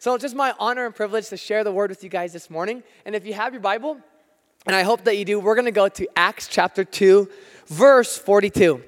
So 0.00 0.14
it's 0.14 0.22
just 0.22 0.36
my 0.36 0.54
honor 0.60 0.86
and 0.86 0.94
privilege 0.94 1.28
to 1.30 1.36
share 1.36 1.64
the 1.64 1.72
word 1.72 1.90
with 1.90 2.04
you 2.04 2.08
guys 2.08 2.32
this 2.32 2.48
morning. 2.48 2.84
And 3.04 3.16
if 3.16 3.26
you 3.26 3.34
have 3.34 3.52
your 3.52 3.60
Bible, 3.60 3.98
and 4.64 4.76
I 4.76 4.82
hope 4.82 5.04
that 5.04 5.16
you 5.16 5.24
do, 5.24 5.40
we're 5.40 5.56
going 5.56 5.64
to 5.64 5.72
go 5.72 5.88
to 5.88 6.08
Acts 6.14 6.46
chapter 6.46 6.84
2, 6.84 7.28
verse 7.66 8.16
42. 8.16 8.80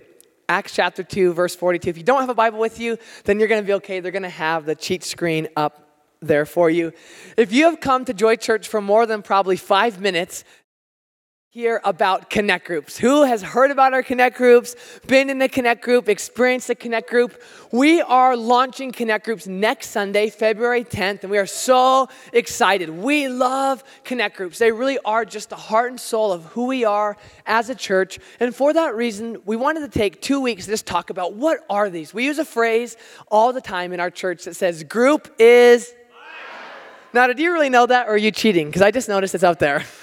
Acts 0.49 0.75
chapter 0.75 1.03
2, 1.03 1.33
verse 1.33 1.57
42. 1.57 1.91
If 1.91 1.97
you 1.97 2.05
don't 2.05 2.21
have 2.21 2.29
a 2.29 2.35
Bible 2.35 2.61
with 2.61 2.79
you, 2.79 2.97
then 3.25 3.41
you're 3.41 3.49
going 3.49 3.63
to 3.63 3.67
be 3.67 3.73
okay. 3.75 3.99
They're 3.99 4.13
going 4.13 4.23
to 4.23 4.29
have 4.29 4.67
the 4.67 4.77
cheat 4.77 5.03
screen 5.03 5.49
up 5.57 5.91
there 6.21 6.47
for 6.47 6.71
you. 6.71 6.93
If 7.37 7.53
you 7.53 7.65
have 7.65 7.81
come 7.81 8.05
to 8.05 8.15
Joy 8.15 8.37
Church 8.37 8.69
for 8.69 8.81
more 8.81 9.07
than 9.07 9.23
probably 9.23 9.57
five 9.57 10.01
minutes, 10.01 10.45
hear 11.53 11.81
about 11.83 12.31
connect 12.31 12.65
groups. 12.65 12.97
Who 12.97 13.25
has 13.25 13.43
heard 13.43 13.73
about 13.73 13.93
our 13.93 14.05
connect 14.05 14.37
groups, 14.37 14.77
been 15.09 15.29
in 15.29 15.41
the 15.41 15.49
connect 15.49 15.83
group, 15.83 16.09
experienced 16.09 16.69
the 16.69 16.77
connect 16.77 17.11
group? 17.11 17.43
We 17.73 18.01
are 18.01 18.37
launching 18.37 18.93
connect 18.93 19.25
groups 19.25 19.49
next 19.49 19.91
Sunday, 19.91 20.31
February 20.31 20.85
10th, 20.85 21.23
and 21.23 21.31
we 21.33 21.39
are 21.39 21.47
so 21.47 22.09
excited. 22.33 22.89
We 22.89 23.27
love 23.27 23.83
connect 24.05 24.37
groups. 24.37 24.61
They 24.61 24.71
really 24.71 25.01
are 25.05 25.25
just 25.25 25.51
the 25.51 25.57
heart 25.57 25.91
and 25.91 25.99
soul 25.99 26.31
of 26.31 26.45
who 26.45 26.67
we 26.67 26.85
are 26.85 27.17
as 27.47 27.69
a 27.69 27.75
church. 27.75 28.21
And 28.39 28.55
for 28.55 28.73
that 28.73 28.95
reason, 28.95 29.39
we 29.45 29.57
wanted 29.57 29.81
to 29.81 29.99
take 29.99 30.23
two 30.23 30.41
weeks 30.41 30.67
to 30.67 30.71
just 30.71 30.87
talk 30.87 31.11
about 31.11 31.35
what 31.35 31.59
are 31.69 31.91
these. 31.91 32.15
We 32.15 32.27
use 32.27 32.39
a 32.39 32.45
phrase 32.45 32.97
all 33.27 33.53
the 33.53 33.61
time 33.61 33.93
in 33.93 33.99
our 33.99 34.11
church 34.11 34.45
that 34.45 34.55
says 34.55 34.85
group 34.85 35.35
is 35.41 35.93
now, 37.13 37.27
did 37.27 37.41
you 37.41 37.53
really 37.53 37.71
know 37.71 37.87
that, 37.87 38.07
or 38.07 38.13
are 38.13 38.17
you 38.17 38.31
cheating? 38.31 38.69
Because 38.69 38.83
I 38.83 38.93
just 38.93 39.09
noticed 39.09 39.35
it's 39.35 39.43
out 39.43 39.59
there. 39.59 39.85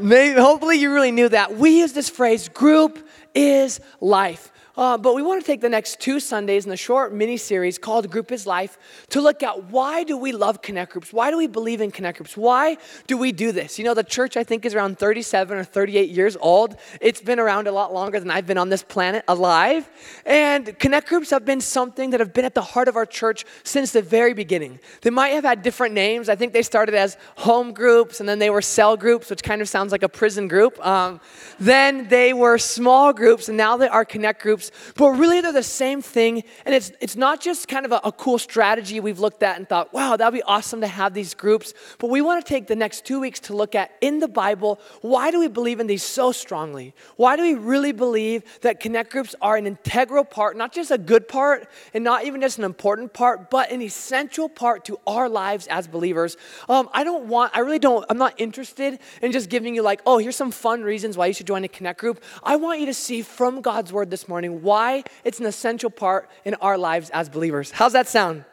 Maybe, 0.00 0.40
hopefully, 0.40 0.76
you 0.76 0.92
really 0.92 1.12
knew 1.12 1.28
that. 1.28 1.56
We 1.56 1.80
use 1.80 1.92
this 1.92 2.08
phrase, 2.08 2.48
group 2.48 2.98
is 3.34 3.80
life. 4.00 4.50
Uh, 4.76 4.98
but 4.98 5.14
we 5.14 5.22
want 5.22 5.40
to 5.40 5.46
take 5.46 5.62
the 5.62 5.68
next 5.70 6.00
two 6.00 6.20
Sundays 6.20 6.64
in 6.64 6.70
the 6.70 6.76
short 6.76 7.10
mini 7.12 7.38
series 7.38 7.78
called 7.78 8.10
Group 8.10 8.30
is 8.30 8.46
Life 8.46 8.76
to 9.08 9.22
look 9.22 9.42
at 9.42 9.64
why 9.70 10.04
do 10.04 10.18
we 10.18 10.32
love 10.32 10.60
connect 10.60 10.92
groups? 10.92 11.14
Why 11.14 11.30
do 11.30 11.38
we 11.38 11.46
believe 11.46 11.80
in 11.80 11.90
connect 11.90 12.18
groups? 12.18 12.36
Why 12.36 12.76
do 13.06 13.16
we 13.16 13.32
do 13.32 13.52
this? 13.52 13.78
You 13.78 13.86
know, 13.86 13.94
the 13.94 14.04
church 14.04 14.36
I 14.36 14.44
think 14.44 14.66
is 14.66 14.74
around 14.74 14.98
37 14.98 15.56
or 15.56 15.64
38 15.64 16.10
years 16.10 16.36
old. 16.38 16.76
It's 17.00 17.22
been 17.22 17.40
around 17.40 17.68
a 17.68 17.72
lot 17.72 17.94
longer 17.94 18.20
than 18.20 18.30
I've 18.30 18.46
been 18.46 18.58
on 18.58 18.68
this 18.68 18.82
planet 18.82 19.24
alive. 19.28 19.88
And 20.26 20.78
connect 20.78 21.08
groups 21.08 21.30
have 21.30 21.46
been 21.46 21.62
something 21.62 22.10
that 22.10 22.20
have 22.20 22.34
been 22.34 22.44
at 22.44 22.54
the 22.54 22.62
heart 22.62 22.88
of 22.88 22.96
our 22.96 23.06
church 23.06 23.46
since 23.64 23.92
the 23.92 24.02
very 24.02 24.34
beginning. 24.34 24.78
They 25.00 25.10
might 25.10 25.28
have 25.28 25.44
had 25.44 25.62
different 25.62 25.94
names. 25.94 26.28
I 26.28 26.36
think 26.36 26.52
they 26.52 26.62
started 26.62 26.94
as 26.94 27.16
home 27.36 27.72
groups 27.72 28.20
and 28.20 28.28
then 28.28 28.38
they 28.38 28.50
were 28.50 28.60
cell 28.60 28.98
groups, 28.98 29.30
which 29.30 29.42
kind 29.42 29.62
of 29.62 29.70
sounds 29.70 29.90
like 29.90 30.02
a 30.02 30.08
prison 30.08 30.48
group. 30.48 30.84
Um, 30.84 31.18
then 31.58 32.08
they 32.08 32.34
were 32.34 32.58
small 32.58 33.14
groups 33.14 33.48
and 33.48 33.56
now 33.56 33.78
they 33.78 33.88
are 33.88 34.04
connect 34.04 34.42
groups 34.42 34.65
but 34.96 35.10
really 35.10 35.40
they're 35.40 35.52
the 35.52 35.62
same 35.62 36.02
thing. 36.02 36.44
And 36.64 36.74
it's, 36.74 36.92
it's 37.00 37.16
not 37.16 37.40
just 37.40 37.68
kind 37.68 37.84
of 37.84 37.92
a, 37.92 38.00
a 38.04 38.12
cool 38.12 38.38
strategy 38.38 39.00
we've 39.00 39.18
looked 39.18 39.42
at 39.42 39.56
and 39.56 39.68
thought, 39.68 39.92
wow, 39.92 40.16
that'd 40.16 40.32
be 40.32 40.42
awesome 40.42 40.80
to 40.80 40.86
have 40.86 41.14
these 41.14 41.34
groups. 41.34 41.74
But 41.98 42.10
we 42.10 42.20
want 42.20 42.44
to 42.44 42.48
take 42.48 42.66
the 42.66 42.76
next 42.76 43.04
two 43.04 43.20
weeks 43.20 43.40
to 43.40 43.54
look 43.54 43.74
at 43.74 43.92
in 44.00 44.20
the 44.20 44.28
Bible, 44.28 44.80
why 45.00 45.30
do 45.30 45.38
we 45.38 45.48
believe 45.48 45.80
in 45.80 45.86
these 45.86 46.02
so 46.02 46.32
strongly? 46.32 46.94
Why 47.16 47.36
do 47.36 47.42
we 47.42 47.54
really 47.54 47.92
believe 47.92 48.42
that 48.60 48.80
connect 48.80 49.10
groups 49.10 49.34
are 49.40 49.56
an 49.56 49.66
integral 49.66 50.24
part, 50.24 50.56
not 50.56 50.72
just 50.72 50.90
a 50.90 50.98
good 50.98 51.28
part 51.28 51.68
and 51.94 52.04
not 52.04 52.24
even 52.24 52.40
just 52.40 52.58
an 52.58 52.64
important 52.64 53.12
part, 53.12 53.50
but 53.50 53.70
an 53.70 53.82
essential 53.82 54.48
part 54.48 54.84
to 54.86 54.98
our 55.06 55.28
lives 55.28 55.66
as 55.68 55.86
believers? 55.86 56.36
Um, 56.68 56.88
I 56.92 57.04
don't 57.04 57.26
want, 57.26 57.56
I 57.56 57.60
really 57.60 57.78
don't, 57.78 58.04
I'm 58.08 58.18
not 58.18 58.34
interested 58.38 58.98
in 59.22 59.32
just 59.32 59.48
giving 59.48 59.74
you 59.74 59.82
like, 59.82 60.00
oh, 60.06 60.18
here's 60.18 60.36
some 60.36 60.50
fun 60.50 60.82
reasons 60.82 61.16
why 61.16 61.26
you 61.26 61.32
should 61.32 61.46
join 61.46 61.64
a 61.64 61.68
connect 61.68 62.00
group. 62.00 62.22
I 62.42 62.56
want 62.56 62.80
you 62.80 62.86
to 62.86 62.94
see 62.94 63.22
from 63.22 63.60
God's 63.60 63.92
word 63.92 64.10
this 64.10 64.28
morning 64.28 64.55
why 64.62 65.04
it's 65.24 65.40
an 65.40 65.46
essential 65.46 65.90
part 65.90 66.28
in 66.44 66.54
our 66.56 66.78
lives 66.78 67.10
as 67.10 67.28
believers. 67.28 67.70
How's 67.70 67.92
that 67.92 68.08
sound? 68.08 68.44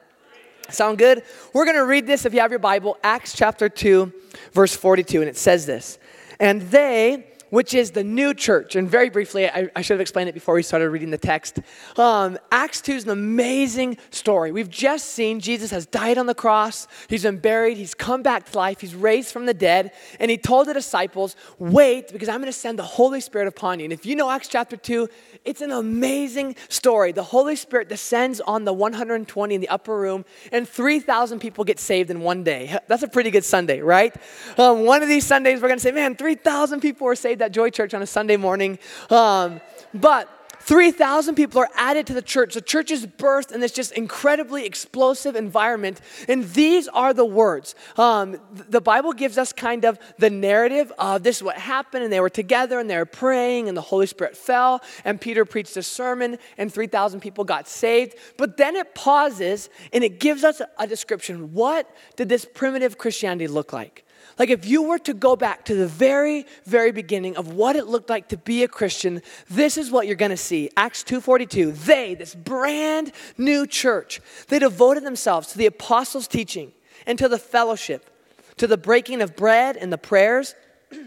Sound 0.69 0.97
good? 0.97 1.23
We're 1.53 1.65
going 1.65 1.77
to 1.77 1.85
read 1.85 2.07
this 2.07 2.25
if 2.25 2.33
you 2.33 2.39
have 2.39 2.51
your 2.51 2.59
Bible, 2.59 2.97
Acts 3.03 3.35
chapter 3.35 3.69
2, 3.69 4.11
verse 4.53 4.75
42, 4.75 5.21
and 5.21 5.29
it 5.29 5.37
says 5.37 5.65
this. 5.65 5.99
And 6.39 6.61
they, 6.63 7.27
which 7.53 7.75
is 7.75 7.91
the 7.91 8.03
new 8.03 8.33
church. 8.33 8.75
And 8.75 8.89
very 8.89 9.11
briefly, 9.11 9.47
I, 9.47 9.69
I, 9.75 9.83
should 9.83 9.93
have 9.93 10.01
explained 10.01 10.27
it 10.27 10.33
before 10.33 10.55
we 10.55 10.63
started 10.63 10.89
reading 10.89 11.11
the 11.11 11.19
text. 11.19 11.59
Um, 11.97 12.39
Acts 12.51 12.81
2 12.81 12.93
is 12.93 13.03
an 13.03 13.11
amazing 13.11 13.97
story. 14.09 14.51
We've 14.51 14.71
just 14.71 15.09
seen 15.09 15.39
Jesus 15.39 15.69
has 15.69 15.85
died 15.85 16.17
on 16.17 16.25
the 16.25 16.33
cross, 16.33 16.87
he's 17.09 17.21
been 17.21 17.37
buried, 17.37 17.77
he's 17.77 17.93
come 17.93 18.23
back 18.23 18.49
to 18.49 18.57
life, 18.57 18.81
he's 18.81 18.95
raised 18.95 19.31
from 19.31 19.45
the 19.45 19.53
dead, 19.53 19.91
and 20.19 20.31
he 20.31 20.37
told 20.39 20.67
the 20.67 20.73
disciples, 20.73 21.35
Wait, 21.59 22.11
because 22.11 22.27
I'm 22.27 22.39
going 22.39 22.51
to 22.51 22.57
send 22.57 22.79
the 22.79 22.81
Holy 22.81 23.21
Spirit 23.21 23.47
upon 23.47 23.77
you. 23.77 23.83
And 23.83 23.93
if 23.93 24.03
you 24.03 24.15
know 24.15 24.31
Acts 24.31 24.47
chapter 24.47 24.75
2, 24.75 25.07
it's 25.45 25.61
an 25.61 25.71
amazing 25.71 26.55
story. 26.69 27.11
The 27.11 27.21
Holy 27.21 27.55
Spirit 27.55 27.87
descends 27.87 28.41
on 28.41 28.65
the 28.65 28.73
120 28.73 29.53
in 29.53 29.61
the 29.61 29.69
upper 29.69 29.95
room, 29.95 30.25
and 30.51 30.67
3,000 30.67 31.37
people 31.37 31.63
get 31.65 31.79
saved 31.79 32.09
in 32.09 32.21
one 32.21 32.43
day. 32.43 32.75
That's 32.87 33.03
a 33.03 33.07
pretty 33.07 33.29
good 33.29 33.45
Sunday, 33.45 33.81
right? 33.81 34.15
Um, 34.57 34.85
one 34.85 35.03
of 35.03 35.07
these 35.07 35.27
Sundays, 35.27 35.61
we're 35.61 35.67
going 35.67 35.77
to 35.77 35.83
say, 35.83 35.91
Man, 35.91 36.15
3,000 36.15 36.79
people 36.79 37.05
were 37.05 37.15
saved 37.15 37.42
at 37.43 37.51
Joy 37.51 37.69
Church 37.69 37.93
on 37.93 38.01
a 38.01 38.07
Sunday 38.07 38.37
morning. 38.37 38.79
Um, 39.09 39.61
but 39.93 40.29
3,000 40.63 41.35
people 41.35 41.59
are 41.59 41.69
added 41.75 42.07
to 42.07 42.13
the 42.13 42.21
church. 42.21 42.53
The 42.53 42.61
church 42.61 42.89
is 42.89 43.05
birthed 43.05 43.51
in 43.51 43.59
this 43.59 43.73
just 43.73 43.91
incredibly 43.91 44.65
explosive 44.65 45.35
environment. 45.35 45.99
And 46.29 46.45
these 46.45 46.87
are 46.87 47.13
the 47.13 47.25
words. 47.25 47.75
Um, 47.97 48.37
the 48.69 48.79
Bible 48.79 49.11
gives 49.11 49.37
us 49.37 49.51
kind 49.51 49.83
of 49.83 49.99
the 50.19 50.29
narrative 50.29 50.91
of 50.97 51.21
this 51.21 51.37
is 51.37 51.43
what 51.43 51.57
happened, 51.57 52.05
and 52.05 52.13
they 52.13 52.21
were 52.21 52.29
together 52.29 52.79
and 52.79 52.89
they 52.89 52.95
were 52.95 53.05
praying, 53.05 53.67
and 53.67 53.75
the 53.75 53.81
Holy 53.81 54.07
Spirit 54.07 54.37
fell, 54.37 54.81
and 55.03 55.19
Peter 55.19 55.43
preached 55.43 55.75
a 55.75 55.83
sermon, 55.83 56.37
and 56.57 56.73
3,000 56.73 57.19
people 57.19 57.43
got 57.43 57.67
saved. 57.67 58.15
But 58.37 58.55
then 58.55 58.77
it 58.77 58.95
pauses 58.95 59.69
and 59.91 60.01
it 60.01 60.21
gives 60.21 60.45
us 60.45 60.61
a 60.79 60.87
description. 60.87 61.53
What 61.53 61.93
did 62.15 62.29
this 62.29 62.45
primitive 62.45 62.97
Christianity 62.97 63.47
look 63.47 63.73
like? 63.73 64.05
Like 64.39 64.49
if 64.49 64.65
you 64.65 64.83
were 64.83 64.99
to 64.99 65.13
go 65.13 65.35
back 65.35 65.65
to 65.65 65.75
the 65.75 65.87
very 65.87 66.45
very 66.65 66.91
beginning 66.91 67.37
of 67.37 67.53
what 67.53 67.75
it 67.75 67.87
looked 67.87 68.09
like 68.09 68.29
to 68.29 68.37
be 68.37 68.63
a 68.63 68.67
Christian, 68.67 69.21
this 69.49 69.77
is 69.77 69.91
what 69.91 70.07
you're 70.07 70.15
going 70.15 70.31
to 70.31 70.37
see. 70.37 70.69
Acts 70.75 71.03
2:42. 71.03 71.85
They, 71.85 72.15
this 72.15 72.35
brand 72.35 73.11
new 73.37 73.67
church, 73.67 74.21
they 74.47 74.59
devoted 74.59 75.03
themselves 75.03 75.47
to 75.49 75.57
the 75.57 75.65
apostles' 75.65 76.27
teaching 76.27 76.71
and 77.05 77.17
to 77.19 77.27
the 77.27 77.39
fellowship, 77.39 78.09
to 78.57 78.67
the 78.67 78.77
breaking 78.77 79.21
of 79.21 79.35
bread 79.35 79.77
and 79.77 79.91
the 79.91 79.97
prayers. 79.97 80.55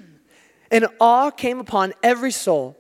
And 0.69 0.88
awe 0.98 1.31
came 1.31 1.60
upon 1.60 1.94
every 2.03 2.32
soul, 2.32 2.76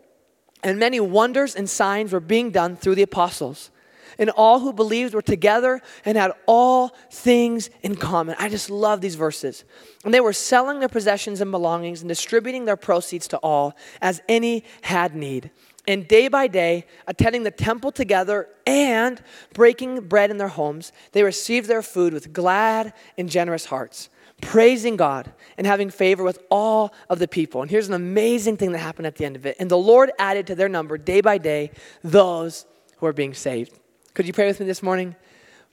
and 0.60 0.76
many 0.76 0.98
wonders 0.98 1.54
and 1.54 1.70
signs 1.70 2.12
were 2.12 2.18
being 2.18 2.50
done 2.50 2.74
through 2.74 2.96
the 2.96 3.02
apostles 3.02 3.70
and 4.18 4.30
all 4.30 4.60
who 4.60 4.72
believed 4.72 5.14
were 5.14 5.22
together 5.22 5.80
and 6.04 6.16
had 6.16 6.32
all 6.46 6.94
things 7.10 7.70
in 7.82 7.96
common. 7.96 8.36
I 8.38 8.48
just 8.48 8.70
love 8.70 9.00
these 9.00 9.14
verses. 9.14 9.64
And 10.04 10.12
they 10.12 10.20
were 10.20 10.32
selling 10.32 10.80
their 10.80 10.88
possessions 10.88 11.40
and 11.40 11.50
belongings 11.50 12.02
and 12.02 12.08
distributing 12.08 12.64
their 12.64 12.76
proceeds 12.76 13.28
to 13.28 13.38
all 13.38 13.76
as 14.00 14.22
any 14.28 14.64
had 14.82 15.14
need. 15.14 15.50
And 15.88 16.08
day 16.08 16.28
by 16.28 16.48
day, 16.48 16.84
attending 17.06 17.44
the 17.44 17.50
temple 17.50 17.92
together 17.92 18.48
and 18.66 19.22
breaking 19.52 20.08
bread 20.08 20.30
in 20.30 20.38
their 20.38 20.48
homes, 20.48 20.92
they 21.12 21.22
received 21.22 21.68
their 21.68 21.82
food 21.82 22.12
with 22.12 22.32
glad 22.32 22.92
and 23.16 23.30
generous 23.30 23.66
hearts, 23.66 24.08
praising 24.40 24.96
God 24.96 25.32
and 25.56 25.66
having 25.66 25.90
favor 25.90 26.24
with 26.24 26.40
all 26.50 26.92
of 27.08 27.20
the 27.20 27.28
people. 27.28 27.62
And 27.62 27.70
here's 27.70 27.88
an 27.88 27.94
amazing 27.94 28.56
thing 28.56 28.72
that 28.72 28.78
happened 28.78 29.06
at 29.06 29.14
the 29.14 29.24
end 29.24 29.36
of 29.36 29.46
it. 29.46 29.56
And 29.60 29.70
the 29.70 29.78
Lord 29.78 30.10
added 30.18 30.48
to 30.48 30.56
their 30.56 30.68
number 30.68 30.98
day 30.98 31.20
by 31.20 31.38
day 31.38 31.70
those 32.02 32.66
who 32.96 33.06
are 33.06 33.12
being 33.12 33.34
saved. 33.34 33.78
Could 34.16 34.26
you 34.26 34.32
pray 34.32 34.46
with 34.46 34.60
me 34.60 34.64
this 34.64 34.82
morning? 34.82 35.14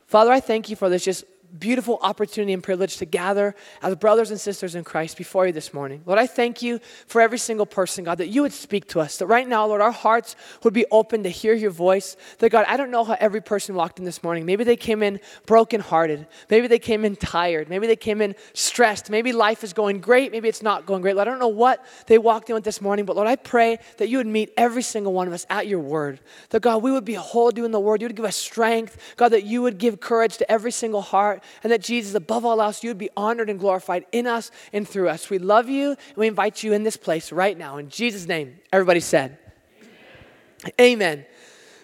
Father, 0.06 0.30
I 0.30 0.42
thank 0.42 0.68
you 0.68 0.76
for 0.76 0.90
this 0.90 1.06
just 1.06 1.24
beautiful 1.58 2.00
opportunity 2.02 2.54
and 2.54 2.64
privilege 2.64 2.98
to 2.98 3.06
gather 3.06 3.56
as 3.82 3.96
brothers 3.96 4.32
and 4.32 4.40
sisters 4.40 4.76
in 4.76 4.84
Christ 4.84 5.18
before 5.18 5.46
you 5.46 5.54
this 5.54 5.74
morning. 5.74 6.02
Lord, 6.06 6.20
I 6.20 6.26
thank 6.26 6.62
you 6.62 6.80
for 7.06 7.22
every 7.22 7.38
single 7.38 7.66
person, 7.66 8.04
God, 8.04 8.18
that 8.18 8.28
you 8.28 8.42
would 8.42 8.54
speak 8.54 8.88
to 8.90 9.00
us. 9.00 9.18
That 9.18 9.28
right 9.28 9.48
now, 9.48 9.68
Lord, 9.68 9.82
our 9.82 9.92
hearts 9.92 10.36
would 10.64 10.74
be 10.74 10.86
open 10.92 11.24
to 11.24 11.30
hear 11.30 11.54
your 11.54 11.72
voice. 11.72 12.18
That, 12.40 12.50
God, 12.50 12.66
I 12.68 12.78
don't 12.78 12.92
know 12.92 13.04
how 13.04 13.16
every 13.20 13.42
person 13.42 13.76
walked 13.76 14.00
in 14.00 14.06
this 14.06 14.24
morning. 14.24 14.46
Maybe 14.46 14.64
they 14.64 14.76
came 14.76 15.04
in 15.04 15.20
brokenhearted. 15.46 16.28
Maybe 16.50 16.68
they 16.68 16.80
came 16.80 17.06
in 17.06 17.16
tired. 17.16 17.70
Maybe 17.70 17.86
they 17.86 17.96
came 17.96 18.22
in 18.22 18.36
stressed. 18.54 19.10
Maybe 19.10 19.32
life 19.32 19.64
is 19.64 19.74
going 19.74 20.00
great. 20.00 20.32
Maybe 20.32 20.50
it's 20.50 20.64
not 20.64 20.86
going 20.86 21.02
great. 21.02 21.16
Lord, 21.16 21.28
I 21.28 21.32
don't 21.32 21.40
know 21.40 21.48
what 21.48 21.86
they 22.08 22.18
walked 22.18 22.50
in 22.50 22.56
with 22.56 22.64
this 22.64 22.82
morning, 22.82 23.06
but 23.06 23.16
Lord, 23.16 23.28
I 23.28 23.36
pray 23.36 23.78
that 23.98 24.10
you 24.10 24.18
would 24.18 24.28
meet 24.28 24.52
every 24.58 24.82
single 24.82 25.14
one 25.14 25.28
of 25.28 25.34
us 25.34 25.46
at 25.50 25.68
your 25.68 25.80
word. 25.80 26.20
That, 26.50 26.62
God, 26.62 26.82
we 26.82 26.92
would 26.92 27.06
behold 27.06 27.58
you 27.58 27.66
in 27.66 27.72
the 27.72 27.80
word. 27.80 28.02
You 28.02 28.08
would 28.08 28.16
give 28.16 28.26
us 28.26 28.36
strength. 28.36 28.98
God, 29.18 29.30
that 29.30 29.44
you 29.44 29.62
would 29.62 29.78
give 29.78 30.00
courage 30.00 30.38
to 30.38 30.52
every 30.52 30.72
single 30.72 31.02
heart 31.02 31.43
and 31.64 31.72
that 31.72 31.82
Jesus, 31.82 32.14
above 32.16 32.46
all 32.46 32.62
else, 32.62 32.84
you 32.84 32.90
would 32.90 32.98
be 32.98 33.10
honored 33.16 33.50
and 33.50 33.60
glorified 33.60 34.06
in 34.12 34.28
us 34.28 34.52
and 34.72 34.88
through 34.88 35.10
us. 35.10 35.30
We 35.30 35.40
love 35.40 35.70
you 35.70 35.92
and 35.92 36.18
we 36.18 36.28
invite 36.28 36.64
you 36.64 36.74
in 36.74 36.84
this 36.84 36.98
place 36.98 37.32
right 37.32 37.58
now. 37.58 37.78
In 37.78 37.90
Jesus' 37.90 38.28
name, 38.28 38.60
everybody 38.72 39.00
said, 39.00 39.38
Amen. 39.82 40.74
Amen. 40.80 41.26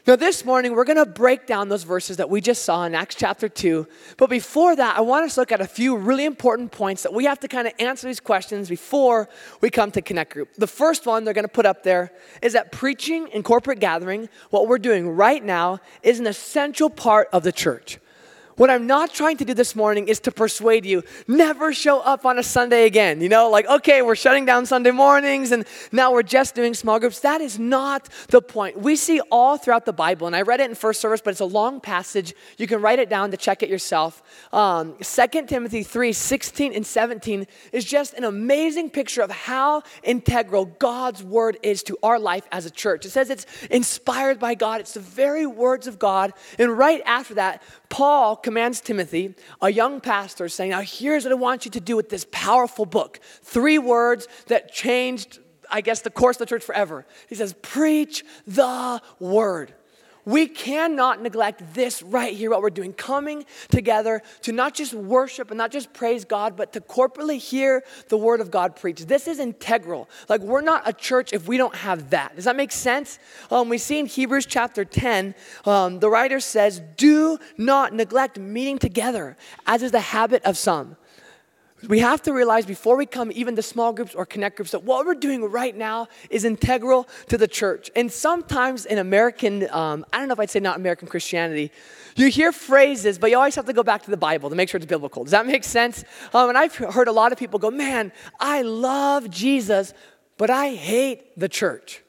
Now, 0.10 0.16
this 0.16 0.44
morning, 0.44 0.74
we're 0.74 0.86
going 0.86 0.98
to 0.98 1.06
break 1.06 1.46
down 1.46 1.70
those 1.70 1.84
verses 1.84 2.18
that 2.18 2.32
we 2.32 2.42
just 2.42 2.64
saw 2.64 2.84
in 2.86 2.96
Acts 2.96 3.14
chapter 3.14 3.48
2. 3.48 3.86
But 4.18 4.32
before 4.32 4.76
that, 4.76 4.98
I 4.98 5.02
want 5.02 5.26
us 5.26 5.36
to 5.36 5.42
look 5.42 5.52
at 5.52 5.62
a 5.62 5.68
few 5.68 5.96
really 5.96 6.26
important 6.26 6.72
points 6.72 7.04
that 7.04 7.14
we 7.14 7.26
have 7.26 7.40
to 7.42 7.48
kind 7.48 7.68
of 7.68 7.74
answer 7.78 8.08
these 8.08 8.20
questions 8.20 8.70
before 8.70 9.30
we 9.62 9.70
come 9.70 9.92
to 9.92 10.02
Connect 10.02 10.34
Group. 10.34 10.50
The 10.58 10.66
first 10.66 11.06
one 11.06 11.26
they're 11.26 11.36
going 11.36 11.44
to 11.44 11.48
put 11.48 11.68
up 11.68 11.84
there 11.84 12.12
is 12.42 12.54
that 12.54 12.72
preaching 12.72 13.30
and 13.36 13.46
corporate 13.46 13.80
gathering, 13.80 14.30
what 14.50 14.68
we're 14.68 14.80
doing 14.80 15.10
right 15.10 15.44
now, 15.44 15.80
is 16.02 16.20
an 16.20 16.26
essential 16.26 16.90
part 16.90 17.28
of 17.32 17.44
the 17.44 17.52
church. 17.52 18.00
What 18.60 18.70
I'm 18.70 18.88
not 18.88 19.14
trying 19.14 19.38
to 19.38 19.46
do 19.46 19.54
this 19.54 19.74
morning 19.74 20.10
is 20.10 20.20
to 20.20 20.34
persuade 20.34 20.86
you, 20.86 21.06
never 21.30 21.72
show 21.72 22.02
up 22.02 22.26
on 22.26 22.38
a 22.38 22.44
Sunday 22.44 22.86
again. 22.86 23.22
You 23.22 23.30
know, 23.30 23.50
like, 23.50 23.66
okay, 23.66 24.02
we're 24.02 24.18
shutting 24.18 24.46
down 24.46 24.66
Sunday 24.66 24.92
mornings 24.92 25.54
and 25.54 25.66
now 25.94 26.12
we're 26.12 26.24
just 26.24 26.56
doing 26.56 26.74
small 26.74 27.00
groups. 27.00 27.22
That 27.22 27.40
is 27.40 27.58
not 27.58 28.10
the 28.28 28.42
point. 28.42 28.78
We 28.78 28.98
see 28.98 29.22
all 29.32 29.58
throughout 29.58 29.86
the 29.86 29.94
Bible, 29.94 30.28
and 30.28 30.36
I 30.36 30.42
read 30.42 30.60
it 30.60 30.70
in 30.70 30.76
first 30.76 31.00
service, 31.00 31.22
but 31.24 31.32
it's 31.32 31.40
a 31.40 31.46
long 31.46 31.80
passage. 31.80 32.34
You 32.58 32.68
can 32.68 32.82
write 32.82 33.00
it 33.00 33.10
down 33.10 33.32
to 33.32 33.38
check 33.38 33.64
it 33.64 33.70
yourself. 33.70 34.22
Um, 34.52 34.98
2 35.02 35.46
Timothy 35.48 35.82
3 35.82 36.12
16 36.12 36.74
and 36.74 36.86
17 36.86 37.48
is 37.72 37.86
just 37.86 38.14
an 38.16 38.26
amazing 38.26 38.90
picture 38.90 39.22
of 39.22 39.32
how 39.32 39.84
integral 40.04 40.66
God's 40.66 41.24
word 41.24 41.58
is 41.64 41.82
to 41.84 41.98
our 42.04 42.20
life 42.20 42.46
as 42.52 42.66
a 42.66 42.72
church. 42.72 43.06
It 43.06 43.12
says 43.12 43.30
it's 43.30 43.46
inspired 43.72 44.38
by 44.38 44.56
God, 44.56 44.82
it's 44.82 44.96
the 44.96 45.00
very 45.00 45.46
words 45.46 45.88
of 45.88 45.98
God. 45.98 46.34
And 46.58 46.78
right 46.78 47.02
after 47.06 47.36
that, 47.36 47.64
Paul 47.90 48.36
commands 48.36 48.82
Timothy, 48.82 49.36
a 49.62 49.72
young 49.72 50.00
pastor, 50.00 50.48
saying, 50.48 50.72
Now 50.72 50.82
here's 50.82 51.26
what 51.26 51.32
I 51.32 51.36
want 51.36 51.66
you 51.66 51.72
to 51.72 51.80
do 51.80 51.96
with 51.96 52.10
this 52.10 52.26
powerful 52.32 52.86
book. 52.86 53.20
Three 53.42 53.80
words 53.80 54.28
that 54.48 54.72
changed, 54.72 55.40
I 55.70 55.82
guess, 55.82 56.02
the 56.02 56.12
course 56.12 56.36
of 56.38 56.40
the 56.40 56.46
church 56.46 56.64
forever. 56.64 57.06
He 57.28 57.36
says, 57.36 57.54
Preach 57.62 58.24
the 58.46 59.02
word. 59.20 59.74
We 60.30 60.46
cannot 60.46 61.24
neglect 61.24 61.74
this 61.74 62.04
right 62.04 62.36
here, 62.36 62.52
what 62.52 62.62
we're 62.62 62.70
doing, 62.70 62.94
coming 62.94 63.46
together 63.70 64.22
to 64.44 64.52
not 64.52 64.76
just 64.76 64.94
worship 64.94 65.50
and 65.50 65.58
not 65.58 65.72
just 65.72 65.92
praise 65.92 66.24
God, 66.24 66.56
but 66.56 66.72
to 66.74 66.82
corporately 66.82 67.40
hear 67.40 67.84
the 68.10 68.18
word 68.18 68.40
of 68.40 68.52
God 68.52 68.76
preached. 68.76 69.08
This 69.08 69.28
is 69.28 69.40
integral. 69.40 70.08
Like, 70.28 70.42
we're 70.42 70.62
not 70.62 70.88
a 70.88 70.94
church 70.94 71.34
if 71.34 71.48
we 71.48 71.58
don't 71.58 71.74
have 71.74 72.12
that. 72.12 72.36
Does 72.36 72.46
that 72.46 72.56
make 72.56 72.72
sense? 72.72 73.18
Um, 73.50 73.70
we 73.70 73.80
see 73.80 73.98
in 73.98 74.06
Hebrews 74.06 74.46
chapter 74.46 74.86
10, 74.86 75.34
um, 75.66 76.00
the 76.00 76.12
writer 76.12 76.40
says, 76.40 76.80
Do 76.96 77.40
not 77.58 77.96
neglect 77.96 78.38
meeting 78.38 78.78
together, 78.78 79.36
as 79.66 79.82
is 79.82 79.92
the 79.92 80.00
habit 80.00 80.44
of 80.44 80.60
some 80.60 80.96
we 81.88 82.00
have 82.00 82.22
to 82.24 82.34
realize 82.34 82.66
before 82.66 82.98
we 82.98 83.06
come 83.06 83.32
even 83.34 83.56
to 83.56 83.62
small 83.62 83.94
groups 83.94 84.14
or 84.14 84.26
connect 84.26 84.58
groups 84.58 84.72
that 84.72 84.84
what 84.84 85.06
we're 85.06 85.14
doing 85.16 85.44
right 85.46 85.76
now 85.76 86.08
is 86.30 86.44
integral 86.44 87.08
to 87.30 87.38
the 87.38 87.48
church. 87.48 87.90
And 87.96 88.12
sometimes 88.12 88.86
in 88.86 88.98
American, 88.98 89.70
um, 89.72 90.06
I 90.12 90.20
don't 90.20 90.28
know 90.28 90.34
if 90.34 90.40
I'd 90.40 90.50
say 90.50 90.60
not 90.60 90.78
American 90.78 91.08
Christianity, 91.08 91.72
you 92.16 92.28
hear 92.28 92.52
phrases, 92.52 93.18
but 93.18 93.30
you 93.30 93.38
always 93.38 93.56
have 93.56 93.66
to 93.66 93.74
go 93.74 93.84
back 93.84 94.04
to 94.04 94.12
the 94.12 94.18
Bible 94.18 94.50
to 94.50 94.56
make 94.56 94.68
sure 94.68 94.78
it's 94.78 94.86
biblical. 94.86 95.24
Does 95.24 95.32
that 95.32 95.46
make 95.46 95.64
sense? 95.64 96.04
Um, 96.34 96.50
and 96.50 96.58
I've 96.58 96.76
heard 96.76 97.08
a 97.08 97.14
lot 97.14 97.32
of 97.32 97.38
people 97.38 97.60
go, 97.60 97.72
man, 97.72 98.12
I 98.40 98.62
love 98.62 99.30
Jesus, 99.30 99.94
but 100.38 100.50
I 100.50 100.74
hate 100.74 101.40
the 101.40 101.48
church. 101.48 102.02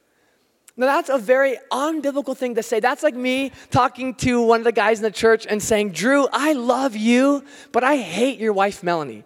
Now, 0.77 0.87
that's 0.87 1.11
a 1.11 1.19
very 1.19 1.59
unbiblical 1.71 2.37
thing 2.37 2.55
to 2.55 2.63
say. 2.63 2.81
That's 2.81 3.03
like 3.03 3.15
me 3.15 3.53
talking 3.71 4.15
to 4.17 4.41
one 4.41 4.61
of 4.61 4.65
the 4.65 4.73
guys 4.73 4.99
in 4.99 5.03
the 5.03 5.11
church 5.11 5.47
and 5.47 5.63
saying, 5.63 5.91
Drew, 5.91 6.27
I 6.33 6.55
love 6.55 6.97
you, 6.97 7.45
but 7.71 7.85
I 7.85 7.99
hate 7.99 8.39
your 8.39 8.55
wife, 8.55 8.83
Melanie. 8.83 9.25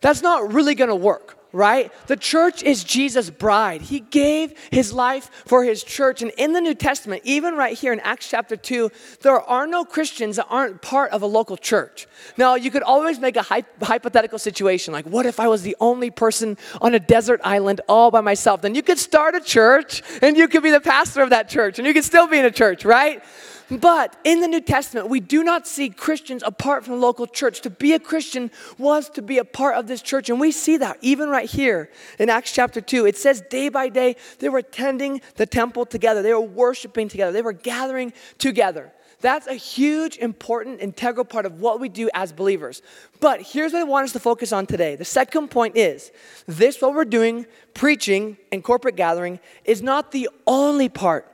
That's 0.00 0.22
not 0.22 0.52
really 0.52 0.74
gonna 0.74 0.96
work, 0.96 1.36
right? 1.52 1.92
The 2.06 2.16
church 2.16 2.62
is 2.62 2.84
Jesus' 2.84 3.28
bride. 3.28 3.82
He 3.82 4.00
gave 4.00 4.54
his 4.70 4.92
life 4.92 5.30
for 5.44 5.62
his 5.62 5.84
church. 5.84 6.22
And 6.22 6.30
in 6.38 6.52
the 6.52 6.60
New 6.60 6.74
Testament, 6.74 7.22
even 7.24 7.54
right 7.54 7.76
here 7.76 7.92
in 7.92 8.00
Acts 8.00 8.30
chapter 8.30 8.56
2, 8.56 8.90
there 9.20 9.38
are 9.38 9.66
no 9.66 9.84
Christians 9.84 10.36
that 10.36 10.46
aren't 10.48 10.80
part 10.80 11.10
of 11.12 11.22
a 11.22 11.26
local 11.26 11.56
church. 11.56 12.06
Now, 12.38 12.54
you 12.54 12.70
could 12.70 12.82
always 12.82 13.18
make 13.18 13.36
a 13.36 13.42
hypothetical 13.42 14.38
situation 14.38 14.94
like, 14.94 15.04
what 15.04 15.26
if 15.26 15.38
I 15.38 15.48
was 15.48 15.62
the 15.62 15.76
only 15.80 16.10
person 16.10 16.56
on 16.80 16.94
a 16.94 17.00
desert 17.00 17.40
island 17.44 17.82
all 17.88 18.10
by 18.10 18.22
myself? 18.22 18.62
Then 18.62 18.74
you 18.74 18.82
could 18.82 18.98
start 18.98 19.34
a 19.34 19.40
church 19.40 20.02
and 20.22 20.36
you 20.36 20.48
could 20.48 20.62
be 20.62 20.70
the 20.70 20.80
pastor 20.80 21.22
of 21.22 21.30
that 21.30 21.48
church 21.50 21.78
and 21.78 21.86
you 21.86 21.92
could 21.92 22.04
still 22.04 22.26
be 22.26 22.38
in 22.38 22.46
a 22.46 22.50
church, 22.50 22.84
right? 22.84 23.22
But 23.70 24.16
in 24.24 24.40
the 24.40 24.48
New 24.48 24.60
Testament, 24.60 25.08
we 25.08 25.20
do 25.20 25.44
not 25.44 25.66
see 25.66 25.90
Christians 25.90 26.42
apart 26.44 26.84
from 26.84 26.94
the 26.94 27.00
local 27.00 27.26
church. 27.26 27.60
To 27.60 27.70
be 27.70 27.92
a 27.92 28.00
Christian 28.00 28.50
was 28.78 29.08
to 29.10 29.22
be 29.22 29.38
a 29.38 29.44
part 29.44 29.76
of 29.76 29.86
this 29.86 30.02
church. 30.02 30.28
And 30.28 30.40
we 30.40 30.50
see 30.50 30.76
that 30.78 30.98
even 31.02 31.28
right 31.28 31.48
here 31.48 31.88
in 32.18 32.28
Acts 32.28 32.52
chapter 32.52 32.80
2. 32.80 33.06
It 33.06 33.16
says 33.16 33.42
day 33.48 33.68
by 33.68 33.88
day, 33.88 34.16
they 34.40 34.48
were 34.48 34.58
attending 34.58 35.20
the 35.36 35.46
temple 35.46 35.86
together, 35.86 36.20
they 36.22 36.34
were 36.34 36.40
worshiping 36.40 37.08
together, 37.08 37.30
they 37.30 37.42
were 37.42 37.52
gathering 37.52 38.12
together. 38.38 38.92
That's 39.20 39.46
a 39.46 39.54
huge, 39.54 40.16
important, 40.16 40.80
integral 40.80 41.26
part 41.26 41.44
of 41.44 41.60
what 41.60 41.78
we 41.78 41.90
do 41.90 42.08
as 42.14 42.32
believers. 42.32 42.80
But 43.20 43.42
here's 43.42 43.74
what 43.74 43.80
I 43.80 43.84
want 43.84 44.04
us 44.04 44.12
to 44.14 44.18
focus 44.18 44.50
on 44.50 44.66
today. 44.66 44.96
The 44.96 45.04
second 45.04 45.48
point 45.50 45.76
is 45.76 46.10
this, 46.46 46.80
what 46.80 46.94
we're 46.94 47.04
doing, 47.04 47.46
preaching 47.74 48.38
and 48.50 48.64
corporate 48.64 48.96
gathering, 48.96 49.38
is 49.64 49.82
not 49.82 50.12
the 50.12 50.30
only 50.46 50.88
part 50.88 51.30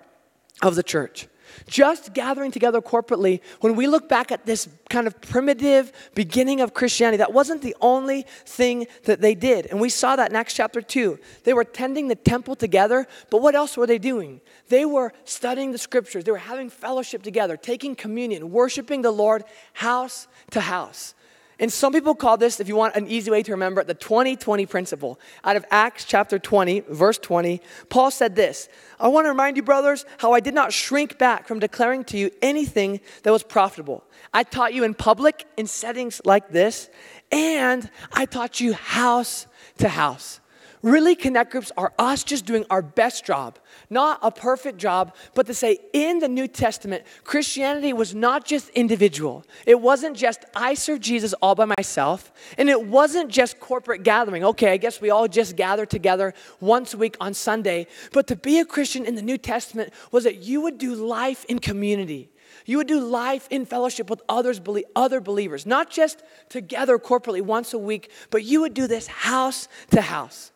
of 0.62 0.74
the 0.74 0.82
church 0.82 1.28
just 1.66 2.14
gathering 2.14 2.50
together 2.50 2.80
corporately, 2.80 3.40
when 3.60 3.76
we 3.76 3.86
look 3.86 4.08
back 4.08 4.30
at 4.30 4.46
this 4.46 4.68
kind 4.88 5.06
of 5.06 5.20
primitive 5.20 5.92
beginning 6.14 6.60
of 6.60 6.74
Christianity, 6.74 7.18
that 7.18 7.32
wasn't 7.32 7.62
the 7.62 7.76
only 7.80 8.26
thing 8.44 8.86
that 9.04 9.20
they 9.20 9.34
did. 9.34 9.66
And 9.66 9.80
we 9.80 9.88
saw 9.88 10.16
that 10.16 10.30
in 10.30 10.36
Acts 10.36 10.54
chapter 10.54 10.80
2. 10.80 11.18
They 11.44 11.52
were 11.52 11.64
tending 11.64 12.08
the 12.08 12.14
temple 12.14 12.54
together, 12.54 13.06
but 13.30 13.42
what 13.42 13.54
else 13.54 13.76
were 13.76 13.86
they 13.86 13.98
doing? 13.98 14.40
They 14.68 14.84
were 14.84 15.12
studying 15.24 15.72
the 15.72 15.78
scriptures, 15.78 16.24
they 16.24 16.32
were 16.32 16.38
having 16.38 16.70
fellowship 16.70 17.22
together, 17.22 17.56
taking 17.56 17.96
communion, 17.96 18.50
worshiping 18.50 19.02
the 19.02 19.10
Lord 19.10 19.44
house 19.72 20.28
to 20.52 20.60
house. 20.60 21.14
And 21.58 21.72
some 21.72 21.92
people 21.92 22.14
call 22.14 22.36
this, 22.36 22.60
if 22.60 22.68
you 22.68 22.76
want 22.76 22.96
an 22.96 23.08
easy 23.08 23.30
way 23.30 23.42
to 23.42 23.50
remember 23.52 23.80
it, 23.80 23.86
the 23.86 23.94
20 23.94 24.36
20 24.36 24.66
principle. 24.66 25.18
Out 25.42 25.56
of 25.56 25.64
Acts 25.70 26.04
chapter 26.04 26.38
20, 26.38 26.80
verse 26.90 27.16
20, 27.18 27.62
Paul 27.88 28.10
said 28.10 28.36
this 28.36 28.68
I 29.00 29.08
want 29.08 29.24
to 29.24 29.30
remind 29.30 29.56
you, 29.56 29.62
brothers, 29.62 30.04
how 30.18 30.32
I 30.32 30.40
did 30.40 30.54
not 30.54 30.72
shrink 30.72 31.18
back 31.18 31.48
from 31.48 31.58
declaring 31.58 32.04
to 32.04 32.18
you 32.18 32.30
anything 32.42 33.00
that 33.22 33.32
was 33.32 33.42
profitable. 33.42 34.04
I 34.34 34.42
taught 34.42 34.74
you 34.74 34.84
in 34.84 34.92
public 34.92 35.46
in 35.56 35.66
settings 35.66 36.20
like 36.26 36.50
this, 36.50 36.90
and 37.32 37.90
I 38.12 38.26
taught 38.26 38.60
you 38.60 38.74
house 38.74 39.46
to 39.78 39.88
house. 39.88 40.40
Really, 40.82 41.16
connect 41.16 41.52
groups 41.52 41.72
are 41.76 41.92
us 41.98 42.22
just 42.22 42.44
doing 42.44 42.66
our 42.68 42.82
best 42.82 43.24
job, 43.24 43.58
not 43.90 44.18
a 44.22 44.30
perfect 44.30 44.78
job, 44.78 45.14
but 45.34 45.46
to 45.46 45.54
say 45.54 45.78
in 45.92 46.18
the 46.18 46.28
New 46.28 46.48
Testament, 46.48 47.04
Christianity 47.24 47.92
was 47.92 48.14
not 48.14 48.44
just 48.44 48.68
individual. 48.70 49.44
It 49.66 49.80
wasn't 49.80 50.16
just 50.16 50.44
I 50.54 50.74
serve 50.74 51.00
Jesus 51.00 51.32
all 51.34 51.54
by 51.54 51.64
myself, 51.64 52.32
and 52.58 52.68
it 52.68 52.86
wasn't 52.86 53.30
just 53.30 53.60
corporate 53.60 54.02
gathering. 54.02 54.44
Okay, 54.44 54.72
I 54.72 54.76
guess 54.76 55.00
we 55.00 55.10
all 55.10 55.28
just 55.28 55.56
gather 55.56 55.86
together 55.86 56.34
once 56.60 56.94
a 56.94 56.98
week 56.98 57.16
on 57.20 57.34
Sunday. 57.34 57.86
But 58.12 58.26
to 58.28 58.36
be 58.36 58.58
a 58.58 58.64
Christian 58.64 59.04
in 59.04 59.14
the 59.14 59.22
New 59.22 59.38
Testament 59.38 59.92
was 60.10 60.24
that 60.24 60.42
you 60.42 60.60
would 60.62 60.78
do 60.78 60.94
life 60.94 61.44
in 61.46 61.58
community. 61.58 62.30
You 62.64 62.78
would 62.78 62.88
do 62.88 63.00
life 63.00 63.46
in 63.50 63.64
fellowship 63.64 64.10
with 64.10 64.22
others, 64.28 64.60
other 64.96 65.20
believers, 65.20 65.66
not 65.66 65.90
just 65.90 66.22
together 66.48 66.98
corporately 66.98 67.40
once 67.40 67.72
a 67.72 67.78
week, 67.78 68.10
but 68.30 68.42
you 68.42 68.60
would 68.62 68.74
do 68.74 68.86
this 68.86 69.06
house 69.06 69.68
to 69.92 70.00
house. 70.00 70.50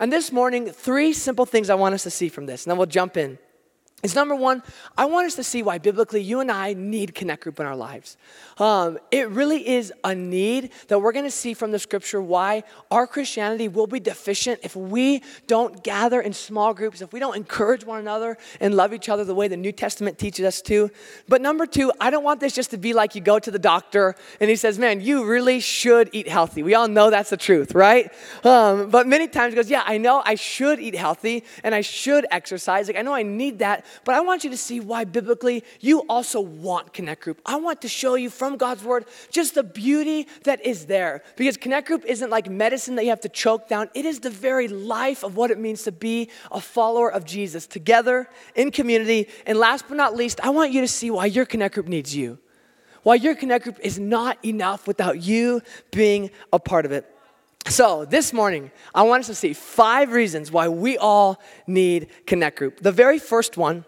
And 0.00 0.12
this 0.12 0.32
morning, 0.32 0.66
three 0.70 1.12
simple 1.12 1.46
things 1.46 1.70
I 1.70 1.74
want 1.74 1.94
us 1.94 2.02
to 2.04 2.10
see 2.10 2.28
from 2.28 2.46
this, 2.46 2.64
and 2.64 2.70
then 2.70 2.78
we'll 2.78 2.86
jump 2.86 3.16
in 3.16 3.38
is 4.02 4.16
number 4.16 4.34
one, 4.34 4.64
I 4.98 5.04
want 5.04 5.28
us 5.28 5.36
to 5.36 5.44
see 5.44 5.62
why 5.62 5.78
biblically 5.78 6.20
you 6.20 6.40
and 6.40 6.50
I 6.50 6.72
need 6.72 7.14
Connect 7.14 7.42
Group 7.42 7.60
in 7.60 7.66
our 7.66 7.76
lives. 7.76 8.16
Um, 8.58 8.98
it 9.12 9.28
really 9.28 9.68
is 9.68 9.92
a 10.02 10.12
need 10.12 10.70
that 10.88 10.98
we're 10.98 11.12
going 11.12 11.24
to 11.24 11.30
see 11.30 11.54
from 11.54 11.70
the 11.70 11.78
scripture 11.78 12.20
why 12.20 12.64
our 12.90 13.06
Christianity 13.06 13.68
will 13.68 13.86
be 13.86 14.00
deficient 14.00 14.58
if 14.64 14.74
we 14.74 15.22
don't 15.46 15.84
gather 15.84 16.20
in 16.20 16.32
small 16.32 16.74
groups, 16.74 17.00
if 17.00 17.12
we 17.12 17.20
don't 17.20 17.36
encourage 17.36 17.84
one 17.84 18.00
another 18.00 18.38
and 18.60 18.74
love 18.74 18.92
each 18.92 19.08
other 19.08 19.24
the 19.24 19.36
way 19.36 19.46
the 19.46 19.56
New 19.56 19.70
Testament 19.70 20.18
teaches 20.18 20.44
us 20.44 20.60
to. 20.62 20.90
But 21.28 21.40
number 21.40 21.64
two, 21.64 21.92
I 22.00 22.10
don't 22.10 22.24
want 22.24 22.40
this 22.40 22.54
just 22.54 22.72
to 22.72 22.78
be 22.78 22.92
like 22.92 23.14
you 23.14 23.20
go 23.20 23.38
to 23.38 23.50
the 23.52 23.58
doctor 23.58 24.16
and 24.40 24.50
he 24.50 24.56
says, 24.56 24.80
Man, 24.80 25.00
you 25.00 25.24
really 25.24 25.60
should 25.60 26.10
eat 26.12 26.26
healthy. 26.26 26.64
We 26.64 26.74
all 26.74 26.88
know 26.88 27.08
that's 27.10 27.30
the 27.30 27.36
truth, 27.36 27.72
right? 27.72 28.12
Um, 28.42 28.90
but 28.90 29.06
many 29.06 29.28
times 29.28 29.52
he 29.52 29.56
goes, 29.56 29.70
Yeah, 29.70 29.84
I 29.86 29.98
know 29.98 30.22
I 30.24 30.34
should 30.34 30.80
eat 30.80 30.96
healthy 30.96 31.44
and 31.62 31.72
I 31.72 31.82
should 31.82 32.26
exercise. 32.32 32.88
Like, 32.88 32.96
I 32.96 33.02
know 33.02 33.14
I 33.14 33.22
need 33.22 33.60
that 33.60 33.86
but 34.04 34.14
I 34.14 34.20
want 34.20 34.44
you 34.44 34.50
to 34.50 34.56
see 34.56 34.80
why 34.80 35.04
biblically 35.04 35.64
you 35.80 36.00
also 36.08 36.40
want 36.40 36.92
Connect 36.92 37.22
Group. 37.22 37.40
I 37.46 37.56
want 37.56 37.82
to 37.82 37.88
show 37.88 38.14
you 38.14 38.30
from 38.30 38.56
God's 38.56 38.84
Word 38.84 39.06
just 39.30 39.54
the 39.54 39.62
beauty 39.62 40.28
that 40.44 40.64
is 40.64 40.86
there. 40.86 41.22
Because 41.36 41.56
Connect 41.56 41.86
Group 41.86 42.04
isn't 42.04 42.30
like 42.30 42.50
medicine 42.50 42.96
that 42.96 43.04
you 43.04 43.10
have 43.10 43.20
to 43.22 43.28
choke 43.28 43.68
down, 43.68 43.90
it 43.94 44.04
is 44.04 44.20
the 44.20 44.30
very 44.30 44.68
life 44.68 45.22
of 45.22 45.36
what 45.36 45.50
it 45.50 45.58
means 45.58 45.82
to 45.84 45.92
be 45.92 46.30
a 46.50 46.60
follower 46.60 47.12
of 47.12 47.24
Jesus 47.24 47.66
together 47.66 48.28
in 48.54 48.70
community. 48.70 49.28
And 49.46 49.58
last 49.58 49.86
but 49.88 49.96
not 49.96 50.16
least, 50.16 50.40
I 50.42 50.50
want 50.50 50.72
you 50.72 50.80
to 50.80 50.88
see 50.88 51.10
why 51.10 51.26
your 51.26 51.44
Connect 51.44 51.74
Group 51.74 51.88
needs 51.88 52.14
you. 52.14 52.38
Why 53.02 53.16
your 53.16 53.34
Connect 53.34 53.64
Group 53.64 53.78
is 53.82 53.98
not 53.98 54.42
enough 54.44 54.86
without 54.86 55.22
you 55.22 55.60
being 55.90 56.30
a 56.52 56.58
part 56.58 56.86
of 56.86 56.92
it. 56.92 57.11
So, 57.68 58.04
this 58.04 58.32
morning, 58.32 58.70
I 58.94 59.02
want 59.02 59.20
us 59.20 59.26
to 59.28 59.34
see 59.34 59.52
five 59.52 60.12
reasons 60.12 60.50
why 60.50 60.68
we 60.68 60.98
all 60.98 61.40
need 61.66 62.08
Connect 62.26 62.58
Group. 62.58 62.80
The 62.80 62.92
very 62.92 63.18
first 63.18 63.56
one 63.56 63.84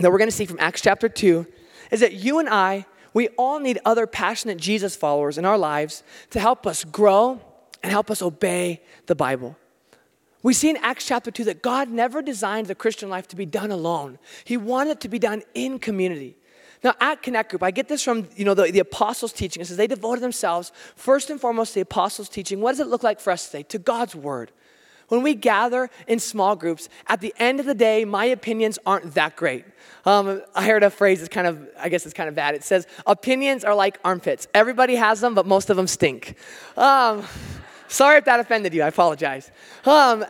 that 0.00 0.10
we're 0.10 0.18
going 0.18 0.28
to 0.30 0.36
see 0.36 0.46
from 0.46 0.58
Acts 0.58 0.82
chapter 0.82 1.08
2 1.08 1.46
is 1.92 2.00
that 2.00 2.14
you 2.14 2.40
and 2.40 2.48
I, 2.48 2.86
we 3.12 3.28
all 3.38 3.60
need 3.60 3.78
other 3.84 4.06
passionate 4.06 4.58
Jesus 4.58 4.96
followers 4.96 5.38
in 5.38 5.44
our 5.44 5.56
lives 5.56 6.02
to 6.30 6.40
help 6.40 6.66
us 6.66 6.82
grow 6.82 7.40
and 7.82 7.92
help 7.92 8.10
us 8.10 8.20
obey 8.20 8.82
the 9.06 9.14
Bible. 9.14 9.56
We 10.42 10.52
see 10.52 10.68
in 10.68 10.76
Acts 10.78 11.06
chapter 11.06 11.30
2 11.30 11.44
that 11.44 11.62
God 11.62 11.88
never 11.88 12.20
designed 12.20 12.66
the 12.66 12.74
Christian 12.74 13.08
life 13.08 13.28
to 13.28 13.36
be 13.36 13.46
done 13.46 13.70
alone, 13.70 14.18
He 14.44 14.56
wanted 14.56 14.90
it 14.90 15.00
to 15.02 15.08
be 15.08 15.20
done 15.20 15.42
in 15.54 15.78
community. 15.78 16.36
Now, 16.84 16.94
at 17.00 17.22
Connect 17.22 17.48
Group, 17.48 17.62
I 17.62 17.70
get 17.70 17.88
this 17.88 18.04
from 18.04 18.28
you 18.36 18.44
know 18.44 18.52
the, 18.52 18.70
the 18.70 18.78
apostles' 18.78 19.32
teaching. 19.32 19.62
It 19.62 19.64
says 19.64 19.78
they 19.78 19.86
devoted 19.86 20.20
themselves 20.20 20.70
first 20.94 21.30
and 21.30 21.40
foremost 21.40 21.72
to 21.72 21.76
the 21.76 21.80
apostles' 21.80 22.28
teaching. 22.28 22.60
What 22.60 22.72
does 22.72 22.80
it 22.80 22.88
look 22.88 23.02
like 23.02 23.20
for 23.20 23.30
us 23.30 23.46
today? 23.46 23.62
To 23.64 23.78
God's 23.78 24.14
word. 24.14 24.52
When 25.08 25.22
we 25.22 25.34
gather 25.34 25.90
in 26.06 26.18
small 26.18 26.56
groups, 26.56 26.88
at 27.06 27.20
the 27.20 27.34
end 27.38 27.60
of 27.60 27.66
the 27.66 27.74
day, 27.74 28.04
my 28.04 28.24
opinions 28.26 28.78
aren't 28.86 29.14
that 29.14 29.36
great. 29.36 29.64
Um, 30.06 30.42
I 30.54 30.66
heard 30.66 30.82
a 30.82 30.90
phrase 30.90 31.20
that's 31.20 31.32
kind 31.32 31.46
of, 31.46 31.68
I 31.78 31.88
guess 31.88 32.04
it's 32.06 32.14
kind 32.14 32.28
of 32.28 32.34
bad. 32.34 32.54
It 32.54 32.64
says, 32.64 32.86
opinions 33.06 33.64
are 33.64 33.74
like 33.74 33.98
armpits. 34.02 34.48
Everybody 34.54 34.94
has 34.94 35.20
them, 35.20 35.34
but 35.34 35.46
most 35.46 35.68
of 35.68 35.76
them 35.76 35.86
stink. 35.86 36.36
Um, 36.76 37.24
sorry 37.88 38.16
if 38.18 38.24
that 38.24 38.40
offended 38.40 38.72
you. 38.72 38.82
I 38.82 38.88
apologize. 38.88 39.50
Um, 39.84 40.24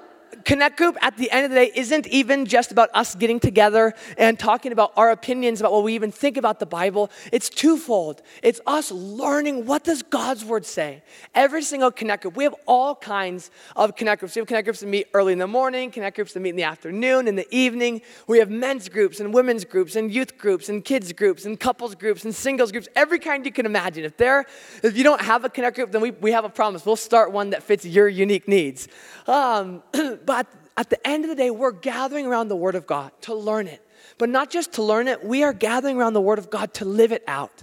Connect 0.44 0.76
Group 0.76 0.96
at 1.00 1.16
the 1.16 1.30
end 1.30 1.44
of 1.44 1.50
the 1.50 1.56
day 1.56 1.72
isn't 1.74 2.06
even 2.08 2.46
just 2.46 2.72
about 2.72 2.90
us 2.94 3.14
getting 3.14 3.40
together 3.40 3.94
and 4.18 4.38
talking 4.38 4.72
about 4.72 4.92
our 4.96 5.10
opinions 5.10 5.60
about 5.60 5.72
what 5.72 5.84
we 5.84 5.94
even 5.94 6.10
think 6.10 6.36
about 6.36 6.60
the 6.60 6.66
Bible. 6.66 7.10
It's 7.32 7.48
twofold. 7.48 8.22
It's 8.42 8.60
us 8.66 8.90
learning 8.90 9.66
what 9.66 9.84
does 9.84 10.02
God's 10.02 10.44
word 10.44 10.66
say. 10.66 11.02
Every 11.34 11.62
single 11.62 11.90
Connect 11.90 12.22
Group, 12.22 12.36
we 12.36 12.44
have 12.44 12.54
all 12.66 12.94
kinds 12.94 13.50
of 13.76 13.96
Connect 13.96 14.20
Groups. 14.20 14.34
We 14.34 14.40
have 14.40 14.48
Connect 14.48 14.64
Groups 14.66 14.80
that 14.80 14.86
meet 14.86 15.08
early 15.14 15.32
in 15.32 15.38
the 15.38 15.46
morning, 15.46 15.90
Connect 15.90 16.16
Groups 16.16 16.32
that 16.32 16.40
meet 16.40 16.50
in 16.50 16.56
the 16.56 16.64
afternoon, 16.64 17.28
in 17.28 17.36
the 17.36 17.46
evening. 17.54 18.02
We 18.26 18.38
have 18.38 18.50
men's 18.50 18.88
groups 18.88 19.20
and 19.20 19.32
women's 19.32 19.64
groups 19.64 19.96
and 19.96 20.12
youth 20.12 20.38
groups 20.38 20.68
and 20.68 20.84
kids 20.84 21.12
groups 21.12 21.44
and 21.44 21.58
couples 21.58 21.94
groups 21.94 22.24
and 22.24 22.34
singles 22.34 22.72
groups, 22.72 22.88
every 22.96 23.18
kind 23.18 23.44
you 23.46 23.52
can 23.52 23.66
imagine. 23.66 24.04
If 24.04 24.16
there, 24.16 24.46
if 24.82 24.96
you 24.96 25.04
don't 25.04 25.20
have 25.20 25.44
a 25.44 25.48
Connect 25.48 25.76
Group, 25.76 25.92
then 25.92 26.00
we, 26.00 26.10
we 26.10 26.32
have 26.32 26.44
a 26.44 26.48
promise. 26.48 26.84
We'll 26.84 26.96
start 26.96 27.32
one 27.32 27.50
that 27.50 27.62
fits 27.62 27.84
your 27.84 28.08
unique 28.08 28.48
needs. 28.48 28.88
Um, 29.26 29.82
but 30.26 30.46
at 30.76 30.90
the 30.90 31.06
end 31.06 31.24
of 31.24 31.30
the 31.30 31.36
day, 31.36 31.50
we're 31.50 31.72
gathering 31.72 32.26
around 32.26 32.48
the 32.48 32.56
Word 32.56 32.74
of 32.74 32.86
God 32.86 33.12
to 33.22 33.34
learn 33.34 33.66
it. 33.66 33.80
But 34.18 34.28
not 34.28 34.50
just 34.50 34.72
to 34.74 34.82
learn 34.82 35.08
it, 35.08 35.24
we 35.24 35.42
are 35.42 35.52
gathering 35.52 35.98
around 35.98 36.14
the 36.14 36.20
Word 36.20 36.38
of 36.38 36.50
God 36.50 36.74
to 36.74 36.84
live 36.84 37.12
it 37.12 37.22
out. 37.26 37.62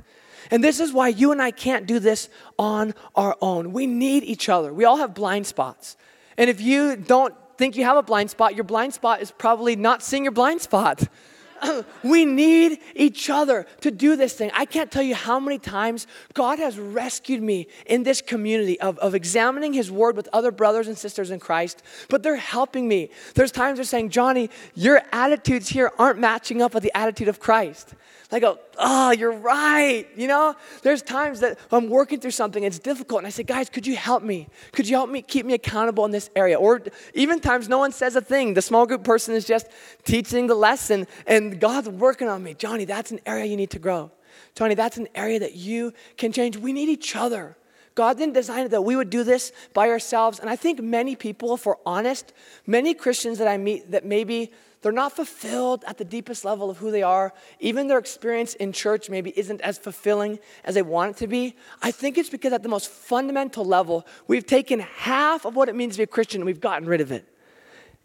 And 0.49 0.63
this 0.63 0.79
is 0.79 0.91
why 0.91 1.09
you 1.09 1.31
and 1.31 1.41
I 1.41 1.51
can't 1.51 1.85
do 1.85 1.99
this 1.99 2.29
on 2.57 2.93
our 3.15 3.37
own. 3.41 3.73
We 3.73 3.87
need 3.87 4.23
each 4.23 4.49
other. 4.49 4.73
We 4.73 4.85
all 4.85 4.97
have 4.97 5.13
blind 5.13 5.47
spots. 5.47 5.97
And 6.37 6.49
if 6.49 6.59
you 6.59 6.95
don't 6.95 7.33
think 7.57 7.77
you 7.77 7.83
have 7.83 7.97
a 7.97 8.03
blind 8.03 8.31
spot, 8.31 8.55
your 8.55 8.63
blind 8.63 8.93
spot 8.93 9.21
is 9.21 9.31
probably 9.31 9.75
not 9.75 10.03
seeing 10.03 10.23
your 10.23 10.31
blind 10.31 10.61
spot. 10.61 11.07
we 12.03 12.25
need 12.25 12.79
each 12.95 13.29
other 13.29 13.65
to 13.81 13.91
do 13.91 14.15
this 14.15 14.33
thing. 14.33 14.51
I 14.53 14.65
can't 14.65 14.91
tell 14.91 15.03
you 15.03 15.15
how 15.15 15.39
many 15.39 15.59
times 15.59 16.07
God 16.33 16.59
has 16.59 16.77
rescued 16.77 17.41
me 17.41 17.67
in 17.85 18.03
this 18.03 18.21
community 18.21 18.79
of, 18.79 18.97
of 18.99 19.15
examining 19.15 19.73
His 19.73 19.91
Word 19.91 20.15
with 20.15 20.27
other 20.33 20.51
brothers 20.51 20.87
and 20.87 20.97
sisters 20.97 21.31
in 21.31 21.39
Christ, 21.39 21.83
but 22.09 22.23
they're 22.23 22.35
helping 22.35 22.87
me. 22.87 23.09
There's 23.35 23.51
times 23.51 23.77
they're 23.77 23.85
saying, 23.85 24.09
Johnny, 24.09 24.49
your 24.75 25.01
attitudes 25.11 25.69
here 25.69 25.91
aren't 25.97 26.19
matching 26.19 26.61
up 26.61 26.73
with 26.73 26.83
the 26.83 26.95
attitude 26.97 27.27
of 27.27 27.39
Christ. 27.39 27.93
I 28.31 28.39
go, 28.39 28.59
oh, 28.77 29.11
you're 29.11 29.31
right. 29.31 30.07
You 30.15 30.27
know, 30.27 30.55
there's 30.83 31.01
times 31.01 31.41
that 31.41 31.59
I'm 31.71 31.89
working 31.89 32.19
through 32.19 32.31
something, 32.31 32.63
it's 32.63 32.79
difficult, 32.79 33.19
and 33.19 33.27
I 33.27 33.29
say, 33.29 33.43
guys, 33.43 33.69
could 33.69 33.85
you 33.85 33.95
help 33.95 34.23
me? 34.23 34.47
Could 34.71 34.87
you 34.87 34.95
help 34.95 35.09
me 35.09 35.21
keep 35.21 35.45
me 35.45 35.53
accountable 35.53 36.05
in 36.05 36.11
this 36.11 36.29
area? 36.35 36.57
Or 36.57 36.81
even 37.13 37.39
times 37.39 37.67
no 37.67 37.77
one 37.77 37.91
says 37.91 38.15
a 38.15 38.21
thing. 38.21 38.53
The 38.53 38.61
small 38.61 38.85
group 38.85 39.03
person 39.03 39.35
is 39.35 39.45
just 39.45 39.67
teaching 40.03 40.47
the 40.47 40.55
lesson, 40.55 41.07
and 41.27 41.59
God's 41.59 41.89
working 41.89 42.29
on 42.29 42.41
me. 42.43 42.53
Johnny, 42.53 42.85
that's 42.85 43.11
an 43.11 43.19
area 43.25 43.45
you 43.45 43.57
need 43.57 43.71
to 43.71 43.79
grow. 43.79 44.11
Johnny, 44.55 44.75
that's 44.75 44.97
an 44.97 45.07
area 45.13 45.39
that 45.39 45.55
you 45.55 45.93
can 46.17 46.31
change. 46.31 46.57
We 46.57 46.73
need 46.73 46.89
each 46.89 47.15
other. 47.15 47.57
God 47.95 48.17
didn't 48.17 48.33
design 48.33 48.65
it 48.65 48.69
that 48.69 48.83
we 48.83 48.95
would 48.95 49.09
do 49.09 49.23
this 49.23 49.51
by 49.73 49.89
ourselves. 49.89 50.39
And 50.39 50.49
I 50.49 50.55
think 50.55 50.81
many 50.81 51.15
people, 51.15 51.53
if 51.55 51.65
we're 51.65 51.75
honest, 51.85 52.33
many 52.65 52.93
Christians 52.93 53.37
that 53.39 53.47
I 53.47 53.57
meet 53.57 53.91
that 53.91 54.05
maybe 54.05 54.51
they're 54.81 54.91
not 54.91 55.15
fulfilled 55.15 55.83
at 55.87 55.97
the 55.97 56.05
deepest 56.05 56.43
level 56.43 56.69
of 56.69 56.77
who 56.77 56.89
they 56.89 57.03
are. 57.03 57.33
Even 57.59 57.87
their 57.87 57.99
experience 57.99 58.55
in 58.55 58.73
church 58.73 59.09
maybe 59.09 59.31
isn't 59.37 59.61
as 59.61 59.77
fulfilling 59.77 60.39
as 60.63 60.75
they 60.75 60.81
want 60.81 61.11
it 61.11 61.17
to 61.17 61.27
be. 61.27 61.55
I 61.81 61.91
think 61.91 62.17
it's 62.17 62.29
because 62.29 62.51
at 62.51 62.63
the 62.63 62.69
most 62.69 62.89
fundamental 62.89 63.63
level, 63.63 64.07
we've 64.27 64.45
taken 64.45 64.79
half 64.79 65.45
of 65.45 65.55
what 65.55 65.69
it 65.69 65.75
means 65.75 65.93
to 65.93 65.99
be 65.99 66.03
a 66.03 66.07
Christian 66.07 66.41
and 66.41 66.45
we've 66.45 66.59
gotten 66.59 66.87
rid 66.87 67.01
of 67.01 67.11
it. 67.11 67.27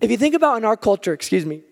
If 0.00 0.10
you 0.10 0.18
think 0.18 0.34
about 0.34 0.58
in 0.58 0.64
our 0.66 0.76
culture, 0.76 1.14
excuse 1.14 1.46
me, 1.46 1.62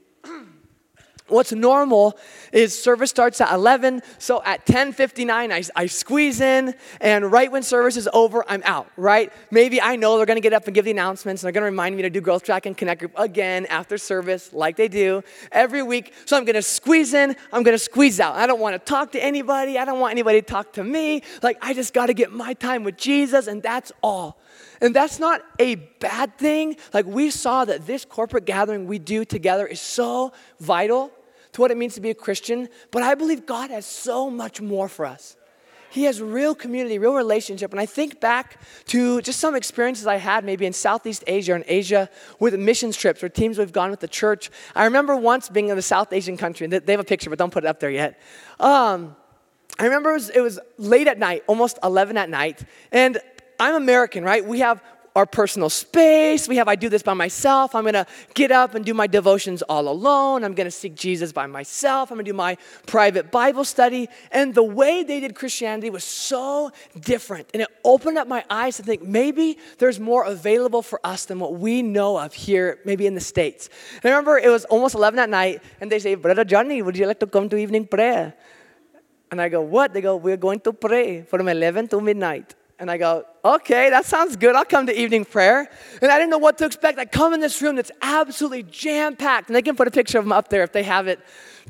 What's 1.28 1.52
normal 1.52 2.18
is 2.52 2.78
service 2.78 3.08
starts 3.08 3.40
at 3.40 3.50
11, 3.50 4.02
so 4.18 4.42
at 4.44 4.66
10:59 4.66 5.30
I, 5.30 5.64
I 5.74 5.86
squeeze 5.86 6.42
in, 6.42 6.74
and 7.00 7.32
right 7.32 7.50
when 7.50 7.62
service 7.62 7.96
is 7.96 8.06
over, 8.12 8.44
I'm 8.46 8.62
out. 8.66 8.90
Right? 8.98 9.32
Maybe 9.50 9.80
I 9.80 9.96
know 9.96 10.18
they're 10.18 10.26
going 10.26 10.36
to 10.36 10.42
get 10.42 10.52
up 10.52 10.66
and 10.66 10.74
give 10.74 10.84
the 10.84 10.90
announcements, 10.90 11.42
and 11.42 11.46
they're 11.46 11.58
going 11.58 11.62
to 11.62 11.70
remind 11.70 11.96
me 11.96 12.02
to 12.02 12.10
do 12.10 12.20
growth 12.20 12.42
track 12.42 12.66
and 12.66 12.76
connect 12.76 13.00
group 13.00 13.12
again 13.16 13.64
after 13.66 13.96
service, 13.96 14.52
like 14.52 14.76
they 14.76 14.86
do 14.86 15.22
every 15.50 15.82
week. 15.82 16.12
So 16.26 16.36
I'm 16.36 16.44
going 16.44 16.56
to 16.56 16.62
squeeze 16.62 17.14
in, 17.14 17.34
I'm 17.54 17.62
going 17.62 17.74
to 17.74 17.82
squeeze 17.82 18.20
out. 18.20 18.34
I 18.34 18.46
don't 18.46 18.60
want 18.60 18.74
to 18.74 18.78
talk 18.78 19.12
to 19.12 19.24
anybody. 19.24 19.78
I 19.78 19.86
don't 19.86 20.00
want 20.00 20.10
anybody 20.10 20.42
to 20.42 20.46
talk 20.46 20.74
to 20.74 20.84
me. 20.84 21.22
Like 21.42 21.56
I 21.62 21.72
just 21.72 21.94
got 21.94 22.06
to 22.06 22.14
get 22.14 22.32
my 22.32 22.52
time 22.52 22.84
with 22.84 22.98
Jesus, 22.98 23.46
and 23.46 23.62
that's 23.62 23.92
all. 24.02 24.38
And 24.84 24.94
that's 24.94 25.18
not 25.18 25.40
a 25.58 25.76
bad 25.76 26.36
thing. 26.36 26.76
Like 26.92 27.06
we 27.06 27.30
saw 27.30 27.64
that 27.64 27.86
this 27.86 28.04
corporate 28.04 28.44
gathering 28.44 28.86
we 28.86 28.98
do 28.98 29.24
together 29.24 29.66
is 29.66 29.80
so 29.80 30.34
vital 30.60 31.10
to 31.52 31.62
what 31.62 31.70
it 31.70 31.78
means 31.78 31.94
to 31.94 32.02
be 32.02 32.10
a 32.10 32.14
Christian, 32.14 32.68
but 32.90 33.02
I 33.02 33.14
believe 33.14 33.46
God 33.46 33.70
has 33.70 33.86
so 33.86 34.28
much 34.28 34.60
more 34.60 34.90
for 34.90 35.06
us. 35.06 35.36
He 35.88 36.04
has 36.04 36.20
real 36.20 36.54
community, 36.54 36.98
real 36.98 37.14
relationship. 37.14 37.70
And 37.70 37.80
I 37.80 37.86
think 37.86 38.20
back 38.20 38.60
to 38.88 39.22
just 39.22 39.40
some 39.40 39.54
experiences 39.54 40.06
I 40.06 40.16
had 40.16 40.44
maybe 40.44 40.66
in 40.66 40.74
Southeast 40.74 41.24
Asia 41.26 41.54
and 41.54 41.64
Asia 41.66 42.10
with 42.38 42.54
missions 42.54 42.94
trips 42.94 43.22
or 43.22 43.30
teams 43.30 43.56
we've 43.56 43.72
gone 43.72 43.90
with 43.90 44.00
the 44.00 44.08
church. 44.08 44.50
I 44.74 44.84
remember 44.84 45.16
once 45.16 45.48
being 45.48 45.70
in 45.70 45.78
a 45.78 45.82
South 45.82 46.12
Asian 46.12 46.36
country, 46.36 46.66
and 46.66 46.74
they 46.74 46.92
have 46.92 47.00
a 47.00 47.04
picture, 47.04 47.30
but 47.30 47.38
don't 47.38 47.52
put 47.52 47.64
it 47.64 47.68
up 47.68 47.80
there 47.80 47.90
yet. 47.90 48.20
Um, 48.60 49.16
I 49.78 49.84
remember 49.84 50.10
it 50.10 50.14
was, 50.14 50.30
it 50.30 50.40
was 50.40 50.58
late 50.76 51.08
at 51.08 51.18
night, 51.18 51.42
almost 51.46 51.78
11 51.82 52.18
at 52.18 52.28
night, 52.28 52.64
and 52.92 53.18
I'm 53.58 53.74
American, 53.74 54.24
right? 54.24 54.44
We 54.44 54.60
have 54.60 54.82
our 55.16 55.26
personal 55.26 55.70
space. 55.70 56.48
We 56.48 56.56
have, 56.56 56.66
I 56.66 56.74
do 56.74 56.88
this 56.88 57.02
by 57.02 57.14
myself. 57.14 57.76
I'm 57.76 57.84
going 57.84 57.94
to 57.94 58.06
get 58.34 58.50
up 58.50 58.74
and 58.74 58.84
do 58.84 58.94
my 58.94 59.06
devotions 59.06 59.62
all 59.62 59.88
alone. 59.88 60.42
I'm 60.42 60.54
going 60.54 60.66
to 60.66 60.72
seek 60.72 60.96
Jesus 60.96 61.32
by 61.32 61.46
myself. 61.46 62.10
I'm 62.10 62.16
going 62.16 62.24
to 62.24 62.32
do 62.32 62.36
my 62.36 62.56
private 62.86 63.30
Bible 63.30 63.64
study. 63.64 64.08
And 64.32 64.54
the 64.54 64.64
way 64.64 65.04
they 65.04 65.20
did 65.20 65.36
Christianity 65.36 65.88
was 65.88 66.02
so 66.02 66.72
different. 66.98 67.48
And 67.54 67.62
it 67.62 67.68
opened 67.84 68.18
up 68.18 68.26
my 68.26 68.44
eyes 68.50 68.76
to 68.78 68.82
think 68.82 69.02
maybe 69.02 69.58
there's 69.78 70.00
more 70.00 70.24
available 70.24 70.82
for 70.82 70.98
us 71.04 71.26
than 71.26 71.38
what 71.38 71.54
we 71.54 71.80
know 71.80 72.18
of 72.18 72.34
here, 72.34 72.80
maybe 72.84 73.06
in 73.06 73.14
the 73.14 73.20
States. 73.20 73.68
And 74.02 74.06
I 74.06 74.16
remember 74.16 74.38
it 74.38 74.50
was 74.50 74.64
almost 74.64 74.96
11 74.96 75.20
at 75.20 75.30
night, 75.30 75.62
and 75.80 75.92
they 75.92 76.00
say, 76.00 76.16
Brother 76.16 76.44
Johnny, 76.44 76.82
would 76.82 76.96
you 76.96 77.06
like 77.06 77.20
to 77.20 77.28
come 77.28 77.48
to 77.50 77.56
evening 77.56 77.86
prayer? 77.86 78.34
And 79.30 79.40
I 79.40 79.48
go, 79.48 79.60
What? 79.62 79.92
They 79.92 80.00
go, 80.00 80.16
We're 80.16 80.36
going 80.36 80.58
to 80.60 80.72
pray 80.72 81.22
from 81.22 81.48
11 81.48 81.88
to 81.88 82.00
midnight. 82.00 82.56
And 82.78 82.90
I 82.90 82.96
go, 82.96 83.24
okay, 83.44 83.90
that 83.90 84.04
sounds 84.04 84.36
good. 84.36 84.56
I'll 84.56 84.64
come 84.64 84.86
to 84.86 85.00
evening 85.00 85.24
prayer. 85.24 85.70
And 86.02 86.10
I 86.10 86.18
didn't 86.18 86.30
know 86.30 86.38
what 86.38 86.58
to 86.58 86.64
expect. 86.64 86.98
I 86.98 87.04
come 87.04 87.32
in 87.32 87.40
this 87.40 87.62
room 87.62 87.76
that's 87.76 87.92
absolutely 88.02 88.64
jam 88.64 89.14
packed. 89.14 89.48
And 89.48 89.54
they 89.54 89.62
can 89.62 89.76
put 89.76 89.86
a 89.86 89.92
picture 89.92 90.18
of 90.18 90.24
them 90.24 90.32
up 90.32 90.48
there 90.48 90.62
if 90.64 90.72
they 90.72 90.82
have 90.82 91.06
it. 91.06 91.20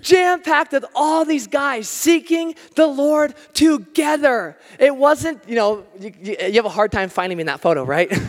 Jam 0.01 0.43
packed 0.43 0.73
with 0.73 0.85
all 0.95 1.25
these 1.25 1.47
guys 1.47 1.89
seeking 1.89 2.55
the 2.75 2.87
Lord 2.87 3.35
together. 3.53 4.57
It 4.79 4.97
wasn't, 4.97 5.47
you 5.49 5.57
know, 5.57 5.85
you, 6.01 6.13
you 6.23 6.55
have 6.55 6.65
a 6.65 6.71
hard 6.71 6.91
time 6.91 7.11
finding 7.11 7.37
me 7.37 7.43
in 7.43 7.47
that 7.47 7.61
photo, 7.61 7.85
right? 7.85 8.13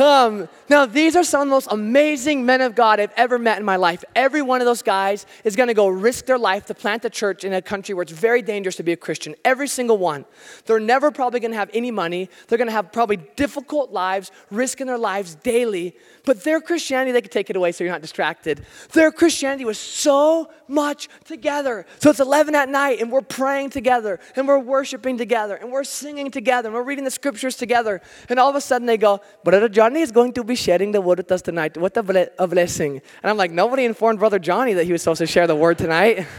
Um, 0.00 0.48
now, 0.70 0.86
these 0.86 1.16
are 1.16 1.24
some 1.24 1.40
of 1.40 1.48
the 1.48 1.50
most 1.50 1.66
amazing 1.72 2.46
men 2.46 2.60
of 2.60 2.76
God 2.76 3.00
I've 3.00 3.12
ever 3.16 3.40
met 3.40 3.58
in 3.58 3.64
my 3.64 3.74
life. 3.74 4.04
Every 4.14 4.40
one 4.40 4.60
of 4.60 4.66
those 4.66 4.82
guys 4.82 5.26
is 5.42 5.56
going 5.56 5.66
to 5.66 5.74
go 5.74 5.88
risk 5.88 6.26
their 6.26 6.38
life 6.38 6.66
to 6.66 6.74
plant 6.74 7.04
a 7.04 7.10
church 7.10 7.42
in 7.42 7.52
a 7.52 7.60
country 7.60 7.92
where 7.92 8.04
it's 8.04 8.12
very 8.12 8.40
dangerous 8.40 8.76
to 8.76 8.84
be 8.84 8.92
a 8.92 8.96
Christian. 8.96 9.34
Every 9.44 9.66
single 9.66 9.98
one. 9.98 10.24
They're 10.66 10.78
never 10.78 11.10
probably 11.10 11.40
going 11.40 11.50
to 11.50 11.56
have 11.56 11.70
any 11.74 11.90
money. 11.90 12.30
They're 12.46 12.56
going 12.56 12.68
to 12.68 12.72
have 12.72 12.92
probably 12.92 13.16
difficult 13.34 13.90
lives, 13.90 14.30
risking 14.48 14.86
their 14.86 14.96
lives 14.96 15.34
daily. 15.34 15.96
But 16.24 16.44
their 16.44 16.60
Christianity, 16.60 17.10
they 17.10 17.22
could 17.22 17.32
take 17.32 17.50
it 17.50 17.56
away 17.56 17.72
so 17.72 17.82
you're 17.82 17.92
not 17.92 18.02
distracted. 18.02 18.64
Their 18.92 19.10
Christianity 19.10 19.64
was 19.64 19.78
so 19.78 20.50
much 20.68 21.08
together. 21.24 21.84
So 21.98 22.10
it's 22.10 22.20
11 22.20 22.54
at 22.54 22.68
night, 22.68 23.00
and 23.00 23.10
we're 23.10 23.22
praying 23.22 23.70
together, 23.70 24.20
and 24.36 24.46
we're 24.46 24.60
worshiping 24.60 25.18
together, 25.18 25.56
and 25.56 25.72
we're 25.72 25.82
singing 25.82 26.30
together, 26.30 26.68
and 26.68 26.74
we're 26.76 26.84
reading 26.84 27.04
the 27.04 27.10
scriptures 27.10 27.56
together. 27.56 28.00
And 28.28 28.38
all 28.38 28.48
of 28.48 28.54
a 28.54 28.60
sudden 28.60 28.86
they 28.86 28.96
go, 28.96 29.20
Brother 29.42 29.68
Johnny 29.68 30.00
is 30.00 30.12
going 30.12 30.32
to 30.34 30.44
be 30.44 30.54
sharing 30.60 30.92
the 30.92 31.00
word 31.00 31.18
with 31.18 31.32
us 31.32 31.42
tonight. 31.42 31.76
What 31.76 31.96
a, 31.96 32.02
ble- 32.02 32.28
a 32.38 32.46
blessing. 32.46 33.00
And 33.22 33.30
I'm 33.30 33.36
like, 33.36 33.50
nobody 33.50 33.84
informed 33.84 34.18
Brother 34.18 34.38
Johnny 34.38 34.74
that 34.74 34.84
he 34.84 34.92
was 34.92 35.02
supposed 35.02 35.18
to 35.18 35.26
share 35.26 35.46
the 35.46 35.56
word 35.56 35.78
tonight. 35.78 36.26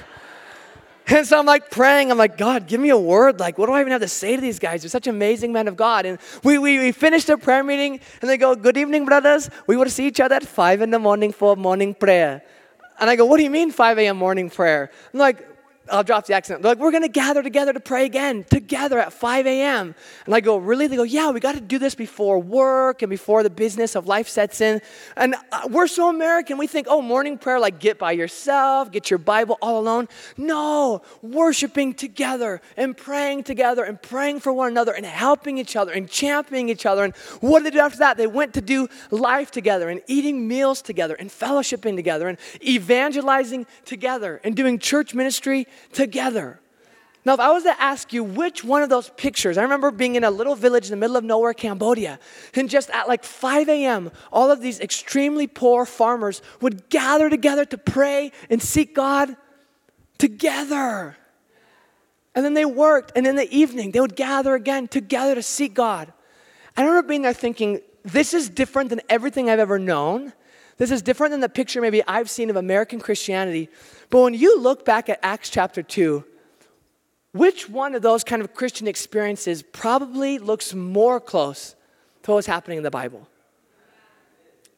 And 1.08 1.28
so 1.28 1.38
I'm 1.38 1.46
like 1.46 1.70
praying. 1.70 2.10
I'm 2.10 2.18
like, 2.18 2.38
God, 2.38 2.68
give 2.68 2.80
me 2.80 2.90
a 2.90 2.98
word. 2.98 3.40
Like, 3.40 3.58
what 3.58 3.66
do 3.66 3.74
I 3.74 3.82
even 3.82 3.92
have 3.92 4.02
to 4.02 4.08
say 4.08 4.36
to 4.36 4.42
these 4.42 4.60
guys? 4.60 4.82
They're 4.82 4.90
such 4.90 5.08
amazing 5.08 5.52
men 5.52 5.68
of 5.68 5.76
God. 5.76 6.06
And 6.06 6.20
we, 6.42 6.58
we, 6.58 6.80
we 6.80 6.92
finished 6.94 7.28
the 7.28 7.38
prayer 7.38 7.64
meeting, 7.64 8.00
and 8.22 8.30
they 8.30 8.38
go, 8.38 8.56
Good 8.56 8.78
evening, 8.78 9.06
brothers. 9.06 9.50
We 9.68 9.76
will 9.76 9.90
see 9.90 10.08
each 10.08 10.22
other 10.22 10.36
at 10.36 10.46
5 10.46 10.82
in 10.82 10.90
the 10.90 11.00
morning 11.00 11.34
for 11.34 11.58
morning 11.58 11.94
prayer. 11.96 12.44
And 13.00 13.10
I 13.10 13.18
go, 13.18 13.26
What 13.26 13.38
do 13.38 13.44
you 13.44 13.50
mean 13.50 13.72
5 13.72 13.98
a.m. 13.98 14.18
morning 14.18 14.50
prayer? 14.50 14.90
I'm 15.14 15.20
like, 15.20 15.51
I'll 15.92 16.04
drop 16.04 16.26
the 16.26 16.34
accent. 16.34 16.62
They're 16.62 16.72
like, 16.72 16.80
we're 16.80 16.92
going 16.92 17.04
to 17.04 17.10
gather 17.10 17.44
together 17.44 17.74
to 17.74 17.80
pray 17.80 18.06
again, 18.06 18.46
together 18.50 18.98
at 18.98 19.12
5 19.12 19.46
a.m. 19.46 19.94
And 20.26 20.34
I 20.34 20.40
go, 20.40 20.58
really? 20.58 20.88
They 20.88 20.96
go, 20.96 21.04
yeah, 21.04 21.30
we 21.32 21.40
got 21.40 21.56
to 21.56 21.62
do 21.62 21.78
this 21.78 21.96
before 21.96 22.40
work 22.40 23.02
and 23.02 23.10
before 23.10 23.44
the 23.44 23.50
business 23.50 23.96
of 23.96 24.08
life 24.08 24.30
sets 24.30 24.62
in. 24.62 24.82
And 25.18 25.36
uh, 25.52 25.68
we're 25.70 25.88
so 25.88 26.10
American. 26.10 26.58
We 26.58 26.68
think, 26.68 26.88
oh, 26.90 27.02
morning 27.02 27.38
prayer, 27.38 27.60
like 27.60 27.80
get 27.80 28.00
by 28.00 28.14
yourself, 28.14 28.92
get 28.92 29.10
your 29.10 29.20
Bible 29.20 29.58
all 29.62 29.80
alone. 29.80 30.08
No, 30.38 31.02
worshiping 31.22 31.94
together 31.94 32.62
and 32.78 32.96
praying 32.96 33.44
together 33.44 33.84
and 33.84 34.02
praying 34.02 34.40
for 34.40 34.54
one 34.54 34.72
another 34.72 34.94
and 34.94 35.06
helping 35.06 35.58
each 35.58 35.76
other 35.76 35.92
and 35.92 36.10
championing 36.10 36.70
each 36.70 36.86
other. 36.86 37.04
And 37.04 37.16
what 37.42 37.60
did 37.60 37.74
they 37.74 37.78
do 37.78 37.82
after 37.82 38.00
that? 38.00 38.16
They 38.16 38.28
went 38.28 38.54
to 38.54 38.62
do 38.62 38.88
life 39.10 39.52
together 39.52 39.90
and 39.90 40.02
eating 40.08 40.48
meals 40.48 40.82
together 40.82 41.16
and 41.16 41.30
fellowshipping 41.30 41.98
together 41.98 42.30
and 42.30 42.38
evangelizing 42.62 43.66
together 43.84 44.40
and 44.44 44.56
doing 44.56 44.80
church 44.80 45.14
ministry 45.14 45.68
together. 45.92 46.60
Now, 47.24 47.36
if 47.36 47.40
I 47.40 47.52
was 47.52 47.64
to 47.64 47.80
ask 47.80 48.14
you 48.14 48.24
which 48.24 48.64
one 48.64 48.82
of 48.82 48.90
those 48.90 49.10
pictures, 49.10 49.58
I 49.58 49.62
remember 49.62 49.92
being 49.92 50.16
in 50.16 50.24
a 50.24 50.32
little 50.32 50.56
village 50.56 50.86
in 50.86 50.92
the 50.92 50.98
middle 50.98 51.16
of 51.16 51.24
nowhere, 51.24 51.54
Cambodia, 51.54 52.20
and 52.56 52.68
just 52.68 52.90
at 52.90 53.08
like 53.08 53.24
5 53.24 53.70
a.m., 53.70 54.12
all 54.32 54.50
of 54.50 54.62
these 54.62 54.80
extremely 54.80 55.46
poor 55.46 55.86
farmers 55.86 56.42
would 56.62 56.90
gather 56.90 57.30
together 57.30 57.64
to 57.66 57.78
pray 57.78 58.32
and 58.50 58.60
seek 58.62 58.96
God 58.96 59.36
together. 60.18 61.16
And 62.34 62.44
then 62.44 62.56
they 62.56 62.66
worked, 62.66 63.12
and 63.16 63.28
in 63.28 63.36
the 63.36 63.52
evening, 63.56 63.92
they 63.92 64.00
would 64.00 64.16
gather 64.16 64.56
again 64.56 64.88
together 64.88 65.36
to 65.36 65.44
seek 65.44 65.76
God. 65.76 66.12
I 66.76 66.82
remember 66.82 67.08
being 67.08 67.22
there 67.22 67.34
thinking, 67.34 67.82
this 68.04 68.34
is 68.34 68.50
different 68.50 68.90
than 68.90 69.02
everything 69.10 69.48
I've 69.48 69.60
ever 69.60 69.78
known. 69.78 70.34
This 70.78 70.92
is 70.92 71.02
different 71.02 71.32
than 71.32 71.42
the 71.42 71.50
picture 71.50 71.82
maybe 71.82 72.02
I've 72.08 72.30
seen 72.30 72.50
of 72.50 72.56
American 72.56 73.00
Christianity. 73.00 73.70
But 74.10 74.22
when 74.22 74.34
you 74.34 74.60
look 74.60 74.86
back 74.86 75.10
at 75.10 75.20
Acts 75.22 75.50
chapter 75.50 75.84
2, 75.84 76.24
which 77.34 77.70
one 77.70 77.96
of 77.96 78.02
those 78.02 78.24
kind 78.24 78.42
of 78.42 78.54
Christian 78.54 78.88
experiences 78.88 79.64
probably 79.64 80.38
looks 80.38 80.74
more 80.74 81.20
close 81.20 81.76
to 82.24 82.32
what's 82.32 82.48
happening 82.48 82.78
in 82.78 82.84
the 82.84 82.92
Bible? 82.92 83.28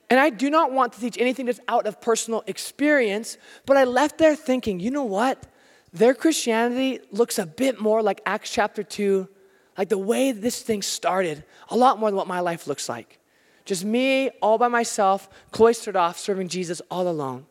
And 0.09 0.19
I 0.19 0.29
do 0.29 0.49
not 0.49 0.71
want 0.71 0.93
to 0.93 0.99
teach 0.99 1.17
anything 1.17 1.47
that's 1.47 1.59
out 1.67 1.87
of 1.87 1.99
personal 1.99 2.43
experience, 2.45 3.37
but 3.65 3.77
I 3.77 3.85
left 3.85 4.19
there 4.19 4.35
thinking, 4.35 4.79
you 4.79 4.91
know 4.91 5.05
what? 5.05 5.47
Their 5.91 6.13
Christianity 6.13 6.99
looks 7.11 7.39
a 7.39 7.45
bit 7.45 7.79
more 7.79 8.03
like 8.03 8.21
Acts 8.25 8.51
chapter 8.51 8.83
2, 8.83 9.27
like 9.77 9.89
the 9.89 9.97
way 9.97 10.31
this 10.31 10.61
thing 10.61 10.81
started, 10.83 11.43
a 11.69 11.75
lot 11.75 11.99
more 11.99 12.09
than 12.09 12.17
what 12.17 12.27
my 12.27 12.41
life 12.41 12.67
looks 12.67 12.87
like. 12.87 13.19
Just 13.65 13.85
me 13.85 14.29
all 14.41 14.57
by 14.57 14.67
myself, 14.67 15.29
cloistered 15.51 15.95
off, 15.95 16.17
serving 16.17 16.49
Jesus 16.49 16.81
all 16.91 17.07
alone. 17.07 17.45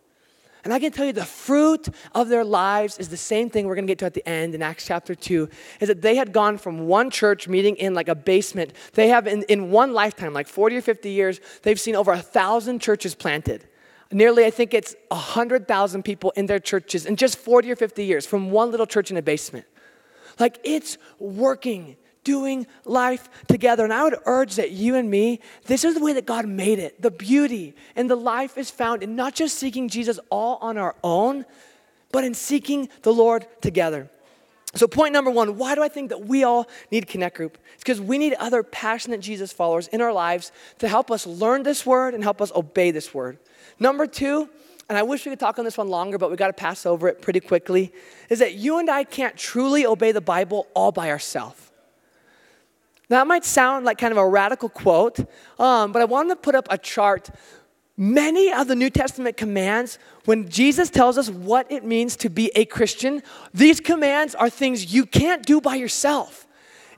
And 0.64 0.73
I 0.73 0.78
can 0.78 0.92
tell 0.92 1.04
you 1.04 1.12
the 1.12 1.25
fruit 1.25 1.88
of 2.14 2.28
their 2.28 2.45
lives 2.45 2.99
is 2.99 3.09
the 3.09 3.16
same 3.16 3.50
thing 3.50 3.66
we're 3.66 3.75
going 3.75 3.87
to 3.87 3.90
get 3.90 3.99
to 3.99 4.04
at 4.04 4.14
the 4.14 4.26
end 4.28 4.54
in 4.54 4.62
Acts 4.62 4.87
chapter 4.87 5.14
2 5.14 5.49
is 5.81 5.88
that 5.88 6.02
they 6.02 6.14
had 6.14 6.33
gone 6.33 6.57
from 6.57 6.87
one 6.87 7.11
church 7.11 7.49
meeting 7.49 7.75
in 7.76 7.95
like 7.95 8.07
a 8.09 8.14
basement. 8.14 8.73
They 8.92 9.09
have, 9.09 9.26
in, 9.26 9.42
in 9.45 9.73
one 9.73 9.92
lifetime, 9.92 10.33
like 10.33 10.47
40 10.47 10.76
or 10.76 10.83
50 10.83 11.11
years, 11.11 11.40
they've 11.62 11.81
seen 11.81 11.97
over 11.97 12.12
a 12.12 12.23
thousand 12.23 12.81
churches 12.81 13.16
planted. 13.16 13.66
Nearly, 14.12 14.45
I 14.45 14.50
think 14.50 14.73
it's 14.73 14.95
100,000 15.09 16.04
people 16.04 16.31
in 16.37 16.47
their 16.47 16.61
churches 16.61 17.07
in 17.07 17.16
just 17.16 17.38
40 17.38 17.73
or 17.73 17.76
50 17.76 18.04
years 18.04 18.26
from 18.26 18.50
one 18.50 18.71
little 18.71 18.87
church 18.87 19.11
in 19.11 19.16
a 19.16 19.23
basement. 19.23 19.66
Like 20.38 20.59
it's 20.62 20.97
working 21.19 21.97
doing 22.25 22.67
life 22.85 23.29
together. 23.49 23.85
And 23.85 23.93
I 23.93 24.05
would 24.05 24.17
urge 24.26 24.57
that 24.57 24.71
you 24.71 24.95
and 24.97 25.11
me, 25.11 25.41
this 25.67 25.85
is 25.85 25.95
the 25.95 26.05
way 26.05 26.12
that 26.12 26.26
God 26.26 26.47
made 26.47 26.79
it. 26.79 27.00
The 27.00 27.11
beauty 27.11 27.75
and 27.97 28.09
the 28.09 28.17
life 28.17 28.57
is 28.57 28.71
found 28.71 29.02
in 29.02 29.17
not 29.17 29.35
just 29.35 29.59
seeking 29.59 29.88
Jesus 29.88 30.19
all 30.31 30.59
on 30.61 30.79
our 30.79 30.95
own, 31.02 31.45
but 32.12 32.25
in 32.25 32.35
seeking 32.35 32.88
the 33.02 33.12
Lord 33.12 33.47
together. 33.61 34.11
So, 34.75 34.87
point 34.88 35.12
number 35.12 35.31
one 35.31 35.59
why 35.59 35.75
do 35.75 35.83
I 35.83 35.88
think 35.88 36.09
that 36.11 36.26
we 36.26 36.45
all 36.45 36.67
need 36.91 37.07
Connect 37.07 37.37
Group? 37.37 37.59
It's 37.75 37.83
because 37.83 38.00
we 38.00 38.17
need 38.17 38.35
other 38.35 38.62
passionate 38.62 39.21
Jesus 39.21 39.52
followers 39.52 39.88
in 39.88 40.00
our 40.00 40.12
lives 40.12 40.50
to 40.79 40.88
help 40.88 41.11
us 41.11 41.26
learn 41.26 41.62
this 41.62 41.85
word 41.85 42.14
and 42.14 42.23
help 42.23 42.41
us 42.41 42.50
obey 42.55 42.91
this 42.91 43.12
word. 43.12 43.38
Number 43.79 44.07
two, 44.07 44.49
and 44.88 44.97
I 44.99 45.02
wish 45.02 45.25
we 45.25 45.31
could 45.31 45.41
talk 45.41 45.59
on 45.59 45.64
this 45.64 45.76
one 45.76 45.88
longer, 45.88 46.19
but 46.19 46.31
we 46.31 46.37
got 46.37 46.49
to 46.49 46.52
pass 46.52 46.87
over 46.87 47.09
it 47.09 47.21
pretty 47.21 47.41
quickly, 47.41 47.93
is 48.31 48.38
that 48.38 48.55
you 48.55 48.79
and 48.79 48.91
I 48.91 49.05
can't 49.05 49.37
truly 49.37 49.85
obey 49.85 50.12
the 50.12 50.21
Bible 50.21 50.67
all 50.75 50.93
by 50.93 51.11
ourselves. 51.11 51.72
That 53.12 53.26
might 53.26 53.45
sound 53.45 53.85
like 53.85 53.99
kind 53.99 54.11
of 54.11 54.16
a 54.16 54.26
radical 54.26 54.71
quote, 54.71 55.19
um, 55.59 55.92
but 55.92 56.00
I 56.00 56.07
wanted 56.07 56.31
to 56.31 56.37
put 56.37 56.54
up 56.54 56.66
a 56.71 56.78
chart. 56.78 57.29
Many 57.94 58.51
of 58.51 58.68
the 58.68 58.75
New 58.75 58.88
Testament 58.88 59.37
commands, 59.37 59.98
when 60.25 60.48
Jesus 60.48 60.88
tells 60.88 61.18
us 61.18 61.29
what 61.29 61.70
it 61.70 61.85
means 61.85 62.16
to 62.16 62.31
be 62.31 62.51
a 62.55 62.64
Christian, 62.64 63.22
these 63.53 63.81
commands 63.81 64.35
are 64.35 64.48
things 64.48 64.94
you 64.94 65.05
can't 65.05 65.44
do 65.44 65.61
by 65.61 65.75
yourself. 65.75 66.46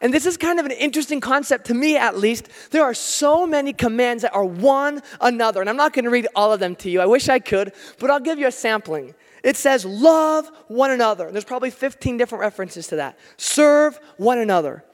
And 0.01 0.15
this 0.15 0.25
is 0.25 0.37
kind 0.37 0.61
of 0.61 0.67
an 0.67 0.71
interesting 0.71 1.21
concept 1.21 1.67
to 1.67 1.75
me, 1.75 1.97
at 1.97 2.17
least. 2.17 2.49
There 2.71 2.85
are 2.85 2.95
so 2.95 3.45
many 3.45 3.73
commands 3.73 4.23
that 4.23 4.33
are 4.37 4.45
one 4.45 5.03
another. 5.21 5.63
And 5.63 5.69
I'm 5.69 5.77
not 5.77 5.95
going 5.95 6.05
to 6.05 6.13
read 6.13 6.29
all 6.37 6.53
of 6.53 6.61
them 6.61 6.77
to 6.77 6.91
you. 6.91 7.01
I 7.01 7.07
wish 7.07 7.29
I 7.29 7.41
could, 7.41 7.73
but 7.99 8.13
I'll 8.13 8.21
give 8.21 8.39
you 8.39 8.47
a 8.47 8.53
sampling. 8.53 9.17
It 9.43 9.57
says, 9.57 9.85
love 9.85 10.49
one 10.69 10.93
another. 10.93 11.33
There's 11.33 11.45
probably 11.45 11.71
15 11.71 12.19
different 12.19 12.41
references 12.41 12.87
to 12.87 12.97
that. 12.97 13.19
Serve 13.37 13.99
one 14.17 14.39
another 14.39 14.85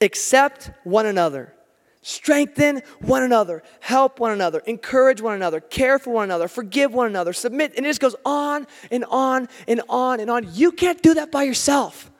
accept 0.00 0.70
one 0.84 1.06
another, 1.06 1.54
strengthen 2.02 2.82
one 3.00 3.22
another, 3.22 3.62
help 3.80 4.20
one 4.20 4.32
another, 4.32 4.60
encourage 4.66 5.20
one 5.20 5.34
another, 5.34 5.60
care 5.60 5.98
for 5.98 6.10
one 6.10 6.24
another, 6.24 6.48
forgive 6.48 6.92
one 6.92 7.06
another, 7.06 7.32
submit. 7.32 7.74
And 7.76 7.84
it 7.84 7.90
just 7.90 8.00
goes 8.00 8.16
on 8.24 8.66
and 8.90 9.04
on 9.06 9.48
and 9.68 9.82
on 9.88 10.20
and 10.20 10.30
on. 10.30 10.48
You 10.54 10.72
can't 10.72 11.02
do 11.02 11.14
that 11.14 11.30
by 11.30 11.42
yourself. 11.42 12.10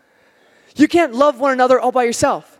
You 0.76 0.88
can't 0.88 1.14
love 1.14 1.40
one 1.40 1.52
another 1.52 1.80
all 1.80 1.92
by 1.92 2.04
yourself. 2.04 2.58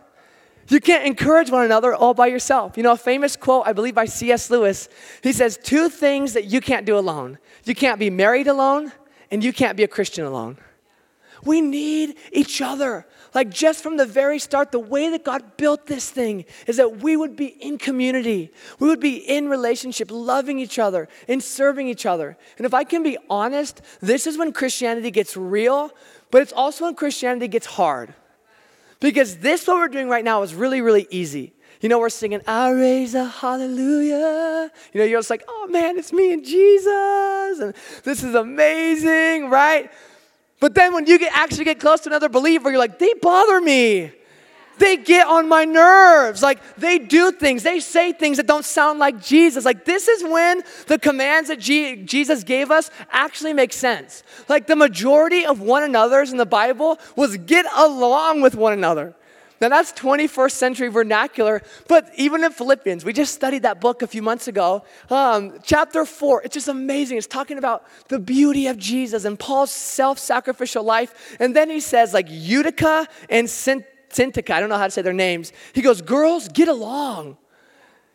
You 0.69 0.79
can't 0.79 1.05
encourage 1.05 1.49
one 1.49 1.65
another 1.65 1.93
all 1.93 2.13
by 2.13 2.27
yourself. 2.27 2.77
You 2.77 2.83
know, 2.83 2.93
a 2.93 2.97
famous 2.97 3.35
quote, 3.35 3.67
I 3.67 3.73
believe 3.73 3.95
by 3.95 4.05
C.S. 4.05 4.49
Lewis, 4.49 4.87
he 5.21 5.33
says, 5.33 5.59
Two 5.61 5.89
things 5.89 6.33
that 6.33 6.45
you 6.45 6.61
can't 6.61 6.85
do 6.85 6.97
alone. 6.97 7.39
You 7.65 7.75
can't 7.75 7.99
be 7.99 8.09
married 8.09 8.47
alone, 8.47 8.91
and 9.29 9.43
you 9.43 9.51
can't 9.51 9.75
be 9.75 9.83
a 9.83 9.87
Christian 9.87 10.25
alone. 10.25 10.57
We 11.43 11.61
need 11.61 12.15
each 12.31 12.61
other. 12.61 13.05
Like, 13.33 13.49
just 13.49 13.81
from 13.81 13.97
the 13.97 14.05
very 14.05 14.39
start, 14.39 14.71
the 14.71 14.79
way 14.79 15.09
that 15.09 15.23
God 15.23 15.57
built 15.57 15.85
this 15.85 16.09
thing 16.09 16.45
is 16.67 16.77
that 16.77 16.97
we 16.97 17.15
would 17.15 17.35
be 17.35 17.45
in 17.45 17.77
community. 17.77 18.51
We 18.79 18.87
would 18.89 18.99
be 18.99 19.17
in 19.17 19.47
relationship, 19.47 20.11
loving 20.11 20.59
each 20.59 20.77
other 20.79 21.07
and 21.27 21.41
serving 21.41 21.87
each 21.87 22.05
other. 22.05 22.37
And 22.57 22.65
if 22.65 22.73
I 22.73 22.83
can 22.83 23.03
be 23.03 23.17
honest, 23.29 23.81
this 24.01 24.27
is 24.27 24.37
when 24.37 24.51
Christianity 24.51 25.11
gets 25.11 25.37
real, 25.37 25.91
but 26.29 26.41
it's 26.41 26.53
also 26.53 26.85
when 26.85 26.95
Christianity 26.95 27.47
gets 27.47 27.65
hard. 27.65 28.13
Because 28.99 29.37
this, 29.37 29.65
what 29.65 29.77
we're 29.77 29.87
doing 29.87 30.09
right 30.09 30.23
now, 30.23 30.43
is 30.43 30.53
really, 30.53 30.81
really 30.81 31.07
easy. 31.09 31.53
You 31.81 31.89
know, 31.89 31.97
we're 31.97 32.09
singing, 32.09 32.41
I 32.45 32.69
raise 32.69 33.15
a 33.15 33.25
hallelujah. 33.25 34.69
You 34.93 34.99
know, 34.99 35.05
you're 35.05 35.19
just 35.19 35.31
like, 35.31 35.43
oh 35.47 35.67
man, 35.67 35.97
it's 35.97 36.13
me 36.13 36.33
and 36.33 36.45
Jesus. 36.45 37.59
And 37.59 37.73
this 38.03 38.23
is 38.23 38.35
amazing, 38.35 39.49
right? 39.49 39.91
But 40.61 40.75
then 40.75 40.93
when 40.93 41.07
you 41.07 41.17
get, 41.17 41.35
actually 41.35 41.65
get 41.65 41.79
close 41.79 42.01
to 42.01 42.09
another 42.09 42.29
believer, 42.29 42.69
you're 42.69 42.79
like, 42.79 42.99
they 42.99 43.13
bother 43.15 43.59
me. 43.59 44.11
They 44.77 44.95
get 44.95 45.27
on 45.27 45.49
my 45.49 45.65
nerves. 45.65 46.41
Like 46.41 46.59
they 46.77 46.97
do 46.97 47.31
things, 47.31 47.63
they 47.63 47.79
say 47.79 48.13
things 48.13 48.37
that 48.37 48.47
don't 48.47 48.63
sound 48.63 48.99
like 48.99 49.21
Jesus. 49.21 49.65
Like 49.65 49.85
this 49.85 50.07
is 50.07 50.23
when 50.23 50.63
the 50.87 50.97
commands 50.97 51.49
that 51.49 51.59
G- 51.59 52.03
Jesus 52.03 52.43
gave 52.43 52.71
us 52.71 52.89
actually 53.11 53.53
make 53.53 53.73
sense. 53.73 54.23
Like 54.47 54.67
the 54.67 54.75
majority 54.75 55.45
of 55.45 55.61
one 55.61 55.83
another's 55.83 56.31
in 56.31 56.37
the 56.37 56.45
Bible 56.45 56.99
was 57.15 57.37
get 57.37 57.65
along 57.75 58.41
with 58.41 58.55
one 58.55 58.73
another. 58.73 59.15
Now, 59.61 59.69
that's 59.69 59.93
21st 59.93 60.51
century 60.53 60.87
vernacular, 60.87 61.61
but 61.87 62.09
even 62.17 62.43
in 62.43 62.51
Philippians, 62.51 63.05
we 63.05 63.13
just 63.13 63.35
studied 63.35 63.61
that 63.61 63.79
book 63.79 64.01
a 64.01 64.07
few 64.07 64.23
months 64.23 64.47
ago. 64.47 64.83
Um, 65.07 65.59
chapter 65.61 66.03
4, 66.03 66.41
it's 66.41 66.55
just 66.55 66.67
amazing. 66.67 67.19
It's 67.19 67.27
talking 67.27 67.59
about 67.59 67.85
the 68.07 68.17
beauty 68.17 68.65
of 68.65 68.79
Jesus 68.79 69.23
and 69.23 69.37
Paul's 69.37 69.71
self 69.71 70.17
sacrificial 70.17 70.83
life. 70.83 71.37
And 71.39 71.55
then 71.55 71.69
he 71.69 71.79
says, 71.79 72.11
like, 72.11 72.27
Euodia 72.27 73.05
and 73.29 73.47
Syntyche, 73.47 74.49
I 74.49 74.59
don't 74.59 74.69
know 74.69 74.79
how 74.79 74.85
to 74.85 74.91
say 74.91 75.03
their 75.03 75.13
names. 75.13 75.53
He 75.73 75.83
goes, 75.83 76.01
Girls, 76.01 76.47
get 76.47 76.67
along. 76.67 77.37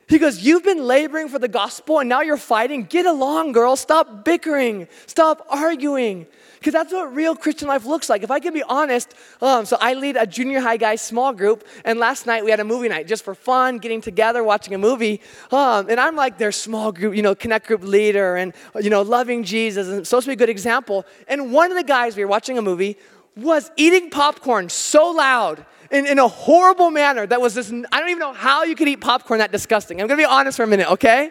He 0.09 0.19
goes, 0.19 0.43
You've 0.43 0.65
been 0.65 0.85
laboring 0.85 1.29
for 1.29 1.39
the 1.39 1.49
gospel 1.49 2.01
and 2.01 2.09
now 2.09 2.23
you're 2.23 2.37
fighting. 2.37 2.85
Get 2.85 3.07
along, 3.07 3.53
girls. 3.53 3.79
Stop 3.79 4.25
bickering. 4.25 4.89
Stop 5.07 5.47
arguing. 5.49 6.27
Because 6.67 6.83
that's 6.83 6.93
what 6.93 7.15
real 7.15 7.37
Christian 7.37 7.69
life 7.69 7.85
looks 7.85 8.09
like. 8.09 8.25
If 8.25 8.31
I 8.33 8.41
can 8.41 8.53
be 8.53 8.65
honest, 8.65 9.15
um, 9.41 9.65
so 9.67 9.77
I 9.81 9.95
lead 9.95 10.17
a 10.17 10.27
junior 10.27 10.59
high 10.59 10.79
guys 10.79 11.01
small 11.01 11.33
group, 11.33 11.65
and 11.85 12.01
last 12.01 12.27
night 12.27 12.45
we 12.45 12.51
had 12.51 12.59
a 12.59 12.65
movie 12.65 12.89
night 12.89 13.07
just 13.07 13.23
for 13.23 13.37
fun, 13.37 13.79
getting 13.79 14.01
together, 14.01 14.43
watching 14.43 14.75
a 14.75 14.79
movie. 14.79 15.21
Um, 15.53 15.89
and 15.89 16.01
I'm 16.01 16.17
like 16.17 16.39
their 16.39 16.51
small 16.51 16.91
group, 16.91 17.15
you 17.15 17.23
know, 17.23 17.37
connect 17.37 17.69
group 17.69 17.85
leader, 17.85 18.35
and 18.35 18.53
you 18.81 18.91
know, 18.91 19.03
loving 19.03 19.45
Jesus, 19.45 19.87
and 19.87 20.05
supposed 20.05 20.25
to 20.25 20.31
be 20.31 20.33
a 20.33 20.37
good 20.37 20.49
example. 20.49 21.07
And 21.29 21.53
one 21.53 21.71
of 21.71 21.77
the 21.77 21.85
guys 21.85 22.17
we 22.17 22.25
were 22.25 22.31
watching 22.31 22.59
a 22.59 22.63
movie 22.63 22.99
was 23.37 23.71
eating 23.77 24.11
popcorn 24.11 24.69
so 24.69 25.13
loud 25.13 25.65
in, 25.93 26.05
in 26.05 26.19
a 26.19 26.27
horrible 26.27 26.91
manner 26.91 27.29
that 27.29 27.41
was 27.41 27.55
this, 27.55 27.71
I 27.71 28.01
don't 28.01 28.09
even 28.09 28.19
know 28.19 28.33
how 28.33 28.65
you 28.65 28.75
could 28.75 28.89
eat 28.89 29.01
popcorn 29.01 29.39
that 29.39 29.53
disgusting. 29.53 30.01
I'm 30.01 30.09
gonna 30.09 30.19
be 30.19 30.25
honest 30.25 30.57
for 30.57 30.65
a 30.65 30.67
minute, 30.67 30.91
okay? 30.91 31.31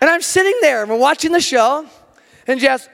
And 0.00 0.10
I'm 0.10 0.22
sitting 0.22 0.58
there 0.60 0.82
and 0.82 0.90
we're 0.90 0.98
watching 0.98 1.30
the 1.30 1.40
show, 1.40 1.86
and 2.48 2.58
just 2.58 2.88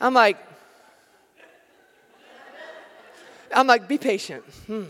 I'm 0.00 0.14
like, 0.14 0.38
I'm 3.54 3.66
like, 3.66 3.88
be 3.88 3.98
patient. 3.98 4.44
Hmm. 4.66 4.84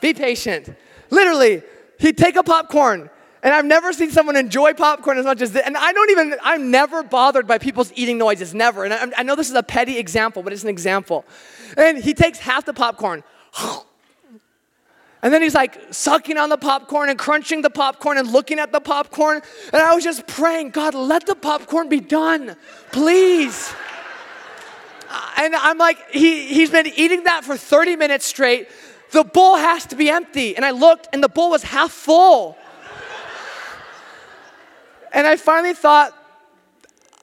Be 0.00 0.14
patient. 0.14 0.74
Literally, 1.10 1.62
he'd 1.98 2.18
take 2.18 2.36
a 2.36 2.42
popcorn, 2.42 3.08
and 3.42 3.54
I've 3.54 3.64
never 3.64 3.92
seen 3.92 4.10
someone 4.10 4.36
enjoy 4.36 4.74
popcorn 4.74 5.18
as 5.18 5.24
much 5.24 5.40
as 5.40 5.52
this. 5.52 5.62
And 5.64 5.76
I 5.76 5.92
don't 5.92 6.10
even, 6.10 6.36
I'm 6.42 6.70
never 6.70 7.02
bothered 7.02 7.46
by 7.46 7.58
people's 7.58 7.92
eating 7.94 8.18
noises, 8.18 8.54
never. 8.54 8.84
And 8.84 8.92
I, 8.92 9.20
I 9.20 9.22
know 9.22 9.34
this 9.36 9.48
is 9.48 9.54
a 9.54 9.62
petty 9.62 9.98
example, 9.98 10.42
but 10.42 10.52
it's 10.52 10.62
an 10.62 10.68
example. 10.68 11.24
And 11.76 11.98
he 11.98 12.14
takes 12.14 12.38
half 12.38 12.64
the 12.64 12.74
popcorn. 12.74 13.24
And 15.22 15.32
then 15.32 15.42
he's 15.42 15.54
like 15.54 15.80
sucking 15.92 16.36
on 16.36 16.50
the 16.50 16.58
popcorn 16.58 17.08
and 17.08 17.18
crunching 17.18 17.62
the 17.62 17.70
popcorn 17.70 18.18
and 18.18 18.30
looking 18.30 18.58
at 18.58 18.70
the 18.70 18.80
popcorn. 18.80 19.40
And 19.72 19.82
I 19.82 19.94
was 19.94 20.04
just 20.04 20.26
praying, 20.26 20.70
God, 20.70 20.94
let 20.94 21.26
the 21.26 21.34
popcorn 21.34 21.88
be 21.88 22.00
done, 22.00 22.54
please. 22.92 23.74
And 25.38 25.54
I'm 25.54 25.78
like, 25.78 26.10
he, 26.10 26.46
he's 26.46 26.70
been 26.70 26.86
eating 26.86 27.24
that 27.24 27.44
for 27.44 27.56
30 27.56 27.96
minutes 27.96 28.26
straight. 28.26 28.68
The 29.12 29.24
bowl 29.24 29.56
has 29.56 29.86
to 29.86 29.96
be 29.96 30.10
empty. 30.10 30.56
And 30.56 30.64
I 30.64 30.70
looked, 30.72 31.08
and 31.12 31.22
the 31.22 31.28
bowl 31.28 31.50
was 31.50 31.62
half 31.62 31.92
full. 31.92 32.56
and 35.12 35.26
I 35.26 35.36
finally 35.36 35.74
thought, 35.74 36.12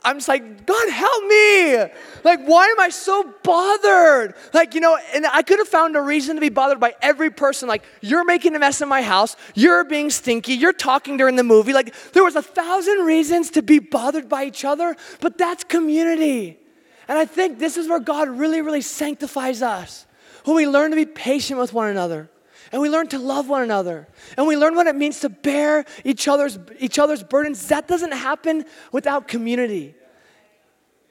I'm 0.06 0.18
just 0.18 0.28
like, 0.28 0.66
God, 0.66 0.90
help 0.90 1.24
me. 1.26 1.78
Like, 2.26 2.46
why 2.46 2.68
am 2.68 2.80
I 2.80 2.90
so 2.90 3.34
bothered? 3.42 4.34
Like, 4.54 4.76
you 4.76 4.82
know, 4.82 4.98
and 5.14 5.26
I 5.26 5.44
could 5.44 5.60
have 5.60 5.68
found 5.68 5.96
a 5.96 6.02
reason 6.02 6.36
to 6.36 6.42
be 6.42 6.50
bothered 6.50 6.80
by 6.80 6.94
every 7.02 7.30
person. 7.30 7.70
Like, 7.70 7.84
you're 8.02 8.26
making 8.26 8.54
a 8.56 8.60
mess 8.60 8.82
in 8.82 8.90
my 8.90 9.02
house. 9.02 9.38
You're 9.56 9.86
being 9.86 10.10
stinky. 10.10 10.54
You're 10.54 10.74
talking 10.74 11.16
during 11.16 11.38
the 11.38 11.44
movie. 11.44 11.72
Like, 11.72 11.94
there 12.12 12.24
was 12.24 12.36
a 12.36 12.42
thousand 12.42 13.06
reasons 13.06 13.52
to 13.52 13.62
be 13.62 13.80
bothered 13.80 14.28
by 14.28 14.44
each 14.44 14.66
other, 14.66 14.98
but 15.22 15.38
that's 15.38 15.64
community. 15.64 16.60
And 17.08 17.18
I 17.18 17.26
think 17.26 17.60
this 17.60 17.78
is 17.78 17.88
where 17.88 18.00
God 18.00 18.30
really, 18.30 18.62
really 18.62 18.82
sanctifies 18.82 19.62
us. 19.62 20.06
When 20.46 20.56
we 20.56 20.68
learn 20.68 20.92
to 20.92 20.96
be 20.96 21.06
patient 21.06 21.60
with 21.60 21.74
one 21.74 21.90
another 21.90 22.30
and 22.72 22.82
we 22.82 22.90
learn 22.90 23.08
to 23.10 23.20
love 23.20 23.48
one 23.48 23.62
another 23.62 24.08
and 24.36 24.48
we 24.48 24.58
learn 24.58 24.76
what 24.76 24.88
it 24.88 24.96
means 24.96 25.22
to 25.22 25.30
bear 25.30 25.86
each 26.04 26.28
other's 26.28 26.60
each 26.80 27.00
other's 27.00 27.24
burdens. 27.24 27.68
That 27.68 27.88
doesn't 27.88 28.12
happen 28.12 28.66
without 28.92 29.28
community. 29.28 29.96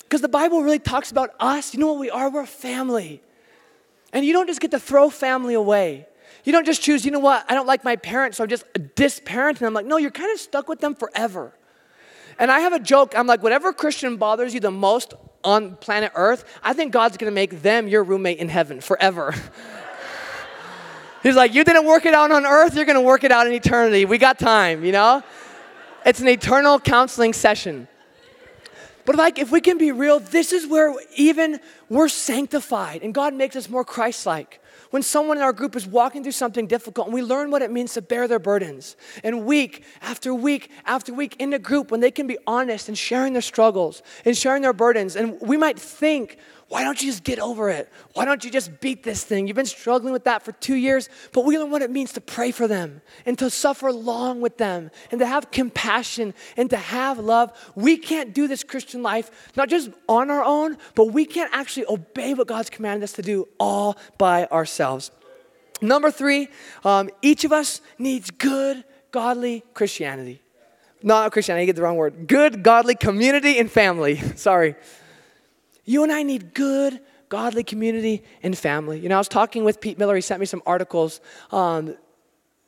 Because 0.00 0.20
the 0.20 0.28
bible 0.28 0.62
really 0.62 0.78
talks 0.78 1.11
about 1.11 1.31
us. 1.40 1.72
You 1.72 1.81
know 1.81 1.87
what 1.87 1.98
we 1.98 2.11
are? 2.11 2.31
We're 2.31 2.42
a 2.42 2.46
family. 2.46 3.22
And 4.12 4.26
you 4.26 4.35
don't 4.35 4.46
just 4.46 4.61
get 4.61 4.72
to 4.72 4.78
throw 4.78 5.09
family 5.09 5.55
away. 5.55 6.07
You 6.44 6.52
don't 6.52 6.66
just 6.66 6.83
choose 6.83 7.05
you 7.05 7.11
know 7.11 7.20
what? 7.20 7.46
I 7.48 7.55
don't 7.55 7.66
like 7.66 7.85
my 7.85 7.96
parents 7.96 8.37
so 8.37 8.44
i'm 8.44 8.50
just 8.50 8.66
disparenting. 8.74 9.61
Them 9.61 9.72
like 9.72 9.87
no 9.87 9.96
you're 9.96 10.11
kind 10.11 10.33
of 10.33 10.40
stuck 10.40 10.68
with 10.68 10.81
them 10.81 10.94
forever. 10.94 11.55
And 12.38 12.50
i 12.50 12.61
have 12.61 12.74
a 12.74 12.81
joke. 12.81 13.14
I'm 13.16 13.26
like 13.26 13.42
whatever 13.42 13.72
christian 13.72 14.18
bothers 14.18 14.52
you 14.52 14.61
the 14.61 14.70
most 14.70 15.14
on 15.44 15.76
planet 15.76 16.12
earth 16.14 16.44
i 16.62 16.72
think 16.72 16.92
god's 16.92 17.16
to 17.16 17.31
make 17.31 17.62
them 17.62 17.88
your 17.88 18.02
roommate 18.02 18.38
in 18.38 18.48
heaven 18.48 18.81
forever 18.81 19.35
He's 21.22 21.37
like, 21.37 21.55
You 21.55 21.64
didn't 21.64 21.87
work 21.87 22.05
it 22.05 22.14
out 22.14 22.31
on 22.31 22.44
earth, 22.44 22.74
you're 22.74 22.85
gonna 22.85 23.00
work 23.00 23.24
it 23.24 23.33
out 23.33 23.46
in 23.46 23.52
eternity. 23.52 24.05
We 24.05 24.18
got 24.18 24.38
time, 24.38 24.85
you 24.85 24.92
know? 24.92 25.22
It's 26.05 26.20
an 26.20 26.28
eternal 26.28 26.81
counseling 26.81 27.33
session. 27.33 27.87
But 29.05 29.16
like 29.16 29.38
if 29.38 29.50
we 29.50 29.61
can 29.61 29.78
be 29.78 29.92
real, 29.92 30.18
this 30.20 30.52
is 30.52 30.66
where 30.66 30.94
even 31.16 31.61
we're 31.88 32.09
sanctified 32.09 33.02
and 33.02 33.14
God 33.14 33.35
makes 33.35 33.57
us 33.57 33.68
more 33.68 33.85
Christ-like. 33.85 34.61
When 34.92 35.02
someone 35.02 35.38
in 35.38 35.42
our 35.42 35.55
group 35.55 35.74
is 35.74 35.87
walking 35.87 36.22
through 36.22 36.33
something 36.33 36.66
difficult 36.66 37.07
and 37.07 37.14
we 37.14 37.22
learn 37.22 37.50
what 37.50 37.62
it 37.62 37.70
means 37.70 37.94
to 37.94 38.02
bear 38.02 38.28
their 38.28 38.38
burdens. 38.38 38.94
And 39.24 39.46
week 39.46 39.85
after 40.02 40.35
week 40.35 40.70
after 40.85 41.14
week 41.14 41.35
in 41.38 41.48
the 41.48 41.59
group, 41.59 41.90
when 41.90 42.00
they 42.00 42.11
can 42.11 42.26
be 42.26 42.37
honest 42.46 42.88
and 42.88 42.98
sharing 42.98 43.33
their 43.33 43.40
struggles 43.40 44.02
and 44.26 44.37
sharing 44.37 44.61
their 44.61 44.74
burdens, 44.74 45.16
and 45.16 45.40
we 45.40 45.57
might 45.57 45.78
think, 45.78 46.37
why 46.72 46.85
don't 46.85 47.02
you 47.02 47.11
just 47.11 47.22
get 47.22 47.38
over 47.38 47.68
it? 47.68 47.92
Why 48.14 48.24
don't 48.24 48.42
you 48.42 48.50
just 48.50 48.80
beat 48.80 49.02
this 49.02 49.22
thing? 49.22 49.46
You've 49.46 49.56
been 49.56 49.66
struggling 49.66 50.11
with 50.11 50.24
that 50.24 50.42
for 50.42 50.52
two 50.52 50.74
years, 50.74 51.11
but 51.32 51.44
we 51.44 51.58
learn 51.58 51.70
what 51.70 51.82
it 51.82 51.90
means 51.90 52.12
to 52.12 52.20
pray 52.22 52.50
for 52.50 52.66
them 52.66 53.02
and 53.26 53.38
to 53.40 53.50
suffer 53.50 53.88
along 53.88 54.40
with 54.40 54.56
them 54.56 54.90
and 55.11 55.18
to 55.18 55.26
have 55.26 55.50
compassion 55.50 56.32
and 56.56 56.70
to 56.70 56.78
have 56.78 57.18
love. 57.18 57.52
We 57.74 57.98
can't 57.98 58.32
do 58.32 58.48
this 58.48 58.64
Christian 58.64 59.02
life, 59.02 59.52
not 59.54 59.68
just 59.68 59.90
on 60.08 60.30
our 60.30 60.42
own, 60.42 60.78
but 60.94 61.12
we 61.12 61.26
can't 61.26 61.50
actually 61.52 61.85
obey 61.90 62.32
what 62.32 62.46
God's 62.46 62.70
commanded 62.70 63.04
us 63.04 63.12
to 63.12 63.22
do 63.22 63.48
all 63.61 63.98
by 64.16 64.46
ourselves. 64.46 65.11
Number 65.82 66.11
three, 66.11 66.48
um, 66.87 67.11
each 67.20 67.44
of 67.44 67.52
us 67.52 67.82
needs 67.98 68.30
good, 68.30 68.82
godly 69.11 69.62
Christianity. 69.74 70.40
Not 71.02 71.32
Christianity, 71.32 71.64
I 71.64 71.66
get 71.66 71.76
the 71.76 71.82
wrong 71.82 71.96
word. 71.96 72.26
Good, 72.26 72.62
godly 72.62 72.94
community 72.94 73.58
and 73.58 73.70
family. 73.70 74.16
Sorry. 74.37 74.74
You 75.85 76.03
and 76.03 76.12
I 76.12 76.23
need 76.23 76.55
good, 76.55 77.01
godly 77.29 77.64
community 77.64 78.23
and 78.42 78.57
family. 78.57 79.01
You 79.01 79.09
know, 79.09 79.16
I 79.16 79.18
was 79.18 79.29
talking 79.29 79.64
with 79.64 79.81
Pete 79.81 79.99
Miller, 79.99 80.14
he 80.14 80.21
sent 80.21 80.40
me 80.40 80.47
some 80.47 80.62
articles. 80.66 81.21
Um, 81.51 81.97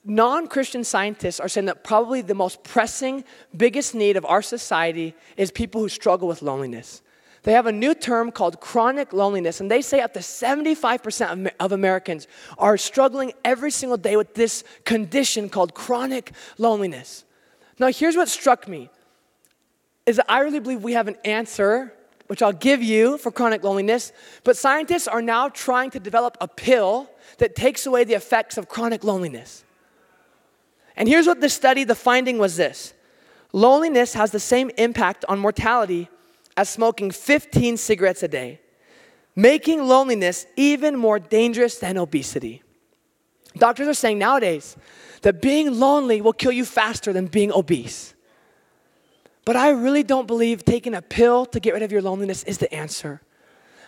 non 0.05 0.47
Christian 0.47 0.85
scientists 0.85 1.41
are 1.41 1.49
saying 1.49 1.67
that 1.67 1.85
probably 1.85 2.21
the 2.21 2.35
most 2.35 2.63
pressing, 2.63 3.25
biggest 3.57 3.95
need 3.95 4.17
of 4.17 4.25
our 4.25 4.43
society 4.43 5.15
is 5.37 5.51
people 5.51 5.81
who 5.81 5.89
struggle 5.89 6.29
with 6.29 6.43
loneliness. 6.43 7.03
They 7.45 7.53
have 7.53 7.67
a 7.67 7.73
new 7.73 7.95
term 7.95 8.33
called 8.33 8.61
chronic 8.61 9.13
loneliness, 9.13 9.61
and 9.61 9.71
they 9.71 9.83
say 9.83 10.01
up 10.01 10.15
to 10.15 10.21
75% 10.21 11.51
of 11.61 11.73
Americans 11.73 12.27
are 12.57 12.79
struggling 12.79 13.33
every 13.45 13.71
single 13.71 13.99
day 13.99 14.17
with 14.17 14.33
this 14.33 14.65
condition 14.85 15.51
called 15.51 15.75
chronic 15.75 16.33
loneliness. 16.57 17.25
Now, 17.79 17.89
here's 17.89 18.17
what 18.17 18.29
struck 18.29 18.67
me 18.67 18.89
is 20.07 20.17
that 20.17 20.27
I 20.31 20.41
really 20.41 20.61
believe 20.61 20.83
we 20.83 20.95
have 20.95 21.09
an 21.09 21.17
answer 21.25 21.93
which 22.27 22.43
I'll 22.43 22.53
give 22.53 22.83
you 22.83 23.19
for 23.19 23.31
chronic 23.31 23.63
loneliness, 23.63 24.13
but 24.45 24.57
scientists 24.57 25.07
are 25.07 25.23
now 25.23 25.49
trying 25.49 25.91
to 25.91 26.01
develop 26.01 26.37
a 26.41 26.49
pill 26.49 27.11
that 27.39 27.55
takes 27.55 27.87
away 27.87 28.05
the 28.05 28.15
effects 28.15 28.57
of 28.57 28.69
chronic 28.69 29.05
loneliness. 29.05 29.65
And 30.97 31.09
here's 31.09 31.27
what 31.27 31.41
the 31.41 31.49
study, 31.49 31.85
the 31.85 31.95
finding 31.95 32.39
was 32.39 32.57
this 32.57 32.95
loneliness 33.53 34.15
has 34.15 34.31
the 34.31 34.41
same 34.41 34.71
impact 34.79 35.25
on 35.29 35.39
mortality 35.39 36.09
as 36.57 36.69
smoking 36.69 37.11
15 37.11 37.77
cigarettes 37.77 38.23
a 38.23 38.29
day, 38.29 38.61
making 39.37 39.87
loneliness 39.87 40.47
even 40.57 40.97
more 40.97 41.19
dangerous 41.19 41.79
than 41.79 41.99
obesity. 41.99 42.63
Doctors 43.57 43.87
are 43.87 43.95
saying 43.95 44.19
nowadays 44.19 44.77
that 45.23 45.41
being 45.41 45.79
lonely 45.79 46.21
will 46.21 46.33
kill 46.33 46.53
you 46.53 46.65
faster 46.65 47.13
than 47.13 47.27
being 47.27 47.53
obese. 47.53 48.14
But 49.45 49.57
I 49.57 49.71
really 49.71 50.03
don't 50.03 50.27
believe 50.27 50.65
taking 50.65 50.95
a 50.95 51.03
pill 51.03 51.47
to 51.47 51.61
get 51.61 51.75
rid 51.75 51.83
of 51.83 51.93
your 51.93 52.03
loneliness 52.03 52.43
is 52.45 52.59
the 52.59 52.73
answer. 52.73 53.21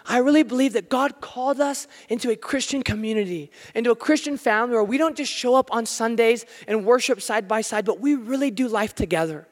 I 0.09 0.19
really 0.19 0.42
believe 0.42 0.75
that 0.75 0.88
God 0.88 1.21
called 1.21 1.61
us 1.61 1.88
into 2.09 2.31
a 2.31 2.37
Christian 2.37 2.83
community, 2.83 3.51
into 3.75 3.90
a 3.90 3.97
Christian 3.97 4.37
family 4.37 4.75
where 4.75 4.85
we 4.85 4.99
don't 4.99 5.16
just 5.16 5.33
show 5.33 5.55
up 5.55 5.73
on 5.73 5.85
Sundays 5.85 6.45
and 6.69 6.85
worship 6.85 7.21
side 7.21 7.49
by 7.49 7.61
side, 7.61 7.85
but 7.85 8.01
we 8.01 8.14
really 8.14 8.51
do 8.51 8.69
life 8.69 8.95
together. 8.95 9.49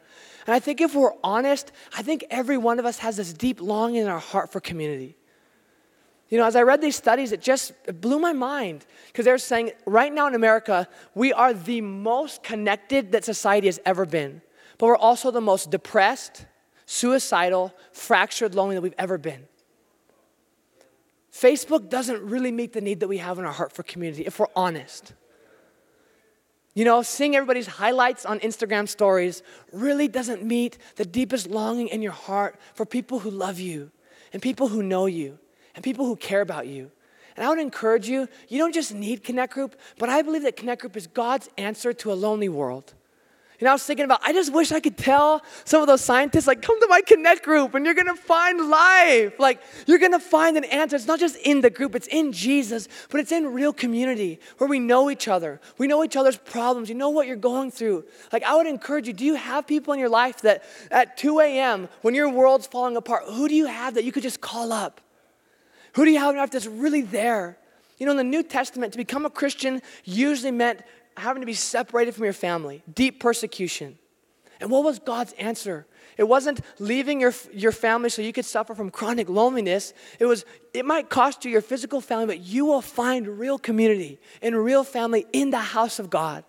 And 0.46 0.54
I 0.54 0.60
think 0.60 0.80
if 0.80 0.94
we're 0.94 1.14
honest, 1.24 1.72
I 1.96 2.02
think 2.02 2.24
every 2.30 2.58
one 2.58 2.78
of 2.78 2.86
us 2.86 2.98
has 2.98 3.16
this 3.16 3.32
deep 3.32 3.60
longing 3.60 4.02
in 4.02 4.08
our 4.08 4.20
heart 4.20 4.52
for 4.52 4.60
community. 4.60 5.16
You 6.28 6.38
know, 6.38 6.44
as 6.44 6.56
I 6.56 6.62
read 6.62 6.80
these 6.80 6.96
studies, 6.96 7.32
it 7.32 7.40
just 7.40 7.72
it 7.86 8.00
blew 8.00 8.18
my 8.18 8.32
mind 8.32 8.86
because 9.06 9.24
they're 9.24 9.38
saying 9.38 9.72
right 9.86 10.12
now 10.12 10.26
in 10.26 10.34
America, 10.34 10.88
we 11.14 11.32
are 11.32 11.52
the 11.52 11.80
most 11.80 12.42
connected 12.42 13.12
that 13.12 13.24
society 13.24 13.66
has 13.66 13.80
ever 13.84 14.06
been 14.06 14.42
but 14.78 14.86
we're 14.86 14.96
also 14.96 15.30
the 15.30 15.40
most 15.40 15.70
depressed, 15.70 16.46
suicidal, 16.86 17.74
fractured, 17.92 18.54
lonely 18.54 18.74
that 18.74 18.82
we've 18.82 18.94
ever 18.98 19.18
been. 19.18 19.46
Facebook 21.32 21.88
doesn't 21.88 22.22
really 22.22 22.52
meet 22.52 22.72
the 22.72 22.80
need 22.80 23.00
that 23.00 23.08
we 23.08 23.18
have 23.18 23.38
in 23.38 23.44
our 23.44 23.52
heart 23.52 23.72
for 23.72 23.82
community, 23.82 24.24
if 24.24 24.38
we're 24.38 24.46
honest. 24.54 25.12
You 26.74 26.84
know, 26.84 27.02
seeing 27.02 27.36
everybody's 27.36 27.66
highlights 27.66 28.26
on 28.26 28.40
Instagram 28.40 28.88
stories 28.88 29.42
really 29.72 30.08
doesn't 30.08 30.44
meet 30.44 30.78
the 30.96 31.04
deepest 31.04 31.48
longing 31.48 31.88
in 31.88 32.02
your 32.02 32.12
heart 32.12 32.58
for 32.74 32.84
people 32.84 33.20
who 33.20 33.30
love 33.30 33.60
you 33.60 33.90
and 34.32 34.42
people 34.42 34.68
who 34.68 34.82
know 34.82 35.06
you 35.06 35.38
and 35.74 35.84
people 35.84 36.04
who 36.06 36.16
care 36.16 36.40
about 36.40 36.66
you. 36.66 36.90
And 37.36 37.44
I 37.44 37.48
would 37.48 37.58
encourage 37.60 38.08
you, 38.08 38.28
you 38.48 38.58
don't 38.58 38.74
just 38.74 38.94
need 38.94 39.24
Connect 39.24 39.54
Group, 39.54 39.76
but 39.98 40.08
I 40.08 40.22
believe 40.22 40.42
that 40.42 40.56
Connect 40.56 40.80
Group 40.80 40.96
is 40.96 41.06
God's 41.06 41.48
answer 41.58 41.92
to 41.92 42.12
a 42.12 42.14
lonely 42.14 42.48
world. 42.48 42.94
And 43.60 43.68
I 43.68 43.72
was 43.72 43.84
thinking 43.84 44.04
about, 44.04 44.20
I 44.24 44.32
just 44.32 44.52
wish 44.52 44.72
I 44.72 44.80
could 44.80 44.96
tell 44.96 45.42
some 45.64 45.80
of 45.80 45.86
those 45.86 46.00
scientists, 46.00 46.46
like, 46.46 46.60
come 46.60 46.78
to 46.80 46.88
my 46.88 47.00
Connect 47.02 47.44
group 47.44 47.74
and 47.74 47.86
you're 47.86 47.94
gonna 47.94 48.16
find 48.16 48.68
life. 48.68 49.38
Like, 49.38 49.60
you're 49.86 49.98
gonna 49.98 50.18
find 50.18 50.56
an 50.56 50.64
answer. 50.64 50.96
It's 50.96 51.06
not 51.06 51.20
just 51.20 51.36
in 51.36 51.60
the 51.60 51.70
group, 51.70 51.94
it's 51.94 52.08
in 52.08 52.32
Jesus, 52.32 52.88
but 53.10 53.20
it's 53.20 53.30
in 53.30 53.52
real 53.52 53.72
community 53.72 54.40
where 54.58 54.68
we 54.68 54.80
know 54.80 55.08
each 55.08 55.28
other. 55.28 55.60
We 55.78 55.86
know 55.86 56.02
each 56.02 56.16
other's 56.16 56.36
problems. 56.36 56.88
You 56.88 56.96
know 56.96 57.10
what 57.10 57.28
you're 57.28 57.36
going 57.36 57.70
through. 57.70 58.04
Like, 58.32 58.42
I 58.42 58.56
would 58.56 58.66
encourage 58.66 59.06
you 59.06 59.12
do 59.12 59.24
you 59.24 59.36
have 59.36 59.66
people 59.66 59.94
in 59.94 60.00
your 60.00 60.08
life 60.08 60.42
that 60.42 60.64
at 60.90 61.16
2 61.16 61.38
a.m., 61.40 61.88
when 62.02 62.14
your 62.14 62.28
world's 62.28 62.66
falling 62.66 62.96
apart, 62.96 63.24
who 63.28 63.48
do 63.48 63.54
you 63.54 63.66
have 63.66 63.94
that 63.94 64.04
you 64.04 64.10
could 64.10 64.24
just 64.24 64.40
call 64.40 64.72
up? 64.72 65.00
Who 65.94 66.04
do 66.04 66.10
you 66.10 66.18
have 66.18 66.30
in 66.30 66.34
your 66.34 66.42
life 66.42 66.50
that's 66.50 66.66
really 66.66 67.02
there? 67.02 67.56
You 67.98 68.06
know, 68.06 68.12
in 68.12 68.18
the 68.18 68.24
New 68.24 68.42
Testament, 68.42 68.92
to 68.92 68.98
become 68.98 69.24
a 69.24 69.30
Christian 69.30 69.80
usually 70.02 70.50
meant 70.50 70.80
having 71.16 71.40
to 71.40 71.46
be 71.46 71.54
separated 71.54 72.14
from 72.14 72.24
your 72.24 72.32
family, 72.32 72.82
deep 72.92 73.20
persecution. 73.20 73.98
And 74.60 74.70
what 74.70 74.84
was 74.84 74.98
God's 74.98 75.32
answer? 75.34 75.86
It 76.16 76.24
wasn't 76.24 76.60
leaving 76.78 77.20
your, 77.20 77.34
your 77.52 77.72
family 77.72 78.08
so 78.08 78.22
you 78.22 78.32
could 78.32 78.44
suffer 78.44 78.74
from 78.74 78.90
chronic 78.90 79.28
loneliness. 79.28 79.92
It 80.18 80.26
was, 80.26 80.44
it 80.72 80.84
might 80.84 81.10
cost 81.10 81.44
you 81.44 81.50
your 81.50 81.60
physical 81.60 82.00
family, 82.00 82.26
but 82.26 82.40
you 82.40 82.64
will 82.64 82.82
find 82.82 83.26
real 83.26 83.58
community 83.58 84.18
and 84.40 84.56
real 84.56 84.84
family 84.84 85.26
in 85.32 85.50
the 85.50 85.58
house 85.58 85.98
of 85.98 86.10
God. 86.10 86.44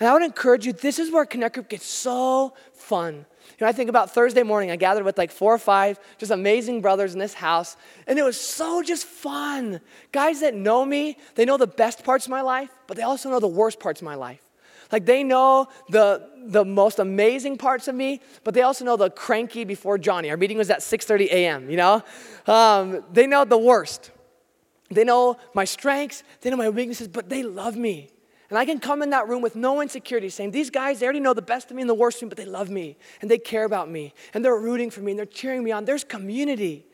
And 0.00 0.08
I 0.08 0.12
would 0.12 0.22
encourage 0.22 0.66
you, 0.66 0.72
this 0.72 0.98
is 0.98 1.10
where 1.10 1.24
Connect 1.24 1.54
Group 1.54 1.68
gets 1.68 1.86
so 1.86 2.54
fun. 2.72 3.14
You 3.58 3.64
know, 3.64 3.68
I 3.68 3.72
think 3.72 3.88
about 3.88 4.12
Thursday 4.12 4.42
morning, 4.42 4.70
I 4.70 4.76
gathered 4.76 5.04
with 5.04 5.16
like 5.16 5.30
four 5.30 5.54
or 5.54 5.58
five 5.58 6.00
just 6.18 6.32
amazing 6.32 6.80
brothers 6.80 7.12
in 7.12 7.20
this 7.20 7.34
house, 7.34 7.76
and 8.06 8.18
it 8.18 8.22
was 8.22 8.40
so 8.40 8.82
just 8.82 9.06
fun. 9.06 9.80
Guys 10.10 10.40
that 10.40 10.54
know 10.54 10.84
me, 10.84 11.16
they 11.36 11.44
know 11.44 11.56
the 11.56 11.66
best 11.66 12.02
parts 12.02 12.26
of 12.26 12.30
my 12.30 12.40
life, 12.40 12.70
but 12.86 12.96
they 12.96 13.04
also 13.04 13.30
know 13.30 13.38
the 13.38 13.46
worst 13.46 13.78
parts 13.78 14.00
of 14.00 14.04
my 14.04 14.16
life. 14.16 14.40
Like 14.90 15.06
they 15.06 15.22
know 15.22 15.68
the, 15.88 16.28
the 16.46 16.64
most 16.64 16.98
amazing 16.98 17.58
parts 17.58 17.88
of 17.88 17.94
me, 17.94 18.20
but 18.42 18.54
they 18.54 18.62
also 18.62 18.84
know 18.84 18.96
the 18.96 19.10
cranky 19.10 19.64
before 19.64 19.98
Johnny. 19.98 20.30
Our 20.30 20.36
meeting 20.36 20.58
was 20.58 20.70
at 20.70 20.80
6.30 20.80 21.26
a.m., 21.26 21.70
you 21.70 21.76
know? 21.76 22.02
Um, 22.46 23.04
they 23.12 23.26
know 23.26 23.44
the 23.44 23.58
worst. 23.58 24.10
They 24.90 25.04
know 25.04 25.38
my 25.54 25.64
strengths, 25.64 26.22
they 26.40 26.50
know 26.50 26.56
my 26.56 26.68
weaknesses, 26.68 27.08
but 27.08 27.28
they 27.28 27.42
love 27.42 27.76
me. 27.76 28.10
And 28.50 28.58
I 28.58 28.64
can 28.64 28.78
come 28.78 29.02
in 29.02 29.10
that 29.10 29.26
room 29.28 29.42
with 29.42 29.56
no 29.56 29.80
insecurity, 29.80 30.28
saying, 30.28 30.50
These 30.50 30.70
guys, 30.70 31.00
they 31.00 31.06
already 31.06 31.20
know 31.20 31.34
the 31.34 31.42
best 31.42 31.70
of 31.70 31.76
me 31.76 31.82
and 31.82 31.88
the 31.88 31.94
worst 31.94 32.18
of 32.18 32.22
me, 32.24 32.28
but 32.28 32.38
they 32.38 32.44
love 32.44 32.70
me 32.70 32.96
and 33.22 33.30
they 33.30 33.38
care 33.38 33.64
about 33.64 33.90
me 33.90 34.12
and 34.34 34.44
they're 34.44 34.56
rooting 34.56 34.90
for 34.90 35.00
me 35.00 35.12
and 35.12 35.18
they're 35.18 35.26
cheering 35.26 35.64
me 35.64 35.72
on. 35.72 35.84
There's 35.84 36.04
community. 36.04 36.84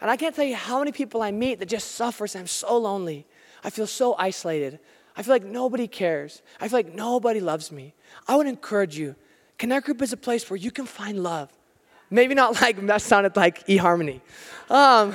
And 0.00 0.10
I 0.10 0.16
can't 0.16 0.34
tell 0.34 0.44
you 0.44 0.56
how 0.56 0.78
many 0.78 0.92
people 0.92 1.22
I 1.22 1.30
meet 1.30 1.58
that 1.60 1.66
just 1.66 1.92
suffer. 1.92 2.26
I'm 2.34 2.46
so 2.46 2.76
lonely. 2.78 3.26
I 3.64 3.70
feel 3.70 3.86
so 3.86 4.14
isolated. 4.18 4.78
I 5.16 5.22
feel 5.22 5.34
like 5.34 5.44
nobody 5.44 5.88
cares. 5.88 6.42
I 6.60 6.68
feel 6.68 6.78
like 6.78 6.94
nobody 6.94 7.40
loves 7.40 7.72
me. 7.72 7.94
I 8.26 8.36
would 8.36 8.46
encourage 8.46 8.96
you. 8.96 9.16
Connect 9.58 9.86
Group 9.86 10.02
is 10.02 10.12
a 10.12 10.16
place 10.16 10.48
where 10.48 10.56
you 10.56 10.70
can 10.70 10.86
find 10.86 11.22
love. 11.22 11.50
Maybe 12.10 12.34
not 12.34 12.60
like 12.60 12.84
that 12.86 13.02
sounded 13.02 13.34
like 13.36 13.66
eHarmony. 13.66 14.20
Um, 14.70 15.14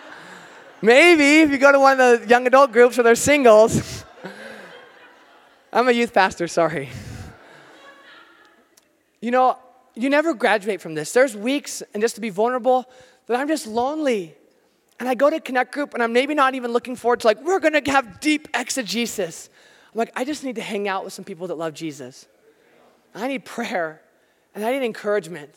maybe 0.82 1.42
if 1.42 1.50
you 1.50 1.58
go 1.58 1.70
to 1.70 1.78
one 1.78 2.00
of 2.00 2.22
the 2.22 2.28
young 2.28 2.46
adult 2.46 2.72
groups 2.72 2.96
where 2.96 3.04
they're 3.04 3.14
singles. 3.14 4.01
I'm 5.72 5.88
a 5.88 5.92
youth 5.92 6.12
pastor, 6.12 6.46
sorry. 6.48 6.90
You 9.20 9.30
know, 9.30 9.56
you 9.94 10.10
never 10.10 10.34
graduate 10.34 10.80
from 10.80 10.94
this. 10.94 11.12
There's 11.12 11.36
weeks, 11.36 11.82
and 11.94 12.02
just 12.02 12.16
to 12.16 12.20
be 12.20 12.28
vulnerable, 12.28 12.86
that 13.26 13.38
I'm 13.38 13.48
just 13.48 13.66
lonely. 13.66 14.34
And 15.00 15.08
I 15.08 15.14
go 15.14 15.30
to 15.30 15.40
Connect 15.40 15.72
Group 15.72 15.94
and 15.94 16.02
I'm 16.02 16.12
maybe 16.12 16.34
not 16.34 16.54
even 16.54 16.72
looking 16.72 16.94
forward 16.96 17.20
to, 17.20 17.26
like, 17.26 17.42
we're 17.42 17.60
gonna 17.60 17.82
have 17.86 18.20
deep 18.20 18.48
exegesis. 18.54 19.48
I'm 19.92 19.98
like, 19.98 20.12
I 20.14 20.24
just 20.24 20.44
need 20.44 20.56
to 20.56 20.62
hang 20.62 20.88
out 20.88 21.04
with 21.04 21.12
some 21.12 21.24
people 21.24 21.46
that 21.46 21.56
love 21.56 21.72
Jesus. 21.72 22.26
I 23.14 23.28
need 23.28 23.44
prayer 23.44 24.02
and 24.54 24.64
I 24.64 24.72
need 24.72 24.84
encouragement. 24.84 25.54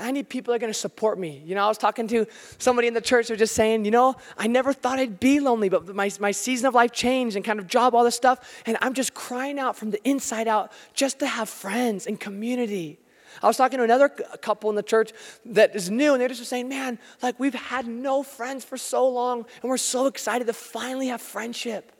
I 0.00 0.10
need 0.10 0.28
people 0.28 0.52
that 0.52 0.56
are 0.56 0.60
gonna 0.60 0.74
support 0.74 1.18
me. 1.18 1.42
You 1.44 1.54
know, 1.54 1.64
I 1.64 1.68
was 1.68 1.78
talking 1.78 2.08
to 2.08 2.26
somebody 2.58 2.88
in 2.88 2.94
the 2.94 3.00
church 3.00 3.28
who 3.28 3.34
was 3.34 3.38
just 3.38 3.54
saying, 3.54 3.84
you 3.84 3.90
know, 3.90 4.16
I 4.38 4.46
never 4.46 4.72
thought 4.72 4.98
I'd 4.98 5.20
be 5.20 5.40
lonely, 5.40 5.68
but 5.68 5.94
my, 5.94 6.10
my 6.20 6.30
season 6.30 6.66
of 6.66 6.74
life 6.74 6.92
changed 6.92 7.36
and 7.36 7.44
kind 7.44 7.58
of 7.58 7.66
job, 7.66 7.94
all 7.94 8.04
this 8.04 8.14
stuff. 8.14 8.62
And 8.66 8.76
I'm 8.80 8.94
just 8.94 9.14
crying 9.14 9.58
out 9.58 9.76
from 9.76 9.90
the 9.90 10.02
inside 10.08 10.48
out 10.48 10.72
just 10.94 11.18
to 11.20 11.26
have 11.26 11.48
friends 11.48 12.06
and 12.06 12.18
community. 12.18 12.98
I 13.42 13.46
was 13.46 13.56
talking 13.56 13.78
to 13.78 13.84
another 13.84 14.08
couple 14.08 14.70
in 14.70 14.76
the 14.76 14.82
church 14.82 15.12
that 15.46 15.74
is 15.74 15.90
new, 15.90 16.12
and 16.12 16.20
they're 16.20 16.28
just 16.28 16.44
saying, 16.50 16.68
Man, 16.68 16.98
like 17.22 17.38
we've 17.38 17.54
had 17.54 17.86
no 17.86 18.22
friends 18.22 18.64
for 18.64 18.76
so 18.76 19.08
long, 19.08 19.46
and 19.62 19.70
we're 19.70 19.76
so 19.76 20.06
excited 20.06 20.46
to 20.46 20.52
finally 20.52 21.08
have 21.08 21.22
friendship. 21.22 21.92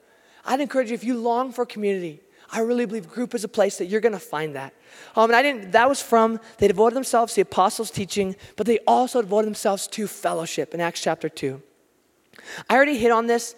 I'd 0.45 0.61
encourage 0.61 0.89
you, 0.89 0.95
if 0.95 1.05
you 1.05 1.17
long 1.19 1.53
for 1.53 1.65
community, 1.67 2.21
I 2.53 2.61
really 2.61 2.87
believe 2.87 3.09
group 3.09 3.35
is 3.35 3.45
a 3.45 3.49
place 3.49 3.79
that 3.79 3.87
you're 3.87 4.01
going 4.01 4.13
to 4.13 4.19
find 4.19 4.57
that. 4.57 4.75
Um, 5.15 5.31
and 5.31 5.37
I 5.37 5.43
didn't. 5.43 5.73
That 5.73 5.89
was 5.89 6.03
from 6.03 6.41
they 6.59 6.69
devoted 6.69 6.97
themselves 6.97 7.35
to 7.35 7.37
the 7.37 7.43
apostles' 7.43 7.91
teaching, 7.91 8.37
but 8.57 8.67
they 8.67 8.79
also 8.87 9.23
devoted 9.23 9.47
themselves 9.47 9.87
to 9.89 10.07
fellowship 10.07 10.75
in 10.75 10.81
Acts 10.81 11.01
chapter 11.01 11.29
two. 11.29 11.63
I 12.69 12.75
already 12.75 12.99
hit 12.99 13.11
on 13.11 13.27
this. 13.27 13.55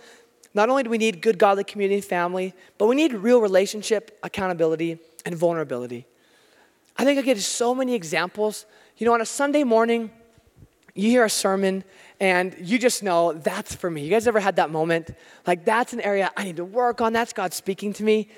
Not 0.55 0.69
only 0.69 0.83
do 0.83 0.91
we 0.91 0.99
need 0.99 1.23
good 1.23 1.39
godly 1.39 1.65
community 1.65 1.97
and 1.97 2.05
family, 2.05 2.53
but 2.77 2.87
we 2.87 2.95
need 2.95 3.15
real 3.15 3.41
relationship, 3.41 4.19
accountability, 4.23 4.99
and 5.25 5.35
vulnerability. 5.35 6.07
I 6.97 7.05
think 7.05 7.19
I 7.19 7.23
get 7.23 7.39
so 7.39 7.75
many 7.75 7.95
examples. 7.95 8.67
You 8.99 9.07
know, 9.07 9.15
on 9.15 9.23
a 9.23 9.27
Sunday 9.27 9.65
morning, 9.65 10.11
you 10.95 11.09
hear 11.09 11.25
a 11.25 11.31
sermon 11.31 11.85
and 12.21 12.55
you 12.61 12.79
just 12.79 13.03
know 13.03 13.33
that's 13.33 13.75
for 13.75 13.91
me. 13.91 14.03
You 14.05 14.11
guys 14.11 14.27
ever 14.27 14.41
had 14.41 14.57
that 14.57 14.69
moment? 14.69 15.11
Like, 15.47 15.65
that's 15.65 15.95
an 15.95 16.03
area 16.03 16.31
I 16.37 16.45
need 16.45 16.57
to 16.57 16.65
work 16.65 17.01
on. 17.01 17.15
That's 17.15 17.33
God 17.33 17.55
speaking 17.55 17.95
to 17.95 18.05
me. 18.05 18.29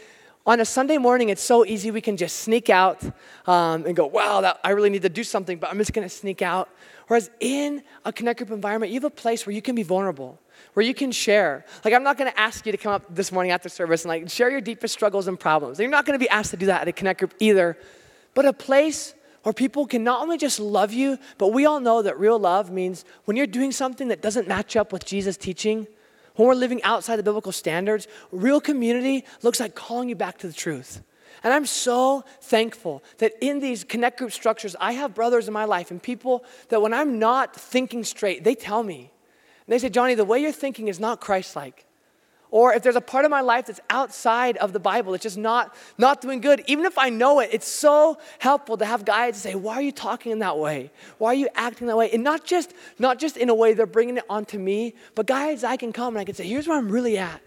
On 0.46 0.61
a 0.61 0.64
Sunday 0.64 0.98
morning, 0.98 1.30
it's 1.30 1.42
so 1.42 1.64
easy 1.64 1.90
we 1.90 2.02
can 2.02 2.18
just 2.18 2.40
sneak 2.40 2.68
out 2.68 3.02
um, 3.46 3.87
and 3.87 3.96
go, 3.96 4.07
wow, 4.07 4.42
that, 4.42 4.61
I 4.62 4.70
really 4.70 4.90
need 4.90 5.02
to 5.02 5.09
do 5.09 5.24
something, 5.24 5.59
but 5.59 5.70
I'm 5.70 5.78
just 5.78 5.94
gonna 5.94 6.09
sneak 6.09 6.42
out. 6.42 6.68
Whereas 7.07 7.30
in 7.40 7.83
a 8.04 8.12
connect 8.12 8.38
group 8.38 8.50
environment, 8.50 8.92
you 8.92 8.96
have 8.96 9.04
a 9.04 9.11
place 9.11 9.46
where 9.46 9.54
you 9.54 9.62
can 9.62 9.74
be 9.74 9.83
vulnerable, 9.83 10.38
where 10.74 10.85
you 10.85 10.92
can 10.92 11.12
share. 11.12 11.64
Like, 11.83 11.94
I'm 11.94 12.02
not 12.02 12.18
gonna 12.18 12.35
ask 12.37 12.66
you 12.66 12.72
to 12.72 12.78
come 12.78 12.92
up 12.92 13.14
this 13.14 13.33
morning 13.33 13.52
after 13.52 13.70
service 13.70 14.04
and 14.04 14.11
like 14.11 14.28
share 14.28 14.50
your 14.50 14.61
deepest 14.61 14.92
struggles 14.92 15.28
and 15.28 15.40
problems. 15.40 15.80
You're 15.80 15.88
not 15.88 16.04
gonna 16.04 16.18
be 16.18 16.28
asked 16.28 16.50
to 16.50 16.59
do 16.59 16.66
that 16.66 16.83
at 16.83 16.88
a 16.88 16.92
connect 16.92 17.20
group 17.20 17.35
either 17.40 17.78
but 18.35 18.44
a 18.44 18.52
place 18.52 19.14
where 19.44 19.52
people 19.52 19.87
can 19.87 20.04
not 20.04 20.20
only 20.20 20.37
just 20.37 20.59
love 20.59 20.92
you, 20.92 21.18
but 21.38 21.48
we 21.48 21.66
all 21.66 21.80
know 21.80 22.02
that 22.02 22.18
real 22.18 22.38
love 22.38 22.70
means 22.70 23.04
when 23.24 23.37
you're 23.37 23.46
doing 23.46 23.72
something 23.72 24.09
that 24.09 24.20
doesn't 24.20 24.48
match 24.48 24.76
up 24.76 24.92
with 24.92 25.04
Jesus' 25.04 25.37
teaching, 25.37 25.87
when 26.34 26.48
we're 26.48 26.54
living 26.54 26.82
outside 26.82 27.16
the 27.16 27.22
biblical 27.22 27.52
standards, 27.52 28.08
real 28.32 28.60
community 28.60 29.24
looks 29.42 29.60
like 29.60 29.74
calling 29.74 30.08
you 30.08 30.16
back 30.16 30.38
to 30.38 30.46
the 30.46 30.52
truth. 30.52 31.02
And 31.42 31.52
I'm 31.52 31.66
so 31.66 32.24
thankful 32.40 33.04
that 33.18 33.32
in 33.40 33.60
these 33.60 33.84
connect 33.84 34.18
group 34.18 34.32
structures, 34.32 34.74
I 34.80 34.92
have 34.92 35.14
brothers 35.14 35.46
in 35.46 35.52
my 35.52 35.64
life 35.64 35.90
and 35.90 36.02
people 36.02 36.44
that 36.70 36.80
when 36.80 36.94
I'm 36.94 37.18
not 37.18 37.54
thinking 37.54 38.02
straight, 38.02 38.44
they 38.44 38.54
tell 38.54 38.82
me. 38.82 39.12
And 39.66 39.72
they 39.72 39.78
say, 39.78 39.90
Johnny, 39.90 40.14
the 40.14 40.24
way 40.24 40.40
you're 40.40 40.52
thinking 40.52 40.88
is 40.88 40.98
not 40.98 41.20
Christ 41.20 41.54
like. 41.54 41.86
Or 42.54 42.72
if 42.72 42.84
there's 42.84 42.94
a 42.94 43.00
part 43.00 43.24
of 43.24 43.32
my 43.32 43.40
life 43.40 43.66
that's 43.66 43.80
outside 43.90 44.56
of 44.58 44.72
the 44.72 44.78
Bible, 44.78 45.12
it's 45.12 45.24
just 45.24 45.36
not, 45.36 45.74
not 45.98 46.20
doing 46.20 46.40
good, 46.40 46.62
even 46.68 46.84
if 46.84 46.96
I 46.96 47.08
know 47.08 47.40
it, 47.40 47.48
it's 47.50 47.66
so 47.66 48.16
helpful 48.38 48.76
to 48.76 48.86
have 48.86 49.04
guides 49.04 49.38
say, 49.38 49.56
why 49.56 49.74
are 49.74 49.82
you 49.82 49.90
talking 49.90 50.30
in 50.30 50.38
that 50.38 50.56
way? 50.56 50.92
Why 51.18 51.30
are 51.30 51.34
you 51.34 51.48
acting 51.56 51.88
that 51.88 51.96
way? 51.96 52.10
And 52.12 52.22
not 52.22 52.44
just, 52.44 52.72
not 52.96 53.18
just 53.18 53.36
in 53.36 53.48
a 53.48 53.54
way 53.56 53.74
they're 53.74 53.86
bringing 53.86 54.18
it 54.18 54.24
onto 54.30 54.56
me, 54.60 54.94
but 55.16 55.26
guys, 55.26 55.64
I 55.64 55.76
can 55.76 55.92
come 55.92 56.14
and 56.14 56.20
I 56.20 56.24
can 56.24 56.36
say, 56.36 56.46
here's 56.46 56.68
where 56.68 56.78
I'm 56.78 56.88
really 56.88 57.18
at. 57.18 57.40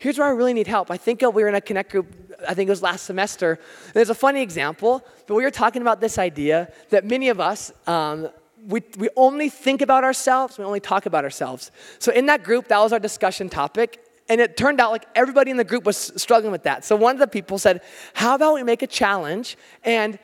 Here's 0.00 0.18
where 0.18 0.26
I 0.26 0.32
really 0.32 0.52
need 0.52 0.66
help. 0.66 0.90
I 0.90 0.96
think 0.96 1.20
we 1.20 1.28
were 1.28 1.48
in 1.48 1.54
a 1.54 1.60
connect 1.60 1.92
group, 1.92 2.08
I 2.48 2.52
think 2.54 2.66
it 2.66 2.72
was 2.72 2.82
last 2.82 3.04
semester. 3.04 3.60
There's 3.94 4.10
a 4.10 4.16
funny 4.16 4.42
example, 4.42 5.06
but 5.28 5.36
we 5.36 5.44
were 5.44 5.52
talking 5.52 5.80
about 5.80 6.00
this 6.00 6.18
idea 6.18 6.72
that 6.88 7.04
many 7.04 7.28
of 7.28 7.38
us, 7.38 7.70
um, 7.86 8.28
we, 8.66 8.82
we 8.98 9.10
only 9.14 9.48
think 9.48 9.80
about 9.80 10.02
ourselves, 10.02 10.58
we 10.58 10.64
only 10.64 10.80
talk 10.80 11.06
about 11.06 11.22
ourselves. 11.22 11.70
So 12.00 12.10
in 12.10 12.26
that 12.26 12.42
group, 12.42 12.66
that 12.66 12.80
was 12.80 12.92
our 12.92 12.98
discussion 12.98 13.48
topic. 13.48 14.04
And 14.30 14.40
it 14.40 14.56
turned 14.56 14.80
out 14.80 14.92
like 14.92 15.06
everybody 15.14 15.50
in 15.50 15.56
the 15.56 15.64
group 15.64 15.84
was 15.84 16.12
struggling 16.16 16.52
with 16.52 16.62
that. 16.62 16.84
So 16.84 16.94
one 16.94 17.16
of 17.16 17.18
the 17.18 17.26
people 17.26 17.58
said, 17.58 17.82
How 18.14 18.36
about 18.36 18.54
we 18.54 18.62
make 18.62 18.80
a 18.80 18.86
challenge? 18.86 19.58
And 19.84 20.18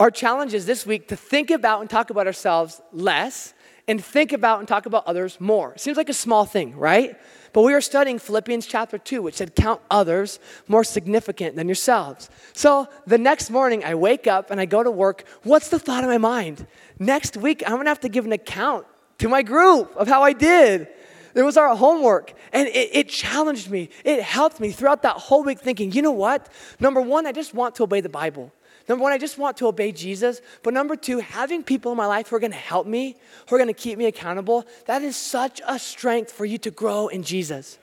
our 0.00 0.10
challenge 0.10 0.52
is 0.52 0.66
this 0.66 0.84
week 0.84 1.06
to 1.08 1.16
think 1.16 1.50
about 1.52 1.80
and 1.80 1.88
talk 1.88 2.10
about 2.10 2.26
ourselves 2.26 2.82
less 2.92 3.54
and 3.86 4.04
think 4.04 4.32
about 4.32 4.58
and 4.58 4.66
talk 4.66 4.86
about 4.86 5.06
others 5.06 5.40
more. 5.40 5.78
Seems 5.78 5.96
like 5.96 6.08
a 6.08 6.14
small 6.14 6.44
thing, 6.44 6.76
right? 6.76 7.16
But 7.52 7.62
we 7.62 7.72
were 7.72 7.80
studying 7.80 8.18
Philippians 8.18 8.66
chapter 8.66 8.98
2, 8.98 9.22
which 9.22 9.36
said, 9.36 9.54
Count 9.54 9.80
others 9.92 10.40
more 10.66 10.82
significant 10.82 11.54
than 11.54 11.68
yourselves. 11.68 12.30
So 12.54 12.88
the 13.06 13.18
next 13.18 13.48
morning, 13.48 13.84
I 13.84 13.94
wake 13.94 14.26
up 14.26 14.50
and 14.50 14.60
I 14.60 14.64
go 14.64 14.82
to 14.82 14.90
work. 14.90 15.22
What's 15.44 15.68
the 15.68 15.78
thought 15.78 16.02
in 16.02 16.10
my 16.10 16.18
mind? 16.18 16.66
Next 16.98 17.36
week, 17.36 17.62
I'm 17.64 17.76
gonna 17.76 17.90
have 17.90 18.00
to 18.00 18.08
give 18.08 18.24
an 18.24 18.32
account 18.32 18.86
to 19.18 19.28
my 19.28 19.42
group 19.42 19.94
of 19.96 20.08
how 20.08 20.24
I 20.24 20.32
did. 20.32 20.88
It 21.34 21.42
was 21.42 21.56
our 21.56 21.74
homework. 21.74 22.34
And 22.52 22.68
it, 22.68 22.90
it, 22.92 23.08
challenged 23.08 23.70
me. 23.70 23.88
It 24.04 24.22
helped 24.22 24.60
me 24.60 24.70
throughout 24.70 25.02
that 25.02 25.16
whole 25.16 25.42
week 25.42 25.60
thinking, 25.60 25.92
you 25.92 26.02
know 26.02 26.12
what? 26.12 26.48
Number 26.80 27.00
one, 27.00 27.26
I 27.26 27.32
just 27.32 27.54
want 27.54 27.74
to 27.76 27.84
obey 27.84 28.00
the 28.00 28.08
Bible. 28.08 28.52
Number 28.88 29.02
one, 29.02 29.12
I 29.12 29.18
just 29.18 29.38
want 29.38 29.56
to 29.58 29.66
obey 29.66 29.92
Jesus. 29.92 30.40
But 30.62 30.74
number 30.74 30.96
two, 30.96 31.18
having 31.18 31.62
people 31.62 31.92
in 31.92 31.98
my 31.98 32.06
life 32.06 32.28
who 32.28 32.36
are 32.36 32.40
going 32.40 32.52
to 32.52 32.58
help 32.58 32.86
me, 32.86 33.16
who 33.48 33.56
are 33.56 33.58
going 33.58 33.68
to 33.68 33.74
keep 33.74 33.98
me 33.98 34.06
accountable, 34.06 34.66
that 34.86 35.02
is 35.02 35.16
such 35.16 35.60
a 35.66 35.78
strength 35.78 36.32
for 36.32 36.44
you 36.44 36.58
to 36.58 36.70
grow 36.70 37.08
in 37.08 37.22
Jesus. 37.22 37.78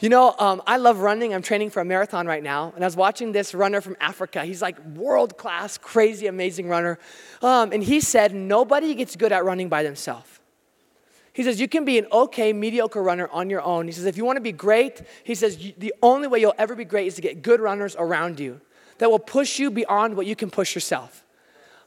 You 0.00 0.08
know, 0.08 0.34
um, 0.38 0.62
I 0.66 0.78
love 0.78 0.98
running. 0.98 1.32
I'm 1.32 1.42
training 1.42 1.70
for 1.70 1.80
a 1.80 1.84
marathon 1.84 2.26
right 2.26 2.42
now. 2.42 2.72
And 2.74 2.82
I 2.82 2.86
was 2.86 2.96
watching 2.96 3.30
this 3.30 3.54
runner 3.54 3.80
from 3.80 3.96
Africa. 4.00 4.44
He's 4.44 4.60
like 4.60 4.84
world 4.84 5.36
class, 5.36 5.78
crazy, 5.78 6.26
amazing 6.26 6.68
runner. 6.68 6.98
Um, 7.40 7.72
and 7.72 7.84
he 7.84 8.00
said, 8.00 8.34
nobody 8.34 8.94
gets 8.96 9.14
good 9.14 9.30
at 9.30 9.44
running 9.44 9.68
by 9.68 9.84
themselves. 9.84 10.40
He 11.32 11.42
says, 11.42 11.60
You 11.60 11.68
can 11.68 11.84
be 11.84 11.98
an 11.98 12.06
okay, 12.12 12.52
mediocre 12.52 13.02
runner 13.02 13.28
on 13.28 13.48
your 13.48 13.62
own. 13.62 13.86
He 13.86 13.92
says, 13.92 14.04
If 14.04 14.16
you 14.16 14.24
want 14.24 14.36
to 14.36 14.42
be 14.42 14.52
great, 14.52 15.02
he 15.24 15.34
says, 15.34 15.56
the 15.78 15.94
only 16.02 16.28
way 16.28 16.40
you'll 16.40 16.54
ever 16.58 16.74
be 16.74 16.84
great 16.84 17.06
is 17.06 17.14
to 17.14 17.22
get 17.22 17.42
good 17.42 17.60
runners 17.60 17.96
around 17.98 18.38
you 18.38 18.60
that 18.98 19.10
will 19.10 19.18
push 19.18 19.58
you 19.58 19.70
beyond 19.70 20.16
what 20.16 20.26
you 20.26 20.36
can 20.36 20.50
push 20.50 20.74
yourself. 20.74 21.24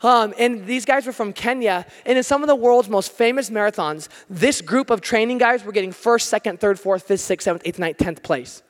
Um, 0.01 0.33
and 0.37 0.65
these 0.65 0.85
guys 0.85 1.05
were 1.05 1.13
from 1.13 1.33
Kenya. 1.33 1.85
And 2.05 2.17
in 2.17 2.23
some 2.23 2.43
of 2.43 2.47
the 2.47 2.55
world's 2.55 2.89
most 2.89 3.11
famous 3.11 3.49
marathons, 3.49 4.09
this 4.29 4.61
group 4.61 4.89
of 4.89 5.01
training 5.01 5.37
guys 5.37 5.63
were 5.63 5.71
getting 5.71 5.91
first, 5.91 6.29
second, 6.29 6.59
third, 6.59 6.79
fourth, 6.79 7.03
fifth, 7.03 7.21
sixth, 7.21 7.45
seventh, 7.45 7.63
eighth, 7.65 7.79
ninth, 7.79 7.97
tenth 7.97 8.21
place. 8.21 8.61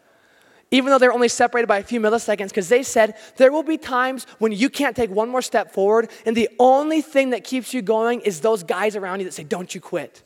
even 0.72 0.90
though 0.90 0.98
they're 0.98 1.14
only 1.14 1.28
separated 1.28 1.68
by 1.68 1.78
a 1.78 1.84
few 1.84 2.02
milliseconds, 2.02 2.50
because 2.50 2.70
they 2.70 2.84
said 2.84 3.16
there 3.38 3.52
will 3.52 3.64
be 3.64 3.78
times 3.78 4.26
when 4.40 4.52
you 4.52 4.70
can't 4.70 4.96
take 4.96 5.10
one 5.10 5.30
more 5.30 5.42
step 5.42 5.72
forward, 5.72 6.10
and 6.26 6.36
the 6.36 6.50
only 6.60 7.02
thing 7.02 7.30
that 7.30 7.44
keeps 7.44 7.74
you 7.74 7.82
going 7.82 8.20
is 8.22 8.42
those 8.42 8.64
guys 8.64 8.96
around 8.96 9.20
you 9.20 9.26
that 9.26 9.34
say, 9.34 9.44
Don't 9.44 9.74
you 9.74 9.80
quit. 9.80 10.24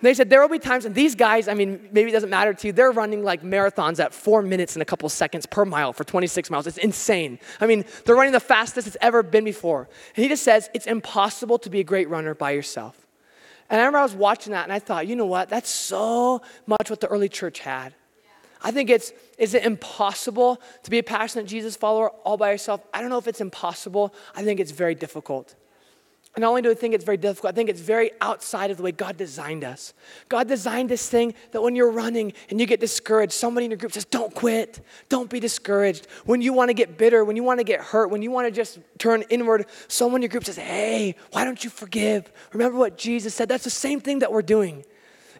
They 0.00 0.14
said 0.14 0.30
there 0.30 0.40
will 0.40 0.48
be 0.48 0.58
times, 0.58 0.84
and 0.84 0.94
these 0.94 1.14
guys, 1.14 1.48
I 1.48 1.54
mean, 1.54 1.88
maybe 1.92 2.10
it 2.10 2.12
doesn't 2.12 2.30
matter 2.30 2.54
to 2.54 2.66
you, 2.68 2.72
they're 2.72 2.92
running 2.92 3.24
like 3.24 3.42
marathons 3.42 3.98
at 3.98 4.14
four 4.14 4.42
minutes 4.42 4.74
and 4.74 4.82
a 4.82 4.84
couple 4.84 5.08
seconds 5.08 5.44
per 5.46 5.64
mile 5.64 5.92
for 5.92 6.04
26 6.04 6.50
miles. 6.50 6.66
It's 6.66 6.78
insane. 6.78 7.38
I 7.60 7.66
mean, 7.66 7.84
they're 8.04 8.14
running 8.14 8.32
the 8.32 8.40
fastest 8.40 8.86
it's 8.86 8.96
ever 9.00 9.22
been 9.22 9.44
before. 9.44 9.88
And 10.14 10.22
he 10.22 10.28
just 10.28 10.44
says, 10.44 10.70
it's 10.72 10.86
impossible 10.86 11.58
to 11.60 11.70
be 11.70 11.80
a 11.80 11.84
great 11.84 12.08
runner 12.08 12.34
by 12.34 12.52
yourself. 12.52 13.06
And 13.70 13.80
I 13.80 13.84
remember 13.84 13.98
I 13.98 14.02
was 14.02 14.14
watching 14.14 14.52
that 14.52 14.64
and 14.64 14.72
I 14.72 14.78
thought, 14.78 15.06
you 15.06 15.16
know 15.16 15.26
what? 15.26 15.48
That's 15.48 15.68
so 15.68 16.42
much 16.66 16.88
what 16.90 17.00
the 17.00 17.08
early 17.08 17.28
church 17.28 17.58
had. 17.58 17.94
I 18.62 18.70
think 18.70 18.90
it's, 18.90 19.12
is 19.36 19.54
it 19.54 19.64
impossible 19.64 20.60
to 20.82 20.90
be 20.90 20.98
a 20.98 21.02
passionate 21.02 21.46
Jesus 21.46 21.76
follower 21.76 22.10
all 22.24 22.36
by 22.36 22.50
yourself? 22.50 22.80
I 22.92 23.00
don't 23.00 23.10
know 23.10 23.18
if 23.18 23.28
it's 23.28 23.40
impossible. 23.40 24.14
I 24.34 24.42
think 24.42 24.58
it's 24.58 24.72
very 24.72 24.94
difficult. 24.94 25.54
And 26.34 26.42
not 26.42 26.50
only 26.50 26.62
do 26.62 26.70
I 26.70 26.74
think 26.74 26.94
it's 26.94 27.04
very 27.04 27.16
difficult, 27.16 27.52
I 27.52 27.54
think 27.54 27.68
it's 27.68 27.80
very 27.80 28.12
outside 28.20 28.70
of 28.70 28.76
the 28.76 28.82
way 28.82 28.92
God 28.92 29.16
designed 29.16 29.64
us. 29.64 29.92
God 30.28 30.46
designed 30.46 30.88
this 30.88 31.08
thing 31.08 31.34
that 31.52 31.62
when 31.62 31.74
you're 31.74 31.90
running 31.90 32.32
and 32.50 32.60
you 32.60 32.66
get 32.66 32.80
discouraged, 32.80 33.32
somebody 33.32 33.64
in 33.64 33.70
your 33.70 33.78
group 33.78 33.92
says, 33.92 34.04
Don't 34.04 34.34
quit. 34.34 34.80
Don't 35.08 35.28
be 35.30 35.40
discouraged. 35.40 36.06
When 36.26 36.40
you 36.40 36.52
want 36.52 36.68
to 36.68 36.74
get 36.74 36.96
bitter, 36.96 37.24
when 37.24 37.34
you 37.34 37.42
want 37.42 37.60
to 37.60 37.64
get 37.64 37.80
hurt, 37.80 38.10
when 38.10 38.22
you 38.22 38.30
want 38.30 38.46
to 38.46 38.52
just 38.52 38.78
turn 38.98 39.22
inward, 39.30 39.66
someone 39.88 40.18
in 40.18 40.22
your 40.22 40.28
group 40.28 40.44
says, 40.44 40.56
Hey, 40.56 41.16
why 41.32 41.44
don't 41.44 41.64
you 41.64 41.70
forgive? 41.70 42.30
Remember 42.52 42.78
what 42.78 42.98
Jesus 42.98 43.34
said? 43.34 43.48
That's 43.48 43.64
the 43.64 43.70
same 43.70 44.00
thing 44.00 44.20
that 44.20 44.30
we're 44.30 44.42
doing. 44.42 44.84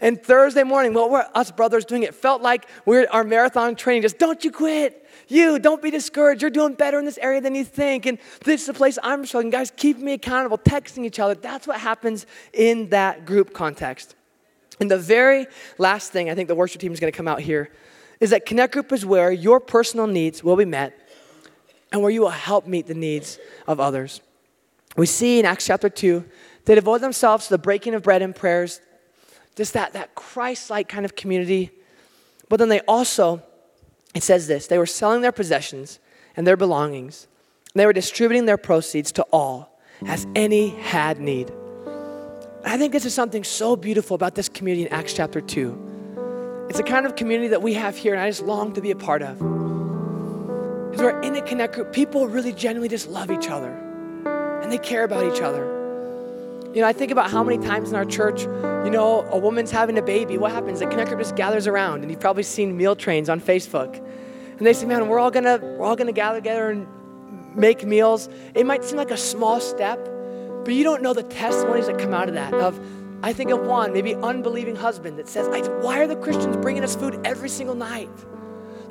And 0.01 0.23
Thursday 0.23 0.63
morning, 0.63 0.95
what 0.95 1.11
were 1.11 1.27
us 1.35 1.51
brothers 1.51 1.85
doing? 1.85 2.03
It 2.03 2.15
felt 2.15 2.43
like 2.43 2.67
we 2.87 2.99
are 2.99 3.07
our 3.11 3.25
marathon 3.25 3.75
training, 3.75 4.03
just 4.03 4.19
don't 4.19 4.43
you 4.45 4.51
quit. 4.51 5.07
You, 5.29 5.59
don't 5.59 5.83
be 5.83 5.91
discouraged. 5.91 6.41
You're 6.41 6.51
doing 6.51 6.75
better 6.75 6.99
in 6.99 7.05
this 7.05 7.19
area 7.19 7.41
than 7.41 7.55
you 7.55 7.65
think. 7.65 8.07
And 8.07 8.19
this 8.45 8.63
is 8.63 8.67
the 8.67 8.75
place 8.75 8.99
I'm 9.03 9.27
struggling. 9.27 9.51
Guys, 9.51 9.71
keep 9.71 9.99
me 9.99 10.15
accountable, 10.15 10.57
texting 10.57 11.05
each 11.05 11.19
other. 11.19 11.35
That's 11.35 11.67
what 11.67 11.81
happens 11.81 12.25
in 12.53 12.89
that 12.91 13.27
group 13.27 13.53
context. 13.53 14.15
And 14.81 14.91
the 14.91 14.99
very 14.99 15.47
last 15.77 16.13
thing 16.13 16.31
I 16.31 16.35
think 16.35 16.49
the 16.49 16.55
worship 16.55 16.81
team 16.81 16.93
is 16.93 17.01
going 17.01 17.13
to 17.13 17.17
come 17.17 17.29
out 17.29 17.41
here 17.41 17.71
is 18.21 18.31
that 18.31 18.47
Connect 18.47 18.73
Group 18.73 18.93
is 18.93 19.05
where 19.05 19.31
your 19.31 19.61
personal 19.61 20.07
needs 20.07 20.43
will 20.43 20.57
be 20.57 20.65
met 20.65 21.09
and 21.93 22.03
where 22.03 22.11
you 22.11 22.21
will 22.21 22.31
help 22.31 22.67
meet 22.67 22.87
the 22.87 22.95
needs 22.95 23.39
of 23.67 23.81
others. 23.81 24.21
We 24.97 25.07
see 25.07 25.39
in 25.39 25.47
Acts 25.47 25.67
chapter 25.67 25.89
2, 25.89 26.25
they 26.65 26.75
devote 26.75 27.01
themselves 27.01 27.47
to 27.47 27.55
the 27.55 27.59
breaking 27.59 27.95
of 27.95 28.03
bread 28.03 28.23
and 28.23 28.35
prayers, 28.35 28.81
just 29.59 29.75
that, 29.75 29.93
that 29.93 30.15
Christ 30.15 30.71
like 30.71 30.89
kind 30.89 31.05
of 31.05 31.15
community. 31.15 31.71
But 32.49 32.59
then 32.59 32.71
they 32.71 32.81
also 32.81 33.43
it 34.15 34.23
says 34.23 34.47
this 34.47 34.67
they 34.67 34.79
were 34.79 34.87
selling 34.87 35.21
their 35.21 35.33
possessions 35.33 35.99
and 36.37 36.47
their 36.47 36.57
belongings, 36.57 37.27
and 37.75 37.81
they 37.81 37.87
were 37.87 37.93
distributing 37.93 38.47
their 38.47 38.57
proceeds 38.57 39.13
to 39.13 39.23
all 39.25 39.79
as 40.07 40.27
any 40.35 40.69
had 40.71 41.21
need. 41.21 41.53
I 42.65 42.77
think 42.79 42.93
this 42.93 43.05
is 43.05 43.15
something 43.15 43.45
so 43.45 43.77
beautiful 43.77 44.15
about 44.15 44.35
this 44.35 44.49
community 44.49 44.87
in 44.87 44.93
Acts 44.93 45.13
chapter 45.13 45.41
2. 45.41 46.67
It's 46.71 46.79
a 46.79 46.83
kind 46.83 47.07
of 47.07 47.17
community 47.17 47.49
that 47.49 47.63
we 47.63 47.75
have 47.75 47.97
here, 47.97 48.15
and 48.15 48.23
I 48.23 48.29
just 48.29 48.43
long 48.43 48.73
to 48.75 48.81
be 48.81 48.91
a 48.91 48.97
part 48.97 49.23
of. 49.23 49.39
Because 49.39 51.03
we're 51.03 51.21
in 51.21 51.35
a 51.37 51.43
connect 51.43 51.75
group, 51.75 51.93
people 51.93 52.29
really 52.29 52.53
genuinely 52.53 52.89
just 52.89 53.09
love 53.09 53.31
each 53.31 53.49
other 53.49 53.71
and 54.63 54.71
they 54.71 54.79
care 54.79 55.05
about 55.05 55.33
each 55.33 55.41
other. 55.41 55.78
You 56.79 56.83
know, 56.83 56.89
I 56.89 56.93
think 56.93 57.11
about 57.11 57.29
how 57.29 57.43
many 57.43 57.59
times 57.59 57.91
in 57.91 57.97
our 57.97 58.05
church, 58.05 58.43
you 58.43 58.91
know, 58.91 59.29
a 59.33 59.37
woman's 59.37 59.73
having 59.73 59.99
a 59.99 60.03
baby. 60.03 60.39
What 60.39 60.53
happens? 60.53 60.79
The 60.79 60.87
connect 60.87 61.09
group 61.09 61.19
just 61.19 61.35
gathers 61.35 61.67
around, 61.67 62.03
and 62.03 62.11
you've 62.13 62.21
probably 62.21 62.45
seen 62.45 62.77
meal 62.77 62.95
trains 62.95 63.29
on 63.29 63.41
Facebook. 63.41 63.97
And 63.97 64.65
they 64.65 64.73
say, 64.73 64.87
man, 64.87 65.09
we're 65.09 65.19
all 65.19 65.33
gonna, 65.33 65.59
we're 65.59 65.85
all 65.85 65.97
gonna 65.97 66.13
gather 66.13 66.39
together 66.39 66.71
and 66.71 66.87
make 67.57 67.85
meals. 67.85 68.29
It 68.55 68.65
might 68.65 68.85
seem 68.85 68.97
like 68.97 69.11
a 69.11 69.17
small 69.17 69.59
step, 69.59 69.99
but 70.65 70.73
you 70.73 70.85
don't 70.85 71.03
know 71.03 71.13
the 71.13 71.25
testimonies 71.25 71.89
that 71.89 71.99
come 71.99 72.15
out 72.15 72.29
of 72.29 72.35
that. 72.35 72.55
Of, 72.55 72.79
I 73.25 73.33
think 73.33 73.51
of 73.51 73.59
one, 73.67 73.93
maybe 73.93 74.15
unbelieving 74.15 74.77
husband 74.77 75.19
that 75.19 75.27
says, 75.27 75.49
why 75.83 75.99
are 75.99 76.07
the 76.07 76.15
Christians 76.15 76.57
bringing 76.59 76.85
us 76.85 76.95
food 76.95 77.21
every 77.25 77.49
single 77.49 77.75
night? 77.75 78.09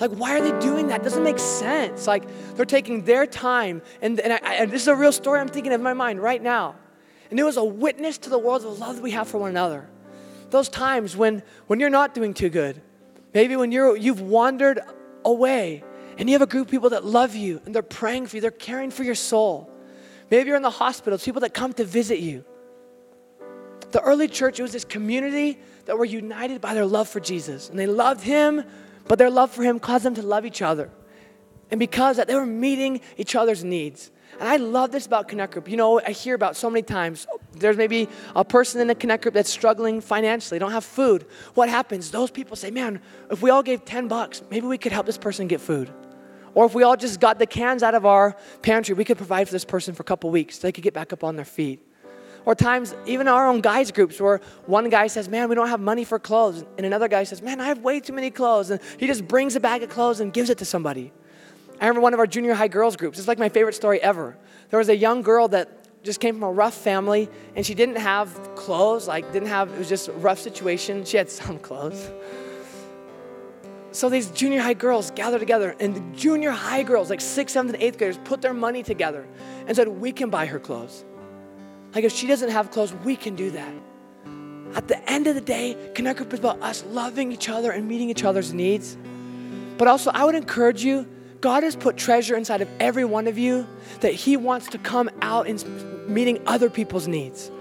Like, 0.02 0.12
why 0.12 0.38
are 0.38 0.42
they 0.42 0.60
doing 0.60 0.88
that? 0.88 1.00
It 1.00 1.04
doesn't 1.06 1.24
make 1.24 1.40
sense. 1.40 2.06
Like, 2.06 2.26
they're 2.58 2.66
taking 2.66 3.06
their 3.06 3.26
time, 3.26 3.82
and, 4.02 4.20
and, 4.20 4.34
I, 4.34 4.56
and 4.56 4.72
this 4.72 4.82
is 4.82 4.88
a 4.90 4.96
real 4.96 5.14
story 5.14 5.40
I'm 5.40 5.48
thinking 5.48 5.72
of 5.72 5.80
in 5.80 5.84
my 5.84 5.94
mind 5.94 6.22
right 6.22 6.44
now. 6.44 6.76
And 7.30 7.40
it 7.40 7.44
was 7.44 7.58
a 7.58 7.64
witness 7.64 8.18
to 8.20 8.30
the 8.30 8.40
world 8.40 8.64
of 8.64 8.74
the 8.74 8.80
love 8.80 8.96
that 8.98 9.02
we 9.02 9.12
have 9.12 9.28
for 9.28 9.38
one 9.38 9.50
another. 9.50 9.90
Those 10.50 10.70
times 10.70 11.16
when, 11.18 11.44
when 11.68 11.80
you're 11.80 11.90
not 11.90 12.14
doing 12.14 12.34
too 12.34 12.50
good, 12.50 12.82
maybe 13.34 13.56
when 13.56 13.72
you're, 13.72 13.98
you've 13.98 14.22
wandered 14.22 14.80
away 15.26 15.84
and 16.18 16.30
you 16.30 16.34
have 16.34 16.42
a 16.42 16.48
group 16.48 16.68
of 16.68 16.72
people 16.72 16.92
that 16.92 17.04
love 17.04 17.36
you 17.36 17.62
and 17.66 17.76
they're 17.76 17.82
praying 17.82 18.28
for 18.28 18.38
you, 18.38 18.42
they're 18.42 18.52
caring 18.52 18.92
for 18.92 19.04
your 19.04 19.16
soul. 19.16 19.70
Maybe 20.32 20.48
you're 20.48 20.58
in 20.58 20.64
the 20.64 20.70
hospital, 20.70 21.16
it's 21.16 21.26
people 21.26 21.42
that 21.42 21.54
come 21.54 21.74
to 21.74 21.86
visit 21.86 22.20
you. 22.20 22.46
The 23.92 24.02
early 24.02 24.28
church, 24.28 24.60
it 24.60 24.64
was 24.64 24.74
this 24.74 24.86
community 24.86 25.60
that 25.86 25.98
were 25.98 26.06
united 26.06 26.60
by 26.60 26.74
their 26.74 26.86
love 26.86 27.08
for 27.08 27.20
Jesus. 27.20 27.70
And 27.70 27.80
they 27.80 27.88
loved 27.88 28.22
him, 28.22 28.64
but 29.08 29.18
their 29.18 29.30
love 29.30 29.52
for 29.52 29.64
him 29.64 29.80
caused 29.80 30.04
them 30.04 30.16
to 30.16 30.22
love 30.22 30.46
each 30.46 30.62
other. 30.62 30.90
And 31.72 31.80
because 31.80 32.18
that, 32.18 32.28
they 32.28 32.36
were 32.36 32.46
meeting 32.46 33.02
each 33.18 33.36
other's 33.36 33.64
needs. 33.64 34.12
And 34.40 34.48
I 34.48 34.58
love 34.58 34.92
this 34.92 35.06
about 35.06 35.28
Connect 35.28 35.54
Group. 35.54 35.68
You 35.68 35.78
know, 35.78 36.00
I 36.00 36.12
hear 36.12 36.36
about 36.36 36.56
so 36.56 36.70
many 36.70 36.84
times 36.84 37.26
there's 37.54 37.78
maybe 37.78 38.08
a 38.36 38.46
person 38.46 38.80
in 38.82 38.90
a 38.90 38.96
Connect 38.96 39.24
Group 39.24 39.34
that's 39.34 39.50
struggling 39.50 40.00
financially, 40.00 40.60
don't 40.60 40.72
have 40.72 40.86
food. 40.86 41.26
What 41.56 41.70
happens? 41.70 42.12
Those 42.12 42.30
people 42.30 42.56
say, 42.56 42.70
man, 42.70 43.02
if 43.32 43.42
we 43.42 43.50
all 43.50 43.64
gave 43.64 43.84
10 43.84 44.08
bucks, 44.08 44.44
maybe 44.52 44.68
we 44.68 44.78
could 44.78 44.92
help 44.92 45.08
this 45.08 45.18
person 45.18 45.48
get 45.48 45.60
food. 45.60 45.92
Or 46.54 46.66
if 46.66 46.76
we 46.76 46.84
all 46.84 46.96
just 46.96 47.20
got 47.20 47.40
the 47.40 47.46
cans 47.46 47.84
out 47.84 47.96
of 47.96 48.06
our 48.06 48.36
pantry, 48.62 48.94
we 48.96 49.06
could 49.06 49.18
provide 49.18 49.48
for 49.48 49.52
this 49.52 49.66
person 49.66 49.94
for 49.94 50.02
a 50.02 50.06
couple 50.06 50.30
weeks 50.30 50.60
so 50.60 50.68
they 50.68 50.72
could 50.72 50.84
get 50.84 50.94
back 50.94 51.14
up 51.14 51.24
on 51.24 51.36
their 51.36 51.46
feet. 51.46 51.82
Or 52.46 52.56
times, 52.56 52.96
even 53.06 53.28
our 53.28 53.48
own 53.48 53.62
guys 53.62 53.92
groups, 53.92 54.22
where 54.22 54.40
one 54.68 54.90
guy 54.90 55.08
says, 55.08 55.28
Man, 55.28 55.50
we 55.50 55.56
don't 55.56 55.68
have 55.68 55.82
money 55.82 56.06
for 56.06 56.18
clothes. 56.18 56.64
And 56.78 56.86
another 56.86 57.10
guy 57.10 57.26
says, 57.26 57.42
Man, 57.42 57.60
I 57.60 57.66
have 57.66 57.80
way 57.80 58.00
too 58.00 58.14
many 58.14 58.32
clothes. 58.32 58.70
And 58.70 58.80
he 58.98 59.06
just 59.06 59.28
brings 59.28 59.56
a 59.58 59.60
bag 59.60 59.84
of 59.84 59.90
clothes 59.90 60.22
and 60.22 60.32
gives 60.32 60.50
it 60.50 60.58
to 60.60 60.66
somebody. 60.66 61.12
I 61.80 61.86
remember 61.86 62.02
one 62.02 62.14
of 62.14 62.20
our 62.20 62.28
junior 62.28 62.54
high 62.54 62.68
girls 62.68 62.96
groups. 62.96 63.20
It's 63.20 63.28
like 63.28 63.38
my 63.38 63.50
favorite 63.50 63.74
story 63.74 64.02
ever. 64.02 64.36
There 64.70 64.80
was 64.80 64.90
a 64.90 64.98
young 64.98 65.22
girl 65.22 65.48
that 65.50 66.04
just 66.04 66.20
came 66.20 66.36
from 66.36 66.44
a 66.44 66.52
rough 66.52 66.74
family 66.74 67.30
and 67.56 67.66
she 67.66 67.76
didn't 67.76 67.98
have 67.98 68.56
clothes, 68.56 69.08
like 69.08 69.32
didn't 69.32 69.50
have, 69.50 69.72
it 69.72 69.78
was 69.78 69.90
just 69.90 70.08
a 70.08 70.14
rough 70.14 70.40
situation. 70.40 71.06
She 71.06 71.18
had 71.18 71.30
some 71.42 71.60
clothes. 71.60 72.10
So 73.92 74.10
these 74.10 74.30
junior 74.32 74.62
high 74.62 74.74
girls 74.74 75.12
gathered 75.12 75.40
together 75.40 75.76
and 75.80 75.96
the 75.96 76.18
junior 76.18 76.52
high 76.52 76.84
girls, 76.84 77.10
like 77.10 77.22
sixth, 77.22 77.54
seventh, 77.54 77.74
and 77.76 77.84
eighth 77.84 77.98
graders, 77.98 78.18
put 78.24 78.42
their 78.42 78.54
money 78.54 78.84
together 78.84 79.28
and 79.68 79.76
said, 79.76 79.88
we 79.88 80.12
can 80.12 80.30
buy 80.30 80.46
her 80.48 80.60
clothes. 80.60 81.06
Like 81.94 82.04
if 82.04 82.12
she 82.12 82.28
doesn't 82.28 82.50
have 82.50 82.72
clothes, 82.72 82.94
we 83.04 83.16
can 83.16 83.36
do 83.36 83.52
that. 83.52 83.74
At 84.76 84.88
the 84.88 85.10
end 85.10 85.28
of 85.28 85.36
the 85.36 85.42
day, 85.42 85.92
Connect 85.96 86.18
Group 86.18 86.34
is 86.34 86.40
about 86.40 86.62
us 86.62 86.84
loving 86.86 87.32
each 87.32 87.50
other 87.50 87.72
and 87.72 87.88
meeting 87.88 88.10
each 88.10 88.24
other's 88.24 88.54
needs. 88.54 88.98
But 89.78 89.88
also, 89.88 90.12
I 90.12 90.26
would 90.26 90.36
encourage 90.36 90.84
you 90.84 91.08
God 91.42 91.64
has 91.64 91.76
put 91.76 91.98
treasure 91.98 92.36
inside 92.36 92.62
of 92.62 92.70
every 92.80 93.06
one 93.06 93.28
of 93.28 93.38
you 93.38 93.68
that 94.02 94.14
He 94.14 94.38
wants 94.38 94.68
to 94.70 94.78
come 94.78 95.10
out 95.22 95.48
in 95.48 95.60
meeting 96.12 96.42
other 96.48 96.70
people's 96.70 97.08
needs. 97.08 97.52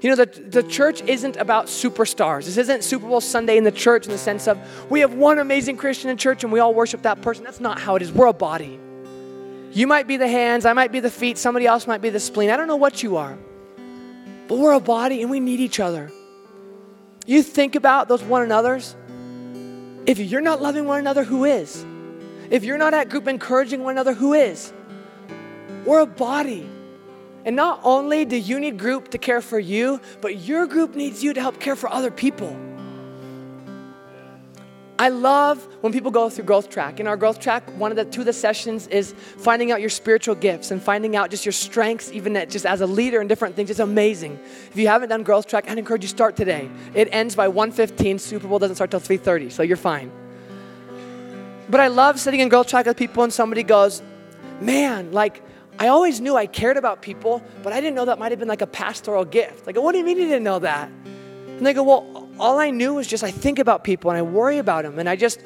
You 0.00 0.10
know, 0.10 0.16
the, 0.16 0.26
the 0.26 0.62
church 0.62 1.00
isn't 1.02 1.36
about 1.36 1.66
superstars. 1.66 2.44
This 2.44 2.58
isn't 2.58 2.84
Super 2.84 3.06
Bowl 3.06 3.22
Sunday 3.22 3.56
in 3.56 3.64
the 3.64 3.72
church 3.72 4.04
in 4.04 4.12
the 4.12 4.18
sense 4.18 4.46
of 4.46 4.58
we 4.90 5.00
have 5.00 5.14
one 5.14 5.38
amazing 5.38 5.78
Christian 5.78 6.10
in 6.10 6.18
church 6.18 6.44
and 6.44 6.52
we 6.52 6.58
all 6.58 6.74
worship 6.74 7.02
that 7.02 7.22
person. 7.22 7.42
That's 7.42 7.60
not 7.60 7.80
how 7.80 7.96
it 7.96 8.02
is. 8.02 8.12
We're 8.12 8.26
a 8.26 8.34
body. 8.34 8.78
You 9.72 9.86
might 9.86 10.06
be 10.06 10.18
the 10.18 10.28
hands, 10.28 10.66
I 10.66 10.74
might 10.74 10.92
be 10.92 11.00
the 11.00 11.10
feet, 11.10 11.38
somebody 11.38 11.66
else 11.66 11.86
might 11.86 12.02
be 12.02 12.10
the 12.10 12.20
spleen. 12.20 12.50
I 12.50 12.56
don't 12.56 12.68
know 12.68 12.76
what 12.76 13.02
you 13.02 13.16
are. 13.16 13.36
But 14.46 14.58
we're 14.58 14.74
a 14.74 14.80
body 14.80 15.22
and 15.22 15.30
we 15.30 15.40
need 15.40 15.58
each 15.58 15.80
other. 15.80 16.12
You 17.26 17.42
think 17.42 17.74
about 17.74 18.06
those 18.06 18.22
one 18.22 18.42
another's. 18.42 18.94
If 20.04 20.18
you're 20.18 20.42
not 20.42 20.60
loving 20.60 20.84
one 20.84 20.98
another, 20.98 21.24
who 21.24 21.44
is? 21.44 21.84
If 22.50 22.64
you're 22.64 22.78
not 22.78 22.94
at 22.94 23.08
group 23.08 23.28
encouraging 23.28 23.82
one 23.82 23.92
another, 23.92 24.14
who 24.14 24.34
is? 24.34 24.72
We're 25.84 26.00
a 26.00 26.06
body. 26.06 26.68
And 27.44 27.56
not 27.56 27.80
only 27.84 28.24
do 28.24 28.36
you 28.36 28.58
need 28.58 28.78
group 28.78 29.10
to 29.10 29.18
care 29.18 29.40
for 29.40 29.58
you, 29.58 30.00
but 30.20 30.36
your 30.36 30.66
group 30.66 30.94
needs 30.94 31.22
you 31.22 31.34
to 31.34 31.40
help 31.40 31.60
care 31.60 31.76
for 31.76 31.92
other 31.92 32.10
people. 32.10 32.56
I 34.96 35.08
love 35.08 35.66
when 35.80 35.92
people 35.92 36.12
go 36.12 36.30
through 36.30 36.44
growth 36.44 36.70
track. 36.70 37.00
In 37.00 37.08
our 37.08 37.16
growth 37.16 37.40
track, 37.40 37.68
one 37.76 37.90
of 37.90 37.96
the 37.96 38.04
two 38.04 38.20
of 38.20 38.26
the 38.26 38.32
sessions 38.32 38.86
is 38.86 39.12
finding 39.12 39.72
out 39.72 39.80
your 39.80 39.90
spiritual 39.90 40.36
gifts 40.36 40.70
and 40.70 40.80
finding 40.80 41.16
out 41.16 41.30
just 41.30 41.44
your 41.44 41.52
strengths, 41.52 42.12
even 42.12 42.34
just 42.48 42.64
as 42.64 42.80
a 42.80 42.86
leader 42.86 43.20
and 43.20 43.28
different 43.28 43.56
things. 43.56 43.70
It's 43.70 43.80
amazing. 43.80 44.38
If 44.70 44.76
you 44.76 44.86
haven't 44.86 45.08
done 45.08 45.24
growth 45.24 45.48
track, 45.48 45.68
I'd 45.68 45.78
encourage 45.78 46.02
you 46.02 46.08
to 46.08 46.14
start 46.14 46.36
today. 46.36 46.70
It 46.94 47.08
ends 47.10 47.34
by 47.34 47.48
1:15. 47.48 48.20
Super 48.20 48.46
Bowl 48.46 48.60
doesn't 48.60 48.76
start 48.76 48.90
till 48.92 49.00
3:30, 49.00 49.50
so 49.50 49.64
you're 49.64 49.76
fine. 49.76 50.12
But 51.68 51.80
I 51.80 51.88
love 51.88 52.20
sitting 52.20 52.40
in 52.40 52.48
growth 52.48 52.68
track 52.68 52.86
with 52.86 52.96
people 52.96 53.24
and 53.24 53.32
somebody 53.32 53.62
goes, 53.62 54.02
man, 54.60 55.12
like, 55.12 55.42
I 55.78 55.88
always 55.88 56.20
knew 56.20 56.36
I 56.36 56.46
cared 56.46 56.76
about 56.76 57.02
people, 57.02 57.42
but 57.62 57.72
I 57.72 57.80
didn't 57.80 57.96
know 57.96 58.04
that 58.04 58.18
might 58.18 58.30
have 58.32 58.38
been 58.38 58.48
like 58.48 58.62
a 58.62 58.66
pastoral 58.66 59.24
gift. 59.24 59.66
Like, 59.66 59.76
what 59.76 59.92
do 59.92 59.98
you 59.98 60.04
mean 60.04 60.18
you 60.18 60.24
didn't 60.24 60.44
know 60.44 60.60
that? 60.60 60.88
And 60.88 61.66
they 61.66 61.72
go, 61.72 61.82
well, 61.82 62.28
all 62.38 62.58
I 62.58 62.70
knew 62.70 62.94
was 62.94 63.06
just 63.06 63.24
I 63.24 63.30
think 63.30 63.58
about 63.58 63.82
people 63.82 64.10
and 64.10 64.18
I 64.18 64.22
worry 64.22 64.58
about 64.58 64.84
them. 64.84 64.98
And 64.98 65.08
I 65.08 65.16
just, 65.16 65.40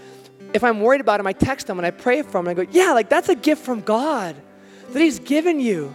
if 0.52 0.64
I'm 0.64 0.80
worried 0.80 1.00
about 1.00 1.18
them, 1.18 1.26
I 1.26 1.32
text 1.32 1.66
them 1.66 1.78
and 1.78 1.86
I 1.86 1.90
pray 1.90 2.22
for 2.22 2.38
him 2.38 2.48
and 2.48 2.58
I 2.58 2.64
go, 2.64 2.70
yeah, 2.70 2.92
like 2.92 3.08
that's 3.08 3.28
a 3.28 3.34
gift 3.34 3.64
from 3.64 3.80
God 3.80 4.36
that 4.90 5.00
he's 5.00 5.18
given 5.18 5.60
you. 5.60 5.94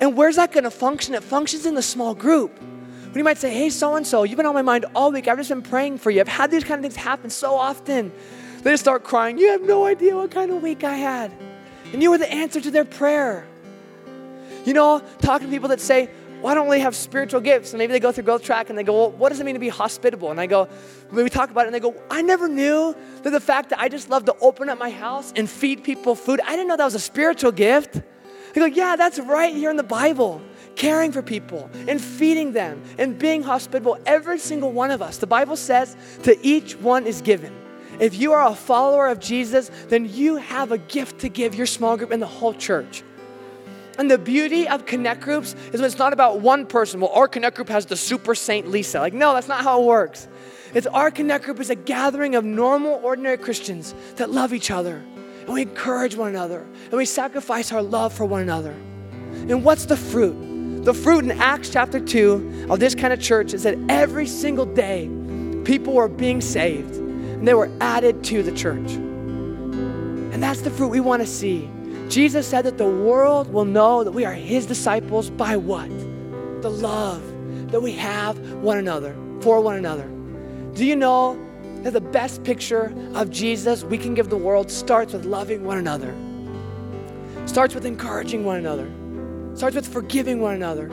And 0.00 0.16
where's 0.16 0.36
that 0.36 0.52
going 0.52 0.64
to 0.64 0.70
function? 0.70 1.14
It 1.14 1.24
functions 1.24 1.66
in 1.66 1.74
the 1.74 1.82
small 1.82 2.14
group. 2.14 2.56
When 2.60 3.14
you 3.16 3.24
might 3.24 3.38
say, 3.38 3.52
hey, 3.52 3.70
so 3.70 3.96
and 3.96 4.06
so, 4.06 4.22
you've 4.22 4.36
been 4.36 4.46
on 4.46 4.54
my 4.54 4.62
mind 4.62 4.84
all 4.94 5.10
week. 5.10 5.26
I've 5.26 5.38
just 5.38 5.48
been 5.48 5.62
praying 5.62 5.98
for 5.98 6.10
you. 6.10 6.20
I've 6.20 6.28
had 6.28 6.50
these 6.50 6.62
kind 6.62 6.78
of 6.78 6.82
things 6.82 7.02
happen 7.02 7.30
so 7.30 7.54
often. 7.54 8.12
They 8.62 8.70
just 8.72 8.82
start 8.82 9.04
crying. 9.04 9.38
You 9.38 9.50
have 9.52 9.62
no 9.62 9.84
idea 9.84 10.16
what 10.16 10.30
kind 10.30 10.50
of 10.50 10.62
week 10.62 10.84
I 10.84 10.94
had. 10.94 11.32
And 11.92 12.02
you 12.02 12.10
were 12.10 12.18
the 12.18 12.30
answer 12.30 12.60
to 12.60 12.70
their 12.70 12.84
prayer. 12.84 13.46
You 14.64 14.74
know, 14.74 15.02
talking 15.22 15.46
to 15.46 15.52
people 15.52 15.68
that 15.68 15.80
say, 15.80 16.10
why 16.40 16.54
don't 16.54 16.68
we 16.68 16.78
have 16.80 16.94
spiritual 16.94 17.40
gifts? 17.40 17.72
And 17.72 17.78
maybe 17.78 17.92
they 17.92 18.00
go 18.00 18.12
through 18.12 18.24
growth 18.24 18.42
track 18.42 18.68
and 18.68 18.78
they 18.78 18.84
go, 18.84 18.92
well, 18.92 19.10
what 19.10 19.30
does 19.30 19.40
it 19.40 19.44
mean 19.44 19.54
to 19.54 19.60
be 19.60 19.68
hospitable? 19.68 20.30
And 20.30 20.40
I 20.40 20.46
go, 20.46 20.68
we 21.10 21.28
talk 21.28 21.50
about 21.50 21.62
it 21.62 21.66
and 21.68 21.74
they 21.74 21.80
go, 21.80 21.94
I 22.10 22.22
never 22.22 22.48
knew 22.48 22.94
that 23.22 23.30
the 23.30 23.40
fact 23.40 23.70
that 23.70 23.80
I 23.80 23.88
just 23.88 24.08
love 24.08 24.24
to 24.26 24.36
open 24.40 24.68
up 24.68 24.78
my 24.78 24.90
house 24.90 25.32
and 25.34 25.50
feed 25.50 25.82
people 25.82 26.14
food, 26.14 26.40
I 26.44 26.50
didn't 26.50 26.68
know 26.68 26.76
that 26.76 26.84
was 26.84 26.94
a 26.94 27.00
spiritual 27.00 27.50
gift. 27.50 28.00
They 28.54 28.60
go, 28.60 28.66
yeah, 28.66 28.94
that's 28.96 29.18
right 29.18 29.54
here 29.54 29.70
in 29.70 29.76
the 29.76 29.82
Bible. 29.82 30.40
Caring 30.76 31.10
for 31.10 31.22
people 31.22 31.70
and 31.88 32.00
feeding 32.00 32.52
them 32.52 32.82
and 32.98 33.18
being 33.18 33.42
hospitable, 33.42 33.98
every 34.06 34.38
single 34.38 34.70
one 34.70 34.92
of 34.92 35.02
us. 35.02 35.18
The 35.18 35.26
Bible 35.26 35.56
says 35.56 35.96
to 36.22 36.38
each 36.46 36.76
one 36.76 37.06
is 37.06 37.20
given. 37.20 37.52
If 38.00 38.14
you 38.16 38.32
are 38.32 38.46
a 38.46 38.54
follower 38.54 39.08
of 39.08 39.18
Jesus, 39.18 39.70
then 39.88 40.08
you 40.08 40.36
have 40.36 40.72
a 40.72 40.78
gift 40.78 41.20
to 41.20 41.28
give 41.28 41.54
your 41.54 41.66
small 41.66 41.96
group 41.96 42.10
and 42.10 42.22
the 42.22 42.26
whole 42.26 42.54
church. 42.54 43.02
And 43.98 44.08
the 44.08 44.18
beauty 44.18 44.68
of 44.68 44.86
connect 44.86 45.22
groups 45.22 45.54
is 45.72 45.80
when 45.80 45.84
it's 45.84 45.98
not 45.98 46.12
about 46.12 46.40
one 46.40 46.66
person. 46.66 47.00
Well, 47.00 47.10
our 47.12 47.26
connect 47.26 47.56
group 47.56 47.68
has 47.68 47.86
the 47.86 47.96
super 47.96 48.36
saint 48.36 48.68
Lisa. 48.68 49.00
Like, 49.00 49.12
no, 49.12 49.34
that's 49.34 49.48
not 49.48 49.64
how 49.64 49.82
it 49.82 49.86
works. 49.86 50.28
It's 50.72 50.86
our 50.86 51.10
connect 51.10 51.44
group 51.44 51.58
is 51.58 51.70
a 51.70 51.74
gathering 51.74 52.36
of 52.36 52.44
normal, 52.44 53.00
ordinary 53.02 53.38
Christians 53.38 53.94
that 54.16 54.30
love 54.30 54.54
each 54.54 54.70
other. 54.70 55.02
And 55.40 55.48
we 55.48 55.62
encourage 55.62 56.14
one 56.14 56.28
another. 56.28 56.64
And 56.84 56.92
we 56.92 57.06
sacrifice 57.06 57.72
our 57.72 57.82
love 57.82 58.12
for 58.12 58.24
one 58.24 58.42
another. 58.42 58.76
And 59.48 59.64
what's 59.64 59.86
the 59.86 59.96
fruit? 59.96 60.84
The 60.84 60.94
fruit 60.94 61.24
in 61.24 61.32
Acts 61.32 61.70
chapter 61.70 61.98
2 61.98 62.66
of 62.70 62.78
this 62.78 62.94
kind 62.94 63.12
of 63.12 63.20
church 63.20 63.52
is 63.52 63.64
that 63.64 63.76
every 63.88 64.26
single 64.26 64.66
day 64.66 65.10
people 65.64 65.94
were 65.94 66.08
being 66.08 66.40
saved 66.40 66.97
and 67.38 67.46
they 67.46 67.54
were 67.54 67.70
added 67.80 68.24
to 68.24 68.42
the 68.42 68.52
church. 68.52 68.92
And 68.92 70.42
that's 70.42 70.60
the 70.60 70.70
fruit 70.70 70.88
we 70.88 71.00
want 71.00 71.22
to 71.22 71.26
see. 71.26 71.70
Jesus 72.08 72.46
said 72.46 72.64
that 72.64 72.78
the 72.78 72.88
world 72.88 73.52
will 73.52 73.64
know 73.64 74.02
that 74.02 74.10
we 74.10 74.24
are 74.24 74.32
his 74.32 74.66
disciples 74.66 75.30
by 75.30 75.56
what? 75.56 75.88
The 76.62 76.70
love 76.70 77.22
that 77.70 77.80
we 77.80 77.92
have 77.92 78.38
one 78.54 78.78
another, 78.78 79.14
for 79.40 79.60
one 79.60 79.76
another. 79.76 80.08
Do 80.74 80.84
you 80.84 80.96
know 80.96 81.38
that 81.82 81.92
the 81.92 82.00
best 82.00 82.42
picture 82.42 82.92
of 83.14 83.30
Jesus 83.30 83.84
we 83.84 83.98
can 83.98 84.14
give 84.14 84.30
the 84.30 84.36
world 84.36 84.70
starts 84.70 85.12
with 85.12 85.24
loving 85.24 85.64
one 85.64 85.78
another? 85.78 86.14
Starts 87.46 87.74
with 87.74 87.86
encouraging 87.86 88.44
one 88.44 88.58
another. 88.58 88.90
Starts 89.54 89.76
with 89.76 89.86
forgiving 89.86 90.40
one 90.40 90.54
another. 90.54 90.90